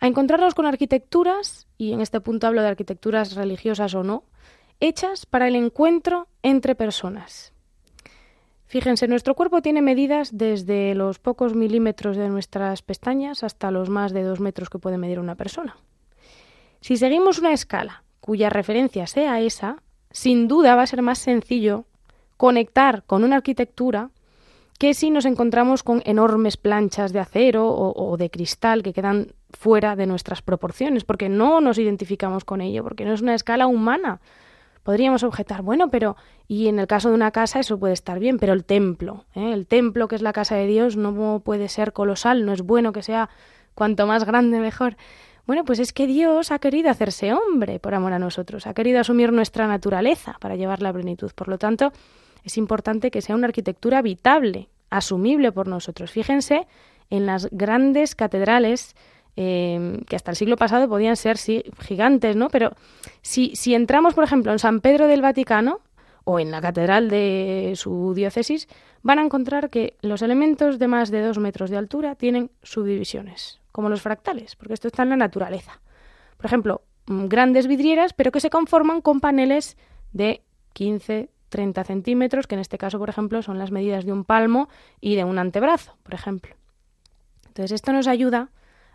A 0.00 0.06
encontrarnos 0.06 0.54
con 0.54 0.66
arquitecturas, 0.66 1.66
y 1.78 1.92
en 1.92 2.00
este 2.00 2.20
punto 2.20 2.46
hablo 2.46 2.62
de 2.62 2.68
arquitecturas 2.68 3.34
religiosas 3.34 3.94
o 3.94 4.02
no, 4.02 4.24
hechas 4.80 5.26
para 5.26 5.48
el 5.48 5.56
encuentro 5.56 6.28
entre 6.42 6.74
personas. 6.74 7.52
Fíjense, 8.66 9.06
nuestro 9.06 9.34
cuerpo 9.34 9.62
tiene 9.62 9.80
medidas 9.80 10.36
desde 10.36 10.94
los 10.94 11.18
pocos 11.18 11.54
milímetros 11.54 12.16
de 12.16 12.28
nuestras 12.28 12.82
pestañas 12.82 13.44
hasta 13.44 13.70
los 13.70 13.88
más 13.88 14.12
de 14.12 14.24
dos 14.24 14.40
metros 14.40 14.68
que 14.68 14.78
puede 14.78 14.98
medir 14.98 15.20
una 15.20 15.36
persona. 15.36 15.76
Si 16.80 16.96
seguimos 16.96 17.38
una 17.38 17.52
escala 17.52 18.02
cuya 18.20 18.50
referencia 18.50 19.06
sea 19.06 19.40
esa, 19.40 19.82
sin 20.10 20.48
duda 20.48 20.74
va 20.74 20.82
a 20.82 20.86
ser 20.86 21.00
más 21.00 21.18
sencillo 21.18 21.84
conectar 22.36 23.04
con 23.04 23.22
una 23.22 23.36
arquitectura 23.36 24.10
que 24.78 24.94
si 24.94 25.10
nos 25.10 25.24
encontramos 25.24 25.82
con 25.82 26.02
enormes 26.04 26.56
planchas 26.56 27.12
de 27.12 27.20
acero 27.20 27.68
o, 27.68 28.16
de 28.16 28.30
cristal 28.30 28.82
que 28.82 28.92
quedan 28.92 29.32
fuera 29.50 29.96
de 29.96 30.06
nuestras 30.06 30.42
proporciones, 30.42 31.04
porque 31.04 31.28
no 31.28 31.60
nos 31.60 31.78
identificamos 31.78 32.44
con 32.44 32.60
ello, 32.60 32.82
porque 32.82 33.04
no 33.04 33.12
es 33.12 33.22
una 33.22 33.34
escala 33.34 33.66
humana. 33.66 34.20
Podríamos 34.82 35.24
objetar, 35.24 35.62
bueno, 35.62 35.90
pero, 35.90 36.16
y 36.46 36.68
en 36.68 36.78
el 36.78 36.86
caso 36.86 37.08
de 37.08 37.14
una 37.14 37.32
casa 37.32 37.58
eso 37.58 37.78
puede 37.78 37.94
estar 37.94 38.18
bien, 38.18 38.38
pero 38.38 38.52
el 38.52 38.64
templo, 38.64 39.24
¿eh? 39.34 39.52
el 39.52 39.66
templo 39.66 40.06
que 40.06 40.14
es 40.14 40.22
la 40.22 40.32
casa 40.32 40.54
de 40.54 40.66
Dios 40.66 40.96
no 40.96 41.40
puede 41.40 41.68
ser 41.68 41.92
colosal, 41.92 42.46
no 42.46 42.52
es 42.52 42.62
bueno 42.62 42.92
que 42.92 43.02
sea 43.02 43.28
cuanto 43.74 44.06
más 44.06 44.24
grande 44.24 44.60
mejor. 44.60 44.96
Bueno, 45.46 45.64
pues 45.64 45.78
es 45.78 45.92
que 45.92 46.06
Dios 46.06 46.50
ha 46.50 46.58
querido 46.58 46.90
hacerse 46.90 47.32
hombre 47.32 47.78
por 47.78 47.94
amor 47.94 48.12
a 48.12 48.18
nosotros, 48.18 48.66
ha 48.66 48.74
querido 48.74 49.00
asumir 49.00 49.32
nuestra 49.32 49.66
naturaleza 49.68 50.36
para 50.40 50.56
llevarla 50.56 50.88
a 50.88 50.92
plenitud. 50.92 51.30
Por 51.34 51.48
lo 51.48 51.58
tanto, 51.58 51.92
es 52.46 52.56
importante 52.56 53.10
que 53.10 53.20
sea 53.20 53.34
una 53.34 53.48
arquitectura 53.48 53.98
habitable, 53.98 54.68
asumible 54.88 55.50
por 55.50 55.66
nosotros. 55.66 56.12
Fíjense 56.12 56.66
en 57.10 57.26
las 57.26 57.48
grandes 57.50 58.14
catedrales 58.14 58.94
eh, 59.34 60.00
que 60.08 60.14
hasta 60.14 60.30
el 60.30 60.36
siglo 60.36 60.56
pasado 60.56 60.88
podían 60.88 61.16
ser 61.16 61.38
gigantes, 61.80 62.36
¿no? 62.36 62.48
Pero 62.48 62.70
si, 63.20 63.54
si 63.56 63.74
entramos, 63.74 64.14
por 64.14 64.22
ejemplo, 64.22 64.52
en 64.52 64.60
San 64.60 64.80
Pedro 64.80 65.08
del 65.08 65.22
Vaticano 65.22 65.80
o 66.24 66.38
en 66.38 66.52
la 66.52 66.60
catedral 66.60 67.10
de 67.10 67.72
su 67.74 68.14
diócesis, 68.14 68.68
van 69.02 69.18
a 69.18 69.22
encontrar 69.22 69.68
que 69.68 69.96
los 70.00 70.22
elementos 70.22 70.78
de 70.78 70.86
más 70.86 71.10
de 71.10 71.22
dos 71.22 71.38
metros 71.38 71.68
de 71.68 71.78
altura 71.78 72.14
tienen 72.14 72.52
subdivisiones, 72.62 73.60
como 73.72 73.88
los 73.88 74.02
fractales, 74.02 74.54
porque 74.54 74.74
esto 74.74 74.86
está 74.86 75.02
en 75.02 75.10
la 75.10 75.16
naturaleza. 75.16 75.80
Por 76.36 76.46
ejemplo, 76.46 76.82
mm, 77.06 77.26
grandes 77.26 77.66
vidrieras, 77.66 78.12
pero 78.12 78.30
que 78.30 78.40
se 78.40 78.50
conforman 78.50 79.00
con 79.00 79.20
paneles 79.20 79.76
de 80.12 80.42
15, 80.74 81.28
30 81.48 81.84
centímetros, 81.84 82.46
que 82.46 82.54
en 82.54 82.60
este 82.60 82.78
caso, 82.78 82.98
por 82.98 83.08
ejemplo, 83.08 83.42
son 83.42 83.58
las 83.58 83.70
medidas 83.70 84.04
de 84.04 84.12
un 84.12 84.24
palmo 84.24 84.68
y 85.00 85.16
de 85.16 85.24
un 85.24 85.38
antebrazo, 85.38 85.96
por 86.02 86.14
ejemplo. 86.14 86.54
Entonces, 87.46 87.72
esto 87.72 87.92
nos 87.92 88.06
ayuda 88.06 88.50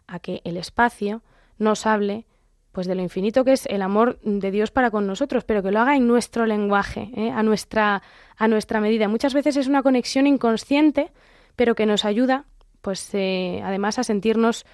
a 0.07 0.19
que 0.19 0.41
el 0.43 0.57
espacio 0.57 1.21
nos 1.57 1.85
hable 1.85 2.25
pues 2.71 2.87
de 2.87 2.95
lo 2.95 3.01
infinito 3.01 3.43
que 3.43 3.51
es 3.53 3.65
el 3.65 3.81
amor 3.81 4.19
de 4.21 4.49
Dios 4.49 4.71
para 4.71 4.91
con 4.91 5.05
nosotros, 5.05 5.43
pero 5.43 5.61
que 5.61 5.71
lo 5.71 5.79
haga 5.79 5.95
en 5.95 6.07
nuestro 6.07 6.45
lenguaje, 6.45 7.09
¿eh? 7.15 7.31
a, 7.31 7.43
nuestra, 7.43 8.01
a 8.37 8.47
nuestra 8.47 8.79
medida. 8.79 9.07
Muchas 9.07 9.33
veces 9.33 9.57
es 9.57 9.67
una 9.67 9.83
conexión 9.83 10.25
inconsciente, 10.25 11.11
pero 11.55 11.75
que 11.75 11.85
nos 11.85 12.05
ayuda, 12.05 12.45
pues 12.81 13.09
eh, 13.13 13.61
además 13.63 13.99
a 13.99 14.03
sentirnos 14.03 14.65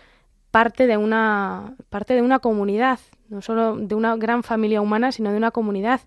parte 0.51 0.87
de 0.87 0.97
una 0.97 1.75
parte 1.89 2.13
de 2.13 2.21
una 2.21 2.39
comunidad, 2.39 2.99
no 3.29 3.41
solo 3.41 3.75
de 3.75 3.95
una 3.95 4.15
gran 4.15 4.43
familia 4.43 4.81
humana, 4.81 5.11
sino 5.11 5.31
de 5.31 5.37
una 5.37 5.51
comunidad. 5.51 6.01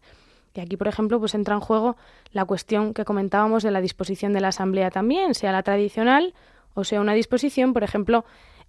Y 0.55 0.61
aquí, 0.61 0.77
por 0.77 0.89
ejemplo, 0.89 1.19
pues 1.21 1.35
entra 1.35 1.55
en 1.55 1.61
juego 1.61 1.97
la 2.33 2.45
cuestión 2.45 2.93
que 2.93 3.05
comentábamos 3.05 3.63
de 3.63 3.71
la 3.71 3.81
disposición 3.81 4.33
de 4.33 4.41
la 4.41 4.49
asamblea 4.49 4.91
también, 4.91 5.35
sea 5.35 5.53
la 5.53 5.63
tradicional 5.63 6.35
o 6.75 6.85
sea 6.85 7.01
una 7.01 7.15
disposición, 7.15 7.73
por 7.73 7.83
ejemplo, 7.83 8.25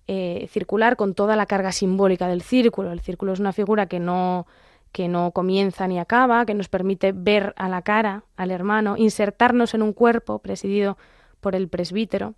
eh, 0.07 0.47
circular 0.49 0.95
con 0.95 1.13
toda 1.13 1.35
la 1.35 1.45
carga 1.45 1.71
simbólica 1.71 2.27
del 2.27 2.41
círculo. 2.41 2.91
El 2.91 3.01
círculo 3.01 3.33
es 3.33 3.39
una 3.39 3.53
figura 3.53 3.85
que 3.85 3.99
no, 3.99 4.47
que 4.91 5.07
no 5.07 5.31
comienza 5.31 5.87
ni 5.87 5.99
acaba, 5.99 6.45
que 6.45 6.53
nos 6.53 6.69
permite 6.69 7.11
ver 7.11 7.53
a 7.57 7.69
la 7.69 7.81
cara 7.81 8.23
al 8.35 8.51
hermano, 8.51 8.97
insertarnos 8.97 9.73
en 9.73 9.81
un 9.81 9.93
cuerpo 9.93 10.39
presidido 10.39 10.97
por 11.39 11.55
el 11.55 11.67
presbítero. 11.67 12.33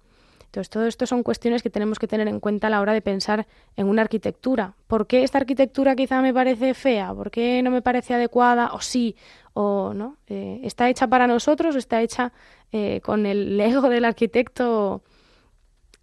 Entonces, 0.53 0.69
todo 0.69 0.85
esto 0.85 1.07
son 1.07 1.23
cuestiones 1.23 1.63
que 1.63 1.71
tenemos 1.71 1.97
que 1.97 2.07
tener 2.07 2.27
en 2.27 2.39
cuenta 2.39 2.67
a 2.67 2.69
la 2.69 2.79
hora 2.79 2.93
de 2.93 3.01
pensar 3.01 3.47
en 3.75 3.87
una 3.87 4.03
arquitectura. 4.03 4.75
¿Por 4.85 5.07
qué 5.07 5.23
esta 5.23 5.39
arquitectura 5.39 5.95
quizá 5.95 6.21
me 6.21 6.31
parece 6.31 6.75
fea? 6.75 7.11
¿Por 7.11 7.31
qué 7.31 7.63
no 7.63 7.71
me 7.71 7.81
parece 7.81 8.13
adecuada? 8.13 8.71
¿O 8.73 8.79
sí? 8.79 9.15
¿O 9.53 9.95
no? 9.95 10.17
Eh, 10.27 10.59
¿Está 10.63 10.89
hecha 10.89 11.07
para 11.07 11.25
nosotros 11.25 11.73
o 11.73 11.79
está 11.79 12.03
hecha 12.03 12.33
eh, 12.71 13.01
con 13.03 13.25
el 13.25 13.59
ego 13.61 13.89
del 13.89 14.05
arquitecto 14.05 15.01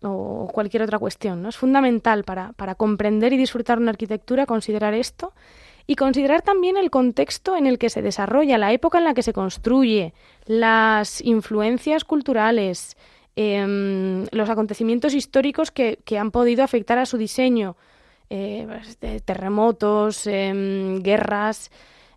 o 0.02 0.48
cualquier 0.52 0.82
otra 0.82 0.98
cuestión. 0.98 1.42
¿no? 1.42 1.48
Es 1.48 1.56
fundamental 1.56 2.24
para, 2.24 2.52
para 2.54 2.74
comprender 2.74 3.32
y 3.32 3.36
disfrutar 3.36 3.78
una 3.78 3.90
arquitectura 3.90 4.46
considerar 4.46 4.94
esto 4.94 5.32
y 5.86 5.94
considerar 5.94 6.42
también 6.42 6.76
el 6.76 6.90
contexto 6.90 7.56
en 7.56 7.66
el 7.66 7.78
que 7.78 7.88
se 7.88 8.02
desarrolla, 8.02 8.58
la 8.58 8.72
época 8.72 8.98
en 8.98 9.04
la 9.04 9.14
que 9.14 9.22
se 9.22 9.32
construye, 9.32 10.12
las 10.46 11.20
influencias 11.20 12.04
culturales, 12.04 12.96
em, 13.40 14.26
los 14.32 14.50
acontecimientos 14.50 15.14
históricos 15.14 15.70
que, 15.70 15.98
han 16.18 16.30
podido 16.30 16.62
afectar 16.62 16.98
a 16.98 17.06
su 17.06 17.16
diseño, 17.16 17.76
eh, 18.28 18.66
pues, 18.68 19.24
terremotos, 19.24 20.26
em, 20.26 21.02
guerras, 21.02 21.70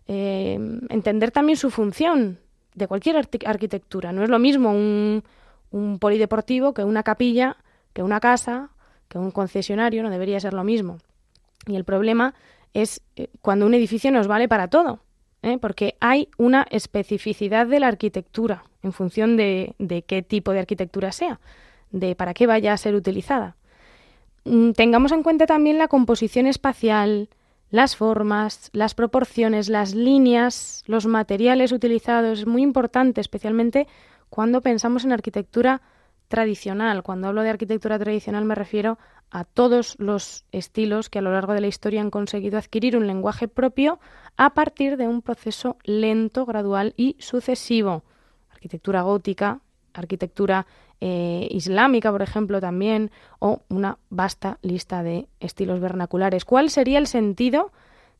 em, 0.06 0.80
entender 0.88 1.30
también 1.30 1.56
su 1.56 1.70
función 1.70 2.38
de 2.74 2.86
cualquier 2.86 3.16
arquitectura. 3.16 4.12
No 4.12 4.22
es 4.22 4.30
lo 4.30 4.38
mismo 4.38 4.70
un, 4.70 5.22
un 5.70 5.98
polideportivo 5.98 6.74
que 6.74 6.84
una 6.84 7.02
capilla 7.02 7.56
que 7.94 8.02
una 8.02 8.20
casa, 8.20 8.68
que 9.08 9.16
un 9.16 9.30
concesionario, 9.30 10.02
no 10.02 10.10
debería 10.10 10.38
ser 10.40 10.52
lo 10.52 10.64
mismo. 10.64 10.98
Y 11.66 11.76
el 11.76 11.84
problema 11.84 12.34
es 12.74 13.00
eh, 13.16 13.28
cuando 13.40 13.64
un 13.64 13.72
edificio 13.72 14.10
nos 14.10 14.26
vale 14.26 14.48
para 14.48 14.68
todo, 14.68 15.00
¿eh? 15.44 15.58
porque 15.58 15.96
hay 16.00 16.28
una 16.38 16.66
especificidad 16.70 17.66
de 17.66 17.80
la 17.80 17.88
arquitectura 17.88 18.64
en 18.82 18.92
función 18.92 19.36
de, 19.36 19.74
de, 19.78 20.02
qué 20.02 20.22
tipo 20.22 20.52
de 20.52 20.60
arquitectura 20.60 21.12
sea, 21.12 21.40
de 21.90 22.14
para 22.14 22.34
qué 22.34 22.46
vaya 22.46 22.72
a 22.72 22.76
ser 22.76 22.94
utilizada. 22.94 23.56
Mm, 24.44 24.72
tengamos 24.72 25.12
en 25.12 25.22
cuenta 25.22 25.46
también 25.46 25.78
la 25.78 25.88
composición 25.88 26.46
espacial, 26.46 27.28
las 27.70 27.96
formas, 27.96 28.70
las 28.72 28.94
proporciones, 28.94 29.68
las 29.68 29.94
líneas, 29.94 30.82
los 30.86 31.06
materiales 31.06 31.72
utilizados. 31.72 32.40
Es 32.40 32.46
muy 32.46 32.62
importante, 32.62 33.20
especialmente 33.20 33.86
cuando 34.28 34.60
pensamos 34.60 35.04
en 35.04 35.12
arquitectura 35.12 35.80
tradicional. 36.28 37.02
Cuando 37.02 37.28
hablo 37.28 37.42
de 37.42 37.50
arquitectura 37.50 37.98
tradicional 37.98 38.44
me 38.44 38.54
refiero 38.54 38.98
a 39.30 39.44
todos 39.44 39.96
los 39.98 40.44
estilos 40.52 41.10
que 41.10 41.18
a 41.18 41.22
lo 41.22 41.32
largo 41.32 41.54
de 41.54 41.60
la 41.60 41.66
historia 41.66 42.00
han 42.00 42.10
conseguido 42.10 42.58
adquirir 42.58 42.96
un 42.96 43.06
lenguaje 43.06 43.48
propio 43.48 43.98
a 44.36 44.54
partir 44.54 44.96
de 44.96 45.08
un 45.08 45.22
proceso 45.22 45.76
lento, 45.84 46.46
gradual 46.46 46.94
y 46.96 47.16
sucesivo. 47.18 48.04
Arquitectura 48.50 49.02
gótica, 49.02 49.60
arquitectura 49.92 50.66
eh, 51.00 51.48
islámica, 51.50 52.10
por 52.10 52.22
ejemplo, 52.22 52.60
también, 52.60 53.10
o 53.38 53.62
una 53.68 53.98
vasta 54.08 54.58
lista 54.62 55.02
de 55.02 55.26
estilos 55.40 55.80
vernaculares. 55.80 56.44
¿Cuál 56.44 56.70
sería 56.70 56.98
el 56.98 57.06
sentido 57.06 57.72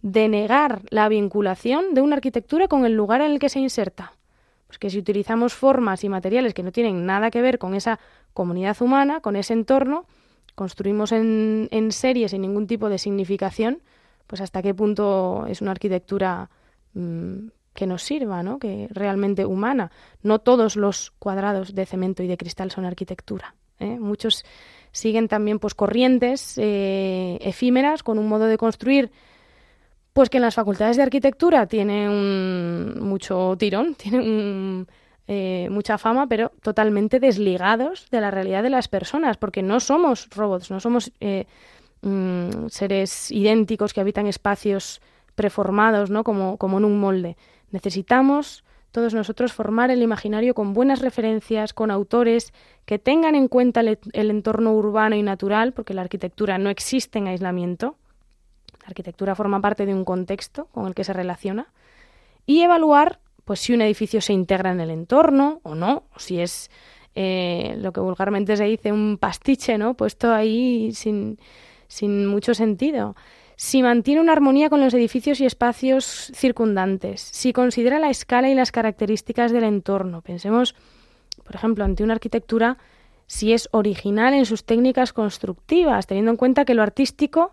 de 0.02 0.28
negar 0.28 0.82
la 0.90 1.08
vinculación 1.08 1.94
de 1.94 2.02
una 2.02 2.16
arquitectura 2.16 2.68
con 2.68 2.84
el 2.84 2.92
lugar 2.92 3.20
en 3.20 3.32
el 3.32 3.38
que 3.38 3.48
se 3.48 3.60
inserta? 3.60 4.12
Que 4.78 4.90
si 4.90 4.98
utilizamos 4.98 5.54
formas 5.54 6.04
y 6.04 6.08
materiales 6.08 6.54
que 6.54 6.62
no 6.62 6.72
tienen 6.72 7.06
nada 7.06 7.30
que 7.30 7.42
ver 7.42 7.58
con 7.58 7.74
esa 7.74 7.98
comunidad 8.32 8.80
humana, 8.80 9.20
con 9.20 9.36
ese 9.36 9.52
entorno, 9.52 10.06
construimos 10.54 11.12
en, 11.12 11.68
en 11.70 11.92
serie 11.92 12.28
sin 12.28 12.42
ningún 12.42 12.66
tipo 12.66 12.88
de 12.88 12.98
significación, 12.98 13.82
pues 14.26 14.40
hasta 14.40 14.62
qué 14.62 14.74
punto 14.74 15.46
es 15.48 15.60
una 15.60 15.72
arquitectura 15.72 16.50
mm, 16.94 17.48
que 17.74 17.86
nos 17.86 18.02
sirva, 18.02 18.42
¿no? 18.42 18.58
que 18.58 18.88
realmente 18.90 19.44
humana. 19.44 19.90
No 20.22 20.38
todos 20.38 20.76
los 20.76 21.10
cuadrados 21.18 21.74
de 21.74 21.86
cemento 21.86 22.22
y 22.22 22.28
de 22.28 22.36
cristal 22.36 22.70
son 22.70 22.84
arquitectura. 22.84 23.54
¿eh? 23.80 23.98
Muchos 23.98 24.44
siguen 24.92 25.28
también 25.28 25.58
pues, 25.58 25.74
corrientes 25.74 26.56
eh, 26.56 27.38
efímeras 27.40 28.02
con 28.02 28.18
un 28.18 28.28
modo 28.28 28.46
de 28.46 28.56
construir 28.56 29.10
pues 30.14 30.30
que 30.30 30.38
en 30.38 30.42
las 30.42 30.54
facultades 30.54 30.96
de 30.96 31.02
arquitectura 31.02 31.66
tiene 31.66 32.08
un, 32.08 33.00
mucho 33.00 33.56
tirón, 33.58 33.94
tienen 33.96 34.86
eh, 35.26 35.68
mucha 35.70 35.98
fama, 35.98 36.28
pero 36.28 36.52
totalmente 36.62 37.20
desligados 37.20 38.08
de 38.10 38.20
la 38.20 38.30
realidad 38.30 38.62
de 38.62 38.70
las 38.70 38.88
personas, 38.88 39.36
porque 39.36 39.62
no 39.62 39.80
somos 39.80 40.30
robots, 40.30 40.70
no 40.70 40.78
somos 40.78 41.12
eh, 41.20 41.46
mm, 42.02 42.68
seres 42.68 43.30
idénticos 43.32 43.92
que 43.92 44.00
habitan 44.00 44.28
espacios 44.28 45.02
preformados, 45.34 46.10
¿no? 46.10 46.22
Como, 46.22 46.58
como 46.58 46.78
en 46.78 46.84
un 46.84 47.00
molde. 47.00 47.36
Necesitamos 47.72 48.62
todos 48.92 49.14
nosotros 49.14 49.52
formar 49.52 49.90
el 49.90 50.00
imaginario 50.00 50.54
con 50.54 50.74
buenas 50.74 51.00
referencias, 51.00 51.74
con 51.74 51.90
autores 51.90 52.52
que 52.84 53.00
tengan 53.00 53.34
en 53.34 53.48
cuenta 53.48 53.80
el 53.80 54.30
entorno 54.30 54.72
urbano 54.74 55.16
y 55.16 55.24
natural, 55.24 55.72
porque 55.72 55.94
la 55.94 56.02
arquitectura 56.02 56.58
no 56.58 56.70
existe 56.70 57.18
en 57.18 57.26
aislamiento, 57.26 57.96
la 58.84 58.88
arquitectura 58.88 59.34
forma 59.34 59.60
parte 59.60 59.86
de 59.86 59.94
un 59.94 60.04
contexto 60.04 60.66
con 60.66 60.86
el 60.86 60.94
que 60.94 61.04
se 61.04 61.14
relaciona 61.14 61.72
y 62.44 62.60
evaluar 62.60 63.18
pues 63.44 63.60
si 63.60 63.72
un 63.72 63.82
edificio 63.82 64.20
se 64.20 64.32
integra 64.32 64.72
en 64.72 64.80
el 64.80 64.90
entorno 64.90 65.60
o 65.62 65.74
no, 65.74 66.04
si 66.16 66.40
es 66.40 66.70
eh, 67.14 67.76
lo 67.78 67.92
que 67.92 68.00
vulgarmente 68.00 68.56
se 68.56 68.64
dice 68.64 68.92
un 68.92 69.18
pastiche, 69.18 69.78
¿no? 69.78 69.94
Puesto 69.94 70.32
ahí 70.32 70.92
sin, 70.92 71.38
sin 71.88 72.26
mucho 72.26 72.54
sentido. 72.54 73.16
Si 73.56 73.82
mantiene 73.82 74.20
una 74.20 74.32
armonía 74.32 74.68
con 74.68 74.80
los 74.80 74.94
edificios 74.94 75.40
y 75.40 75.46
espacios 75.46 76.32
circundantes, 76.34 77.20
si 77.20 77.52
considera 77.52 77.98
la 77.98 78.10
escala 78.10 78.48
y 78.50 78.54
las 78.54 78.72
características 78.72 79.52
del 79.52 79.64
entorno. 79.64 80.22
Pensemos, 80.22 80.74
por 81.44 81.54
ejemplo, 81.54 81.84
ante 81.84 82.02
una 82.02 82.14
arquitectura, 82.14 82.78
si 83.26 83.52
es 83.52 83.68
original 83.72 84.34
en 84.34 84.44
sus 84.44 84.64
técnicas 84.64 85.12
constructivas, 85.12 86.06
teniendo 86.06 86.32
en 86.32 86.36
cuenta 86.36 86.64
que 86.64 86.74
lo 86.74 86.82
artístico 86.82 87.52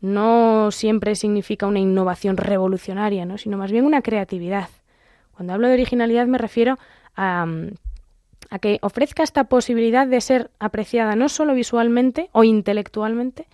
no 0.00 0.70
siempre 0.70 1.14
significa 1.14 1.66
una 1.66 1.80
innovación 1.80 2.36
revolucionaria, 2.36 3.24
¿no? 3.24 3.38
sino 3.38 3.56
más 3.56 3.72
bien 3.72 3.84
una 3.84 4.02
creatividad. 4.02 4.68
Cuando 5.32 5.52
hablo 5.52 5.68
de 5.68 5.74
originalidad 5.74 6.26
me 6.26 6.38
refiero 6.38 6.78
a, 7.16 7.46
a 8.50 8.58
que 8.58 8.78
ofrezca 8.82 9.22
esta 9.22 9.44
posibilidad 9.44 10.06
de 10.06 10.20
ser 10.20 10.50
apreciada 10.58 11.16
no 11.16 11.28
solo 11.28 11.54
visualmente 11.54 12.30
o 12.32 12.44
intelectualmente, 12.44 13.46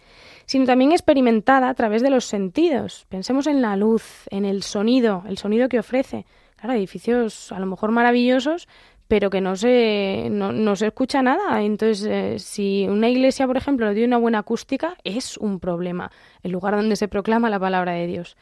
sino 0.47 0.67
también 0.67 0.93
experimentada 0.93 1.69
a 1.69 1.75
través 1.75 2.03
de 2.03 2.11
los 2.11 2.27
sentidos. 2.27 3.07
Pensemos 3.09 3.47
en 3.47 3.63
la 3.63 3.77
luz, 3.77 4.27
en 4.31 4.45
el 4.45 4.63
sonido, 4.63 5.25
el 5.27 5.39
sonido 5.39 5.69
que 5.69 5.79
ofrece. 5.79 6.27
Claro, 6.57 6.75
edificios 6.75 7.53
a 7.53 7.59
lo 7.59 7.67
mejor 7.67 7.91
maravillosos, 7.91 8.69
pero 9.09 9.31
que 9.31 9.41
no 9.41 9.57
se, 9.57 10.29
no, 10.31 10.77
se 10.77 10.87
escucha 10.87 11.23
nada. 11.23 11.63
Entonces, 11.63 12.07
eh, 12.09 12.39
si 12.39 12.87
una 12.89 13.09
iglesia, 13.09 13.47
por 13.47 13.57
ejemplo, 13.57 13.87
no 13.87 13.93
tiene 13.93 14.09
una 14.09 14.19
buena 14.19 14.39
acústica, 14.39 14.97
es 15.05 15.37
un 15.37 15.61
problema, 15.61 16.11
el 16.43 16.53
lugar 16.53 16.77
donde 16.77 16.97
se 16.97 17.09
proclama 17.09 17.51
la 17.51 17.61
palabra 17.61 17.93
de 17.93 18.07
Dios. 18.07 18.37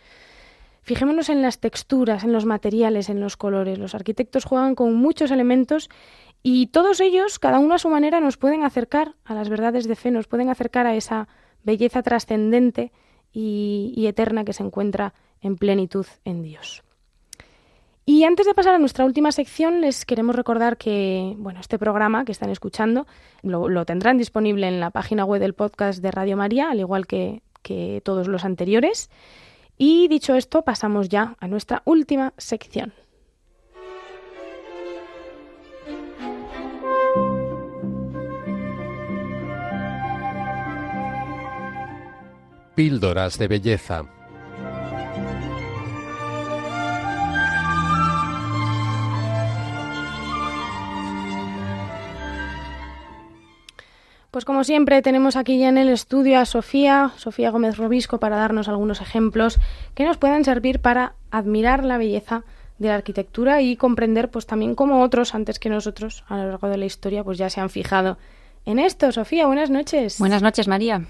Fijémonos 0.82 1.28
en 1.28 1.42
las 1.42 1.60
texturas, 1.60 2.24
en 2.24 2.32
los 2.32 2.44
materiales, 2.44 3.08
en 3.08 3.20
los 3.20 3.36
colores. 3.36 3.78
Los 3.78 3.94
arquitectos 3.94 4.44
juegan 4.44 4.74
con 4.74 4.94
muchos 4.94 5.30
elementos 5.30 5.88
y 6.42 6.68
todos 6.68 7.00
ellos, 7.00 7.38
cada 7.38 7.60
uno 7.60 7.74
a 7.74 7.78
su 7.78 7.88
manera, 7.88 8.20
nos 8.20 8.36
pueden 8.36 8.64
acercar 8.64 9.14
a 9.24 9.34
las 9.34 9.48
verdades 9.48 9.86
de 9.86 9.94
fe, 9.94 10.10
nos 10.10 10.26
pueden 10.26 10.48
acercar 10.48 10.86
a 10.86 10.96
esa 10.96 11.28
belleza 11.62 12.02
trascendente 12.02 12.90
y 13.32 14.04
eterna 14.06 14.44
que 14.44 14.52
se 14.52 14.62
encuentra 14.62 15.14
en 15.40 15.56
plenitud 15.56 16.06
en 16.24 16.42
Dios. 16.42 16.82
Y 18.04 18.24
antes 18.24 18.46
de 18.46 18.54
pasar 18.54 18.74
a 18.74 18.78
nuestra 18.78 19.04
última 19.04 19.30
sección, 19.30 19.80
les 19.80 20.04
queremos 20.04 20.34
recordar 20.34 20.76
que 20.76 21.34
bueno, 21.38 21.60
este 21.60 21.78
programa 21.78 22.24
que 22.24 22.32
están 22.32 22.50
escuchando 22.50 23.06
lo, 23.42 23.84
tendrán 23.84 24.18
disponible 24.18 24.66
en 24.66 24.80
la 24.80 24.90
página 24.90 25.24
web 25.24 25.40
del 25.40 25.54
podcast 25.54 26.02
de 26.02 26.10
Radio 26.10 26.36
María, 26.36 26.70
al 26.70 26.80
igual 26.80 27.06
que, 27.06 27.42
todos 28.04 28.26
los 28.26 28.44
anteriores. 28.44 29.08
Y 29.78 30.08
dicho 30.08 30.34
esto, 30.34 30.62
pasamos 30.62 31.08
ya 31.08 31.36
a 31.38 31.46
nuestra 31.46 31.82
última 31.84 32.34
sección. 32.36 32.92
Píldoras 42.74 43.38
de 43.38 43.48
belleza. 43.48 44.21
Pues 54.32 54.46
como 54.46 54.64
siempre 54.64 55.02
tenemos 55.02 55.36
aquí 55.36 55.58
ya 55.58 55.68
en 55.68 55.76
el 55.76 55.90
estudio 55.90 56.38
a 56.38 56.46
Sofía, 56.46 57.12
Sofía 57.18 57.50
Gómez 57.50 57.76
Robisco, 57.76 58.18
para 58.18 58.36
darnos 58.36 58.66
algunos 58.66 59.02
ejemplos 59.02 59.58
que 59.94 60.06
nos 60.06 60.16
puedan 60.16 60.42
servir 60.42 60.80
para 60.80 61.12
admirar 61.30 61.84
la 61.84 61.98
belleza 61.98 62.42
de 62.78 62.88
la 62.88 62.94
arquitectura 62.94 63.60
y 63.60 63.76
comprender 63.76 64.30
pues 64.30 64.46
también 64.46 64.74
cómo 64.74 65.02
otros 65.02 65.34
antes 65.34 65.58
que 65.58 65.68
nosotros 65.68 66.24
a 66.28 66.38
lo 66.38 66.48
largo 66.48 66.68
de 66.68 66.78
la 66.78 66.86
historia 66.86 67.22
pues 67.22 67.36
ya 67.36 67.50
se 67.50 67.60
han 67.60 67.68
fijado 67.68 68.16
en 68.64 68.78
esto. 68.78 69.12
Sofía, 69.12 69.46
buenas 69.46 69.68
noches. 69.68 70.18
Buenas 70.18 70.40
noches, 70.40 70.66
María. 70.66 71.02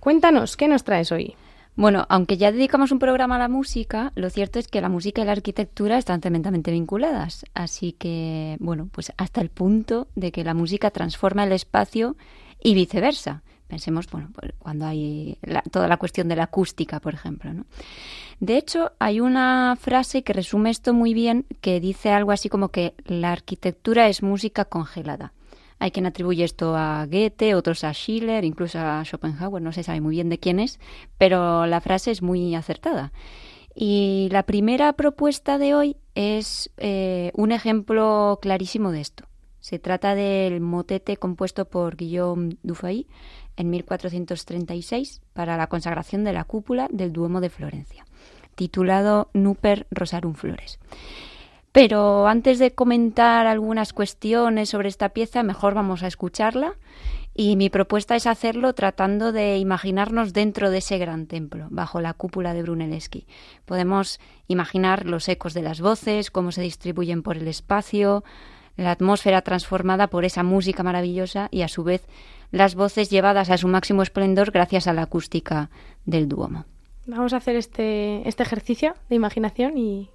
Cuéntanos, 0.00 0.56
¿qué 0.56 0.68
nos 0.68 0.84
traes 0.84 1.12
hoy? 1.12 1.36
Bueno, 1.78 2.06
aunque 2.08 2.36
ya 2.36 2.50
dedicamos 2.50 2.90
un 2.90 2.98
programa 2.98 3.36
a 3.36 3.38
la 3.38 3.48
música, 3.48 4.10
lo 4.16 4.30
cierto 4.30 4.58
es 4.58 4.66
que 4.66 4.80
la 4.80 4.88
música 4.88 5.22
y 5.22 5.24
la 5.26 5.30
arquitectura 5.30 5.96
están 5.96 6.20
tremendamente 6.20 6.72
vinculadas. 6.72 7.44
Así 7.54 7.92
que, 7.92 8.56
bueno, 8.58 8.88
pues 8.90 9.12
hasta 9.16 9.40
el 9.40 9.48
punto 9.48 10.08
de 10.16 10.32
que 10.32 10.42
la 10.42 10.54
música 10.54 10.90
transforma 10.90 11.44
el 11.44 11.52
espacio 11.52 12.16
y 12.60 12.74
viceversa. 12.74 13.44
Pensemos, 13.68 14.10
bueno, 14.10 14.30
pues 14.34 14.54
cuando 14.58 14.86
hay 14.86 15.38
toda 15.70 15.86
la 15.86 15.98
cuestión 15.98 16.26
de 16.26 16.34
la 16.34 16.44
acústica, 16.44 16.98
por 16.98 17.14
ejemplo. 17.14 17.54
¿no? 17.54 17.64
De 18.40 18.56
hecho, 18.56 18.90
hay 18.98 19.20
una 19.20 19.78
frase 19.80 20.24
que 20.24 20.32
resume 20.32 20.70
esto 20.70 20.92
muy 20.92 21.14
bien, 21.14 21.46
que 21.60 21.78
dice 21.78 22.10
algo 22.10 22.32
así 22.32 22.48
como 22.48 22.70
que 22.70 22.94
la 23.04 23.30
arquitectura 23.30 24.08
es 24.08 24.24
música 24.24 24.64
congelada. 24.64 25.32
Hay 25.78 25.90
quien 25.90 26.06
atribuye 26.06 26.44
esto 26.44 26.76
a 26.76 27.06
Goethe, 27.06 27.54
otros 27.54 27.84
a 27.84 27.92
Schiller, 27.92 28.44
incluso 28.44 28.78
a 28.78 29.04
Schopenhauer, 29.04 29.62
no 29.62 29.72
se 29.72 29.82
sabe 29.82 30.00
muy 30.00 30.16
bien 30.16 30.28
de 30.28 30.38
quién 30.38 30.58
es, 30.58 30.80
pero 31.18 31.66
la 31.66 31.80
frase 31.80 32.10
es 32.10 32.22
muy 32.22 32.54
acertada. 32.54 33.12
Y 33.74 34.28
la 34.32 34.42
primera 34.42 34.92
propuesta 34.94 35.56
de 35.56 35.74
hoy 35.74 35.96
es 36.16 36.70
eh, 36.78 37.30
un 37.34 37.52
ejemplo 37.52 38.40
clarísimo 38.42 38.90
de 38.90 39.00
esto. 39.00 39.24
Se 39.60 39.78
trata 39.78 40.14
del 40.14 40.60
motete 40.60 41.16
compuesto 41.16 41.66
por 41.66 41.96
Guillaume 41.96 42.56
Dufay 42.62 43.06
en 43.56 43.70
1436 43.70 45.20
para 45.32 45.56
la 45.56 45.68
consagración 45.68 46.24
de 46.24 46.32
la 46.32 46.44
cúpula 46.44 46.88
del 46.90 47.12
Duomo 47.12 47.40
de 47.40 47.50
Florencia, 47.50 48.04
titulado 48.54 49.30
Nuper 49.32 49.86
Rosarum 49.90 50.34
Flores. 50.34 50.78
Pero 51.72 52.26
antes 52.26 52.58
de 52.58 52.72
comentar 52.72 53.46
algunas 53.46 53.92
cuestiones 53.92 54.70
sobre 54.70 54.88
esta 54.88 55.10
pieza, 55.10 55.42
mejor 55.42 55.74
vamos 55.74 56.02
a 56.02 56.06
escucharla. 56.06 56.74
Y 57.34 57.54
mi 57.54 57.70
propuesta 57.70 58.16
es 58.16 58.26
hacerlo 58.26 58.72
tratando 58.72 59.30
de 59.30 59.58
imaginarnos 59.58 60.32
dentro 60.32 60.70
de 60.70 60.78
ese 60.78 60.98
gran 60.98 61.26
templo, 61.26 61.68
bajo 61.70 62.00
la 62.00 62.12
cúpula 62.12 62.52
de 62.52 62.62
Brunelleschi. 62.62 63.28
Podemos 63.64 64.18
imaginar 64.48 65.06
los 65.06 65.28
ecos 65.28 65.54
de 65.54 65.62
las 65.62 65.80
voces, 65.80 66.32
cómo 66.32 66.50
se 66.50 66.62
distribuyen 66.62 67.22
por 67.22 67.36
el 67.36 67.46
espacio, 67.46 68.24
la 68.76 68.90
atmósfera 68.90 69.42
transformada 69.42 70.08
por 70.08 70.24
esa 70.24 70.42
música 70.42 70.82
maravillosa 70.82 71.46
y 71.52 71.62
a 71.62 71.68
su 71.68 71.84
vez 71.84 72.04
las 72.50 72.74
voces 72.74 73.08
llevadas 73.08 73.50
a 73.50 73.58
su 73.58 73.68
máximo 73.68 74.02
esplendor 74.02 74.50
gracias 74.50 74.88
a 74.88 74.92
la 74.92 75.02
acústica 75.02 75.70
del 76.06 76.28
Duomo. 76.28 76.64
Vamos 77.06 77.34
a 77.34 77.36
hacer 77.36 77.54
este, 77.54 78.26
este 78.28 78.42
ejercicio 78.42 78.94
de 79.08 79.16
imaginación 79.16 79.78
y 79.78 80.10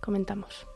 comentamos. 0.00 0.66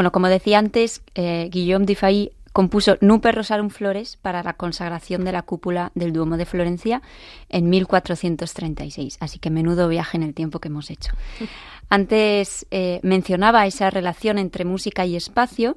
Bueno, 0.00 0.12
como 0.12 0.28
decía 0.28 0.58
antes, 0.58 1.02
eh, 1.14 1.50
Guillaume 1.52 1.84
Dufay 1.84 2.32
compuso 2.54 2.96
Nuper 3.02 3.34
Rosarum 3.34 3.68
Flores 3.68 4.16
para 4.16 4.42
la 4.42 4.54
consagración 4.54 5.26
de 5.26 5.32
la 5.32 5.42
cúpula 5.42 5.92
del 5.94 6.14
Duomo 6.14 6.38
de 6.38 6.46
Florencia 6.46 7.02
en 7.50 7.68
1436. 7.68 9.18
Así 9.20 9.38
que 9.38 9.50
menudo 9.50 9.88
viaje 9.88 10.16
en 10.16 10.22
el 10.22 10.32
tiempo 10.32 10.58
que 10.58 10.68
hemos 10.68 10.88
hecho. 10.88 11.12
Antes 11.90 12.66
eh, 12.70 13.00
mencionaba 13.02 13.66
esa 13.66 13.90
relación 13.90 14.38
entre 14.38 14.64
música 14.64 15.04
y 15.04 15.16
espacio, 15.16 15.76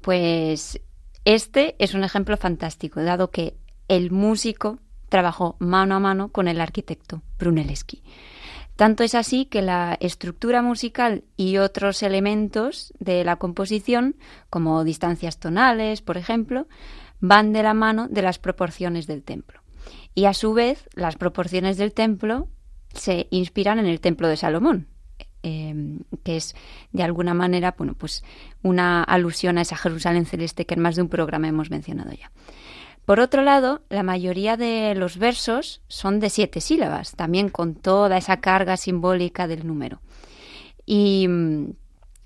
pues 0.00 0.80
este 1.26 1.76
es 1.78 1.92
un 1.92 2.02
ejemplo 2.02 2.38
fantástico, 2.38 3.02
dado 3.02 3.30
que 3.30 3.52
el 3.88 4.10
músico 4.10 4.78
trabajó 5.10 5.56
mano 5.58 5.96
a 5.96 6.00
mano 6.00 6.28
con 6.28 6.48
el 6.48 6.62
arquitecto 6.62 7.20
Brunelleschi. 7.38 8.02
Tanto 8.80 9.04
es 9.04 9.14
así 9.14 9.44
que 9.44 9.60
la 9.60 9.98
estructura 10.00 10.62
musical 10.62 11.24
y 11.36 11.58
otros 11.58 12.02
elementos 12.02 12.94
de 12.98 13.24
la 13.24 13.36
composición, 13.36 14.16
como 14.48 14.84
distancias 14.84 15.38
tonales, 15.38 16.00
por 16.00 16.16
ejemplo, 16.16 16.66
van 17.20 17.52
de 17.52 17.62
la 17.62 17.74
mano 17.74 18.08
de 18.08 18.22
las 18.22 18.38
proporciones 18.38 19.06
del 19.06 19.22
templo. 19.22 19.60
Y 20.14 20.24
a 20.24 20.32
su 20.32 20.54
vez, 20.54 20.88
las 20.94 21.16
proporciones 21.16 21.76
del 21.76 21.92
templo 21.92 22.48
se 22.94 23.26
inspiran 23.28 23.78
en 23.78 23.84
el 23.84 24.00
templo 24.00 24.28
de 24.28 24.38
Salomón, 24.38 24.88
em, 25.42 25.98
que 26.24 26.38
es 26.38 26.54
de 26.90 27.02
alguna 27.02 27.34
manera 27.34 27.74
bueno, 27.76 27.92
pues 27.92 28.24
una 28.62 29.04
alusión 29.04 29.58
a 29.58 29.60
esa 29.60 29.76
Jerusalén 29.76 30.24
celeste 30.24 30.64
que 30.64 30.72
en 30.72 30.80
más 30.80 30.96
de 30.96 31.02
un 31.02 31.10
programa 31.10 31.48
hemos 31.48 31.68
mencionado 31.68 32.12
ya. 32.12 32.32
Por 33.10 33.18
otro 33.18 33.42
lado, 33.42 33.80
la 33.88 34.04
mayoría 34.04 34.56
de 34.56 34.94
los 34.94 35.18
versos 35.18 35.82
son 35.88 36.20
de 36.20 36.30
siete 36.30 36.60
sílabas, 36.60 37.16
también 37.16 37.48
con 37.48 37.74
toda 37.74 38.16
esa 38.16 38.36
carga 38.36 38.76
simbólica 38.76 39.48
del 39.48 39.66
número. 39.66 40.00
Y 40.86 41.26
mm, 41.26 41.72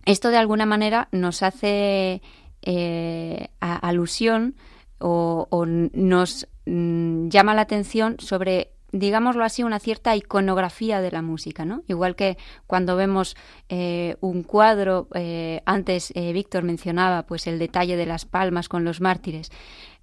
esto 0.05 0.29
de 0.29 0.37
alguna 0.37 0.67
manera 0.67 1.09
nos 1.11 1.43
hace 1.43 2.21
eh, 2.61 3.49
alusión 3.61 4.57
o, 4.99 5.49
nos 5.67 6.49
mm, 6.67 7.29
llama 7.29 7.55
la 7.55 7.63
atención 7.63 8.17
sobre 8.19 8.73
digámoslo 8.93 9.43
así, 9.43 9.65
una 9.65 9.81
cierta 9.81 10.15
iconografía 10.15 11.01
de 11.01 11.11
la 11.11 11.21
música, 11.21 11.65
¿no? 11.65 11.83
Igual 11.89 12.15
que 12.15 12.39
cuando 12.69 12.95
vemos 12.95 13.37
eh, 13.69 14.17
un 14.21 14.45
cuadro, 14.45 15.09
eh, 15.15 15.63
antes 15.67 16.13
Víctor 16.15 16.63
mencionaba 16.63 17.25
pues 17.25 17.49
el 17.49 17.59
detalle 17.59 17.97
de 17.97 18.07
las 18.07 18.25
palmas 18.25 18.69
con 18.69 18.85
los 18.85 19.01
mártires, 19.01 19.51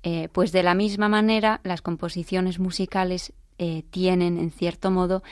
eh, 0.04 0.30
pues 0.32 0.52
de 0.52 0.64
la 0.64 0.74
misma 0.74 1.10
manera, 1.10 1.62
las 1.64 1.82
composiciones 1.82 2.60
musicales 2.60 3.34
eh, 3.58 3.84
tienen, 3.92 4.40
en 4.40 4.52
cierto 4.52 4.90
modo, 4.90 5.24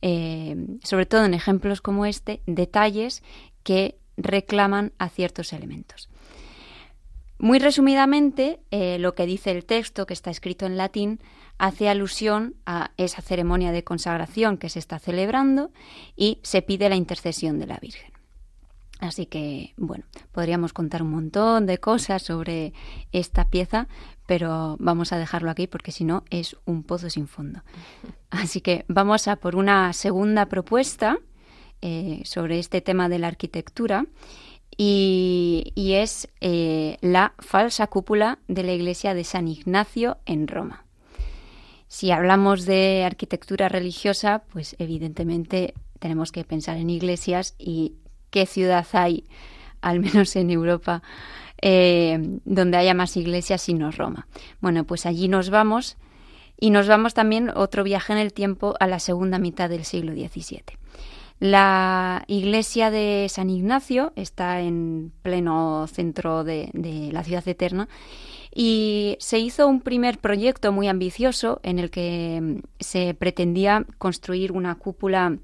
eh, 0.00 0.56
sobre 0.82 1.06
todo 1.06 1.24
en 1.24 1.34
ejemplos 1.34 1.80
como 1.80 2.06
este, 2.06 2.40
detalles 2.46 3.22
que 3.62 3.98
reclaman 4.16 4.92
a 4.98 5.08
ciertos 5.08 5.52
elementos. 5.52 6.08
Muy 7.38 7.58
resumidamente, 7.58 8.60
lo 8.70 9.14
que 9.14 9.26
dice 9.26 9.50
el 9.50 9.66
texto, 9.66 10.06
que 10.06 10.14
está 10.14 10.30
escrito 10.30 10.66
en 10.66 10.76
latín, 10.76 11.20
hace 11.58 11.88
alusión 11.88 12.54
a 12.64 12.92
esa 12.96 13.22
ceremonia 13.22 13.72
de 13.72 13.84
consagración 13.84 14.56
que 14.56 14.70
se 14.70 14.78
está 14.78 14.98
celebrando 14.98 15.70
y 16.16 16.38
se 16.42 16.62
pide 16.62 16.88
la 16.88 16.96
intercesión 16.96 17.58
de 17.58 17.66
la 17.66 17.78
Virgen. 17.78 18.14
Así 19.00 19.26
que, 19.26 19.74
bueno, 19.76 20.04
podríamos 20.32 20.72
contar 20.72 21.02
un 21.02 21.10
montón 21.10 21.66
de 21.66 21.78
cosas 21.78 22.22
sobre 22.22 22.72
esta 23.12 23.50
pieza, 23.50 23.88
pero 24.26 24.76
vamos 24.78 25.12
a 25.12 25.18
dejarlo 25.18 25.50
aquí 25.50 25.66
porque 25.66 25.92
si 25.92 26.04
no 26.04 26.24
es 26.30 26.56
un 26.64 26.82
pozo 26.82 27.10
sin 27.10 27.28
fondo. 27.28 27.62
Así 28.30 28.60
que 28.60 28.84
vamos 28.88 29.28
a 29.28 29.36
por 29.36 29.56
una 29.56 29.92
segunda 29.92 30.46
propuesta 30.46 31.18
eh, 31.82 32.22
sobre 32.24 32.58
este 32.58 32.80
tema 32.80 33.08
de 33.08 33.18
la 33.18 33.28
arquitectura 33.28 34.06
y, 34.76 35.72
es 35.76 36.28
eh, 36.40 36.96
la 37.00 37.34
falsa 37.38 37.86
cúpula 37.86 38.38
de 38.48 38.64
la 38.64 38.72
iglesia 38.72 39.14
de 39.14 39.24
San 39.24 39.46
Ignacio 39.48 40.18
en 40.26 40.48
Roma. 40.48 40.84
Si 41.86 42.10
hablamos 42.10 42.64
de 42.64 43.04
arquitectura 43.04 43.68
religiosa, 43.68 44.42
pues 44.52 44.74
evidentemente 44.78 45.74
tenemos 46.00 46.32
que 46.32 46.42
pensar 46.44 46.76
en 46.76 46.90
iglesias 46.90 47.54
y 47.58 47.94
qué 48.30 48.46
ciudad 48.46 48.86
hay, 48.92 49.28
al 49.80 50.00
menos 50.00 50.34
en 50.34 50.50
Europa, 50.50 51.02
eh, 51.66 52.18
donde 52.44 52.76
haya 52.76 52.92
más 52.92 53.16
iglesias 53.16 53.62
sino 53.62 53.90
Roma. 53.90 54.28
Bueno, 54.60 54.84
pues 54.84 55.06
allí 55.06 55.28
nos 55.28 55.48
vamos 55.48 55.96
y 56.60 56.68
nos 56.68 56.86
vamos 56.88 57.14
también 57.14 57.50
otro 57.54 57.84
viaje 57.84 58.12
en 58.12 58.18
el 58.18 58.34
tiempo 58.34 58.74
a 58.80 58.86
la 58.86 58.98
segunda 58.98 59.38
mitad 59.38 59.70
del 59.70 59.86
siglo 59.86 60.12
XVII. 60.12 60.62
La 61.40 62.24
iglesia 62.26 62.90
de 62.90 63.28
San 63.30 63.48
Ignacio 63.48 64.12
está 64.14 64.60
en 64.60 65.10
pleno 65.22 65.86
centro 65.86 66.44
de, 66.44 66.68
de, 66.74 67.10
la 67.12 67.24
ciudad 67.24 67.48
eterna 67.48 67.88
y 68.54 69.16
se 69.18 69.38
hizo 69.38 69.66
un 69.66 69.80
primer 69.80 70.18
proyecto 70.18 70.70
muy 70.70 70.86
ambicioso 70.86 71.60
en 71.62 71.78
el 71.78 71.90
que 71.90 72.60
se 72.78 73.14
pretendía 73.14 73.86
construir 73.96 74.52
una 74.52 74.74
cúpula 74.74 75.38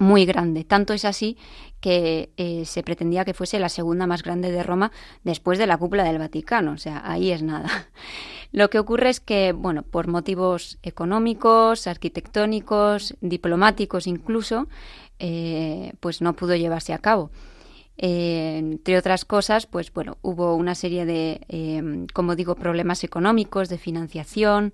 muy 0.00 0.24
grande. 0.24 0.64
Tanto 0.64 0.94
es 0.94 1.04
así 1.04 1.36
que 1.80 2.30
eh, 2.36 2.64
se 2.64 2.82
pretendía 2.82 3.24
que 3.24 3.34
fuese 3.34 3.58
la 3.60 3.68
segunda 3.68 4.06
más 4.06 4.22
grande 4.22 4.50
de 4.50 4.62
Roma 4.62 4.92
después 5.24 5.58
de 5.58 5.66
la 5.66 5.76
cúpula 5.76 6.04
del 6.04 6.18
Vaticano. 6.18 6.72
O 6.72 6.78
sea, 6.78 7.02
ahí 7.04 7.30
es 7.30 7.42
nada. 7.42 7.68
Lo 8.52 8.70
que 8.70 8.78
ocurre 8.78 9.10
es 9.10 9.20
que, 9.20 9.52
bueno, 9.52 9.82
por 9.82 10.08
motivos 10.08 10.78
económicos, 10.82 11.86
arquitectónicos, 11.86 13.14
diplomáticos 13.20 14.06
incluso, 14.06 14.68
eh, 15.18 15.92
pues 16.00 16.20
no 16.20 16.32
pudo 16.34 16.56
llevarse 16.56 16.92
a 16.92 16.98
cabo. 16.98 17.30
Eh, 17.98 18.56
entre 18.58 18.96
otras 18.96 19.26
cosas, 19.26 19.66
pues 19.66 19.92
bueno, 19.92 20.16
hubo 20.22 20.54
una 20.56 20.74
serie 20.74 21.04
de, 21.04 22.06
como 22.14 22.34
digo, 22.34 22.54
problemas 22.54 23.04
económicos, 23.04 23.68
de 23.68 23.76
financiación, 23.76 24.72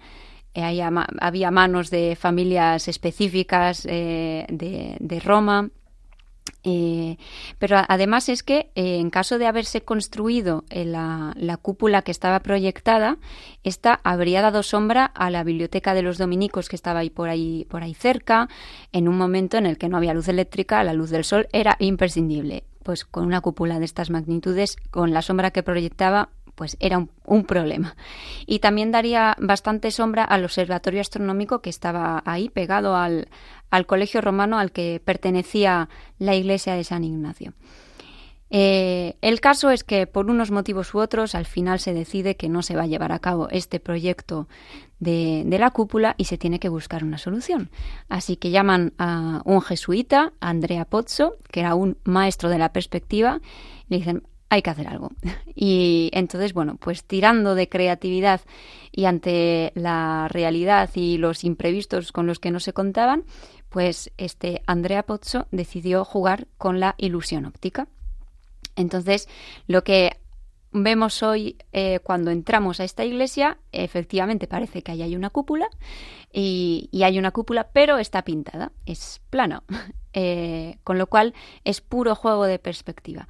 eh, 0.57 0.81
había 1.21 1.51
manos 1.51 1.91
de 1.91 2.17
familias 2.17 2.89
específicas 2.89 3.87
eh, 3.87 4.47
de, 4.49 5.21
Roma. 5.21 5.69
Eh, 6.65 7.19
pero 7.59 7.77
además 7.87 8.31
es 8.31 8.43
que 8.43 8.71
en 8.75 9.11
caso 9.11 9.39
de 9.39 9.47
haberse 9.47 9.83
construido 9.83 10.65
la, 10.71 11.35
la, 11.37 11.59
cúpula 11.59 12.01
que 12.01 12.11
estaba 12.11 12.41
proyectada, 12.41 13.19
esta 13.65 14.01
habría 14.03 14.41
dado 14.41 14.63
sombra 14.63 15.05
a 15.05 15.29
la 15.31 15.45
biblioteca 15.45 15.93
de 15.93 16.03
los 16.03 16.17
dominicos 16.17 16.71
que 16.71 16.77
estaba 16.77 17.01
ahí 17.01 17.11
por 17.11 17.29
ahí 17.29 17.67
por 17.69 17.83
ahí 17.83 17.93
cerca, 17.93 18.49
en 18.93 19.09
un 19.09 19.19
momento 19.19 19.59
en 19.59 19.67
el 19.67 19.77
que 19.77 19.91
no 19.91 19.99
había 19.99 20.15
luz 20.15 20.29
eléctrica, 20.29 20.83
la 20.85 20.95
luz 20.95 21.11
del 21.11 21.25
sol 21.25 21.49
era 21.53 21.77
imprescindible. 21.81 22.65
Pues 22.83 23.05
con 23.05 23.27
una 23.27 23.43
cúpula 23.43 23.79
de 23.79 23.85
estas 23.85 24.09
magnitudes, 24.11 24.77
con 24.91 25.13
la 25.13 25.21
sombra 25.21 25.51
que 25.51 25.63
proyectaba, 25.63 26.31
pues 26.57 26.77
era 26.81 27.07
un, 27.25 27.45
problema. 27.45 27.97
Y 28.47 28.59
también 28.59 28.91
daría 28.91 29.37
bastante 29.39 29.93
sombra 29.93 30.25
al 30.25 30.43
observatorio 30.43 31.01
astronómico 31.01 31.61
que 31.61 31.71
estaba 31.71 32.23
ahí 32.25 32.49
pegado 32.49 32.97
al, 32.97 33.29
al 33.71 33.87
colegio 33.87 34.21
romano 34.21 34.59
al 34.59 34.73
que 34.73 35.01
pertenecía 35.05 35.89
la 36.19 36.35
iglesia 36.35 36.75
de 36.75 36.83
San 36.83 37.05
Ignacio. 37.05 37.53
Eh, 38.49 39.17
el 39.23 39.41
caso 39.41 39.71
es 39.71 39.83
que 39.83 40.07
por 40.07 40.31
unos 40.31 40.51
motivos 40.53 40.95
u 40.95 41.01
otros 41.01 41.35
al 41.35 41.47
final 41.47 41.81
se 41.81 41.93
decide 41.93 42.37
que 42.37 42.49
no 42.49 42.63
se 42.63 42.77
va 42.77 42.83
a 42.83 42.87
llevar 42.87 43.11
a 43.11 43.19
cabo 43.19 43.49
este 43.51 43.81
proyecto 43.81 44.49
de, 45.01 45.43
de, 45.45 45.59
la 45.59 45.73
cúpula 45.73 46.15
y 46.17 46.25
se 46.25 46.39
tiene 46.39 46.61
que 46.61 46.69
buscar 46.69 47.03
una 47.03 47.19
solución. 47.19 47.71
Así 48.09 48.37
que 48.37 48.51
llaman 48.51 48.95
a 48.99 49.43
un 49.45 49.61
jesuita, 49.61 50.33
Andrea 50.41 50.85
Pozzo, 50.85 51.35
que 51.51 51.61
era 51.61 51.75
un 51.75 51.99
maestro 52.05 52.49
de 52.49 52.59
la 52.59 52.73
perspectiva, 52.73 53.41
y 53.89 53.95
le 53.95 53.99
dicen, 53.99 54.23
hay 54.49 54.63
que 54.63 54.71
hacer 54.71 54.89
algo. 54.89 55.11
Y 55.59 56.11
entonces, 56.13 56.53
bueno, 56.53 56.77
pues 56.77 57.03
tirando 57.05 57.55
de 57.55 57.71
creatividad 57.71 58.43
y 58.93 59.07
ante 59.07 59.73
la 59.75 60.29
realidad 60.29 60.91
y 60.95 61.17
los 61.17 61.45
imprevistos 61.45 62.13
con 62.13 62.27
los 62.27 62.39
que 62.39 62.51
no 62.51 62.61
se 62.61 62.75
contaban, 62.75 63.25
pues 63.71 64.13
este 64.19 64.63
Andrea 64.67 65.03
Pozzo 65.05 65.47
decidió 65.53 66.05
jugar 66.05 66.47
con 66.59 66.79
la 66.79 66.95
ilusión 66.99 67.47
óptica. 67.47 67.89
Entonces, 68.77 69.29
lo 69.67 69.83
que 69.83 70.19
vemos 70.73 71.23
hoy 71.23 71.57
eh, 71.73 72.01
cuando 72.03 72.31
entramos 72.31 72.81
a 72.81 72.85
esta 72.85 73.05
iglesia, 73.05 73.59
efectivamente 73.73 74.47
parece 74.47 74.83
que 74.83 74.93
ahí 74.93 75.03
hay 75.03 75.17
una 75.17 75.31
cúpula 75.31 75.69
y, 76.33 76.91
hay 77.03 77.19
una 77.19 77.31
cúpula, 77.31 77.71
pero 77.73 77.99
está 77.99 78.23
pintada, 78.23 78.73
es 78.85 79.21
plano, 79.31 79.63
eh, 80.13 80.79
con 80.85 80.99
lo 80.99 81.07
cual 81.07 81.35
es 81.65 81.81
puro 81.81 82.15
juego 82.15 82.45
de 82.45 82.59
perspectiva. 82.59 83.29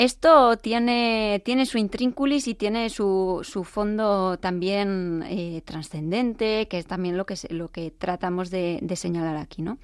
Esto 0.00 0.56
tiene, 0.56 1.42
tiene 1.44 1.66
su 1.66 1.76
intrínculis 1.76 2.48
y 2.48 2.54
tiene 2.54 2.88
su, 2.88 3.42
su 3.44 3.64
fondo 3.64 4.38
también 4.38 5.22
eh, 5.28 5.60
trascendente, 5.62 6.68
que 6.68 6.78
es 6.78 6.86
también 6.86 7.18
lo 7.18 7.26
que, 7.26 7.34
lo 7.50 7.68
que 7.68 7.90
tratamos 7.90 8.48
de, 8.48 8.80
señalar 8.96 9.36
aquí, 9.36 9.60
¿no? 9.60 9.76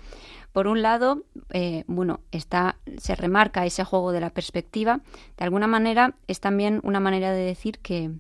Por 0.53 0.69
un 0.69 0.81
lado, 0.81 1.25
eh, 1.53 1.85
bueno, 1.87 2.21
está, 2.31 2.79
se 2.97 3.15
remarca 3.15 3.67
ese 3.67 3.85
juego 3.85 4.11
de 4.11 4.21
la 4.21 4.31
perspectiva. 4.31 5.03
De 5.37 5.45
alguna 5.45 5.67
manera, 5.67 6.15
es 6.29 6.41
también 6.41 6.81
una 6.83 6.99
manera 6.99 7.31
de 7.33 7.43
decir 7.43 7.81
que 7.81 8.11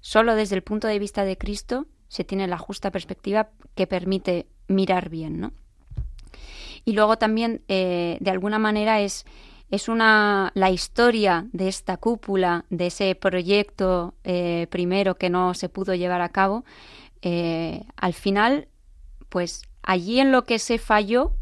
solo 0.00 0.34
desde 0.34 0.54
el 0.54 0.62
punto 0.62 0.86
de 0.86 0.98
vista 0.98 1.24
de 1.24 1.38
Cristo 1.38 1.86
se 2.08 2.24
tiene 2.24 2.46
la 2.46 2.58
justa 2.58 2.90
perspectiva 2.90 3.48
que 3.74 3.86
permite 3.86 4.48
mirar 4.66 5.08
bien, 5.08 5.40
¿no? 5.40 5.52
Y 6.84 6.92
luego 6.92 7.16
también, 7.16 7.62
eh, 7.68 8.18
de 8.20 8.30
alguna 8.30 8.58
manera, 8.58 9.00
es 9.00 9.24
es 9.70 9.88
una 9.88 10.50
la 10.54 10.70
historia 10.70 11.46
de 11.52 11.68
esta 11.68 11.96
cúpula, 11.96 12.64
de 12.70 12.86
ese 12.86 13.14
proyecto 13.14 14.14
eh, 14.24 14.66
primero 14.70 15.16
que 15.16 15.30
no 15.30 15.54
se 15.54 15.68
pudo 15.68 15.94
llevar 15.94 16.20
a 16.22 16.30
cabo. 16.30 16.64
Eh, 17.22 17.84
al 17.96 18.14
final, 18.14 18.68
pues 19.28 19.62
allí 19.82 20.20
en 20.20 20.32
lo 20.32 20.44
que 20.44 20.58
se 20.58 20.78
falló 20.78 21.32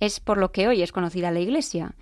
es 0.00 0.20
por 0.20 0.38
lo 0.38 0.52
que 0.52 0.68
hoy 0.68 0.82
es 0.82 0.92
conocida 0.92 1.30
la 1.30 1.40
Iglesia. 1.40 1.94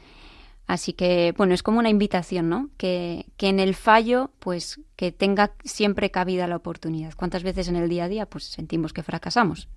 Así 0.67 0.93
que, 0.93 1.35
bueno, 1.37 1.55
es 1.55 1.63
como 1.63 1.81
una 1.81 1.91
invitación, 1.91 2.49
¿no? 2.49 2.71
Que, 2.77 3.27
que, 3.37 3.49
en 3.49 3.59
el 3.61 3.75
fallo, 3.75 4.31
pues, 4.39 4.81
que 4.97 5.13
tenga 5.13 5.53
siempre 5.65 6.11
cabida 6.11 6.47
la 6.47 6.57
oportunidad. 6.57 7.15
¿Cuántas 7.15 7.43
veces 7.43 7.69
en 7.69 7.77
el 7.77 7.89
día 7.89 8.05
a 8.05 8.09
día, 8.09 8.27
pues, 8.27 8.45
sentimos 8.45 8.93
que 8.93 9.03
fracasamos? 9.03 9.69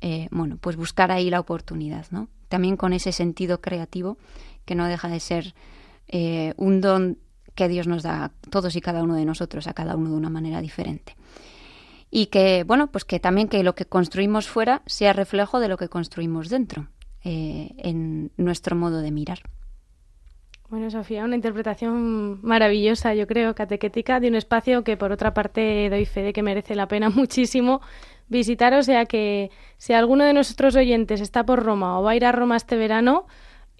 Eh, 0.00 0.28
bueno, 0.30 0.56
pues 0.58 0.76
buscar 0.76 1.12
ahí 1.12 1.28
la 1.28 1.40
oportunidad, 1.40 2.06
¿no? 2.10 2.28
También 2.48 2.76
con 2.76 2.92
ese 2.92 3.12
sentido 3.12 3.60
creativo 3.60 4.16
que 4.64 4.74
no 4.74 4.86
deja 4.86 5.08
de 5.08 5.20
ser 5.20 5.54
eh, 6.08 6.54
un 6.56 6.80
don 6.80 7.18
que 7.54 7.68
Dios 7.68 7.86
nos 7.86 8.02
da 8.02 8.24
a 8.24 8.28
todos 8.50 8.76
y 8.76 8.80
cada 8.80 9.02
uno 9.02 9.14
de 9.14 9.24
nosotros, 9.24 9.66
a 9.66 9.74
cada 9.74 9.96
uno 9.96 10.10
de 10.10 10.16
una 10.16 10.30
manera 10.30 10.60
diferente. 10.60 11.16
Y 12.10 12.26
que, 12.26 12.64
bueno, 12.64 12.90
pues 12.90 13.04
que 13.04 13.20
también 13.20 13.48
que 13.48 13.62
lo 13.62 13.74
que 13.74 13.84
construimos 13.84 14.48
fuera 14.48 14.82
sea 14.86 15.12
reflejo 15.12 15.60
de 15.60 15.68
lo 15.68 15.76
que 15.76 15.88
construimos 15.88 16.48
dentro, 16.48 16.88
eh, 17.22 17.72
en 17.78 18.32
nuestro 18.36 18.76
modo 18.76 19.00
de 19.00 19.10
mirar. 19.10 19.40
Bueno, 20.70 20.88
Sofía, 20.88 21.24
una 21.24 21.34
interpretación 21.34 22.40
maravillosa, 22.42 23.12
yo 23.14 23.26
creo, 23.26 23.56
catequética, 23.56 24.20
de 24.20 24.28
un 24.28 24.36
espacio 24.36 24.84
que, 24.84 24.96
por 24.96 25.10
otra 25.10 25.34
parte, 25.34 25.90
doy 25.90 26.06
fe 26.06 26.22
de 26.22 26.32
que 26.32 26.44
merece 26.44 26.76
la 26.76 26.86
pena 26.86 27.10
muchísimo 27.14 27.80
visitar. 28.28 28.72
O 28.74 28.82
sea 28.82 29.04
que 29.06 29.50
si 29.78 29.92
alguno 29.92 30.24
de 30.24 30.32
nuestros 30.32 30.76
oyentes 30.76 31.20
está 31.20 31.44
por 31.44 31.64
Roma 31.64 31.98
o 31.98 32.04
va 32.04 32.12
a 32.12 32.16
ir 32.16 32.24
a 32.24 32.30
Roma 32.30 32.56
este 32.56 32.76
verano, 32.76 33.26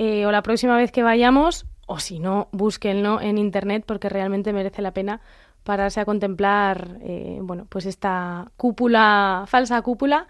eh, 0.03 0.25
o 0.25 0.33
la 0.33 0.41
próxima 0.41 0.79
vez 0.79 0.93
que 0.93 1.03
vayamos, 1.03 1.67
o 1.87 1.99
si 1.99 2.21
no, 2.21 2.49
búsquenlo 2.53 3.21
en 3.21 3.37
Internet 3.37 3.85
porque 3.87 4.09
realmente 4.09 4.55
merece 4.55 4.81
la 4.81 4.93
pena 4.93 5.21
pararse 5.63 6.01
a 6.01 6.07
contemplar 6.07 6.97
eh, 7.03 7.39
bueno, 7.43 7.67
pues 7.69 7.85
esta 7.85 8.51
cúpula, 8.57 9.45
falsa 9.47 9.83
cúpula, 9.83 10.27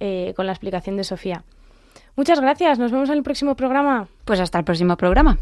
eh, 0.00 0.34
con 0.36 0.44
la 0.44 0.52
explicación 0.52 0.98
de 0.98 1.04
Sofía. 1.04 1.44
Muchas 2.14 2.40
gracias, 2.40 2.78
nos 2.78 2.92
vemos 2.92 3.08
en 3.08 3.16
el 3.16 3.22
próximo 3.22 3.56
programa. 3.56 4.06
Pues 4.26 4.38
hasta 4.38 4.58
el 4.58 4.66
próximo 4.66 4.98
programa. 4.98 5.38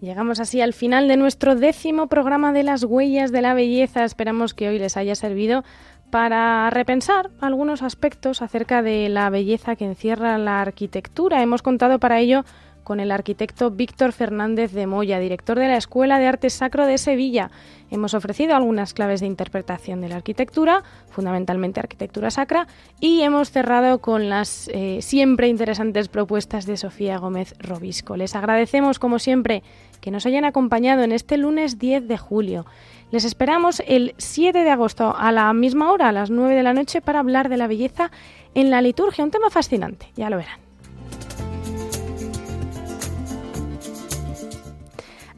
Llegamos 0.00 0.38
así 0.38 0.60
al 0.60 0.74
final 0.74 1.08
de 1.08 1.16
nuestro 1.16 1.56
décimo 1.56 2.06
programa 2.06 2.52
de 2.52 2.62
las 2.62 2.84
huellas 2.84 3.32
de 3.32 3.42
la 3.42 3.54
belleza. 3.54 4.04
Esperamos 4.04 4.54
que 4.54 4.68
hoy 4.68 4.78
les 4.78 4.96
haya 4.96 5.16
servido 5.16 5.64
para 6.10 6.70
repensar 6.70 7.30
algunos 7.40 7.82
aspectos 7.82 8.40
acerca 8.40 8.80
de 8.80 9.08
la 9.08 9.28
belleza 9.28 9.74
que 9.74 9.84
encierra 9.84 10.38
la 10.38 10.60
arquitectura. 10.60 11.42
Hemos 11.42 11.62
contado 11.62 11.98
para 11.98 12.20
ello 12.20 12.44
con 12.88 13.00
el 13.00 13.10
arquitecto 13.10 13.70
Víctor 13.70 14.12
Fernández 14.12 14.72
de 14.72 14.86
Moya, 14.86 15.18
director 15.18 15.58
de 15.58 15.68
la 15.68 15.76
Escuela 15.76 16.18
de 16.18 16.26
Arte 16.26 16.48
Sacro 16.48 16.86
de 16.86 16.96
Sevilla. 16.96 17.50
Hemos 17.90 18.14
ofrecido 18.14 18.56
algunas 18.56 18.94
claves 18.94 19.20
de 19.20 19.26
interpretación 19.26 20.00
de 20.00 20.08
la 20.08 20.16
arquitectura, 20.16 20.82
fundamentalmente 21.10 21.80
arquitectura 21.80 22.30
sacra, 22.30 22.66
y 22.98 23.20
hemos 23.20 23.50
cerrado 23.50 23.98
con 23.98 24.30
las 24.30 24.68
eh, 24.72 25.00
siempre 25.02 25.48
interesantes 25.48 26.08
propuestas 26.08 26.64
de 26.64 26.78
Sofía 26.78 27.18
Gómez 27.18 27.54
Robisco. 27.58 28.16
Les 28.16 28.34
agradecemos, 28.34 28.98
como 28.98 29.18
siempre, 29.18 29.62
que 30.00 30.10
nos 30.10 30.24
hayan 30.24 30.46
acompañado 30.46 31.02
en 31.02 31.12
este 31.12 31.36
lunes 31.36 31.78
10 31.78 32.08
de 32.08 32.16
julio. 32.16 32.64
Les 33.10 33.26
esperamos 33.26 33.82
el 33.86 34.14
7 34.16 34.64
de 34.64 34.70
agosto 34.70 35.14
a 35.14 35.30
la 35.30 35.52
misma 35.52 35.92
hora, 35.92 36.08
a 36.08 36.12
las 36.12 36.30
9 36.30 36.54
de 36.54 36.62
la 36.62 36.72
noche, 36.72 37.02
para 37.02 37.20
hablar 37.20 37.50
de 37.50 37.58
la 37.58 37.66
belleza 37.66 38.10
en 38.54 38.70
la 38.70 38.80
liturgia, 38.80 39.24
un 39.24 39.30
tema 39.30 39.50
fascinante, 39.50 40.06
ya 40.16 40.30
lo 40.30 40.38
verán. 40.38 40.67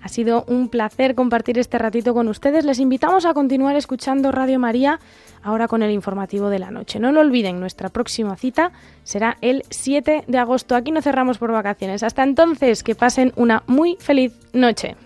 Ha 0.02 0.08
sido 0.08 0.44
un 0.48 0.68
placer 0.68 1.14
compartir 1.14 1.58
este 1.58 1.78
ratito 1.78 2.14
con 2.14 2.28
ustedes. 2.28 2.64
Les 2.64 2.78
invitamos 2.78 3.26
a 3.26 3.34
continuar 3.34 3.76
escuchando 3.76 4.32
Radio 4.32 4.58
María 4.58 4.98
ahora 5.42 5.68
con 5.68 5.82
el 5.82 5.90
informativo 5.90 6.48
de 6.48 6.58
la 6.58 6.70
noche. 6.70 6.98
No 6.98 7.12
lo 7.12 7.20
olviden, 7.20 7.60
nuestra 7.60 7.90
próxima 7.90 8.36
cita 8.36 8.72
será 9.04 9.36
el 9.40 9.62
7 9.68 10.24
de 10.26 10.38
agosto. 10.38 10.74
Aquí 10.74 10.90
no 10.90 11.02
cerramos 11.02 11.38
por 11.38 11.52
vacaciones. 11.52 12.02
Hasta 12.02 12.22
entonces, 12.22 12.82
que 12.82 12.94
pasen 12.94 13.32
una 13.36 13.62
muy 13.66 13.96
feliz 14.00 14.32
noche. 14.52 14.96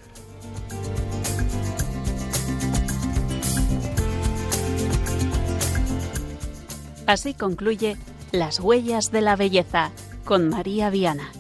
Así 7.06 7.34
concluye 7.34 7.96
Las 8.32 8.60
huellas 8.60 9.12
de 9.12 9.20
la 9.20 9.36
belleza 9.36 9.90
con 10.24 10.48
María 10.48 10.90
Viana. 10.90 11.30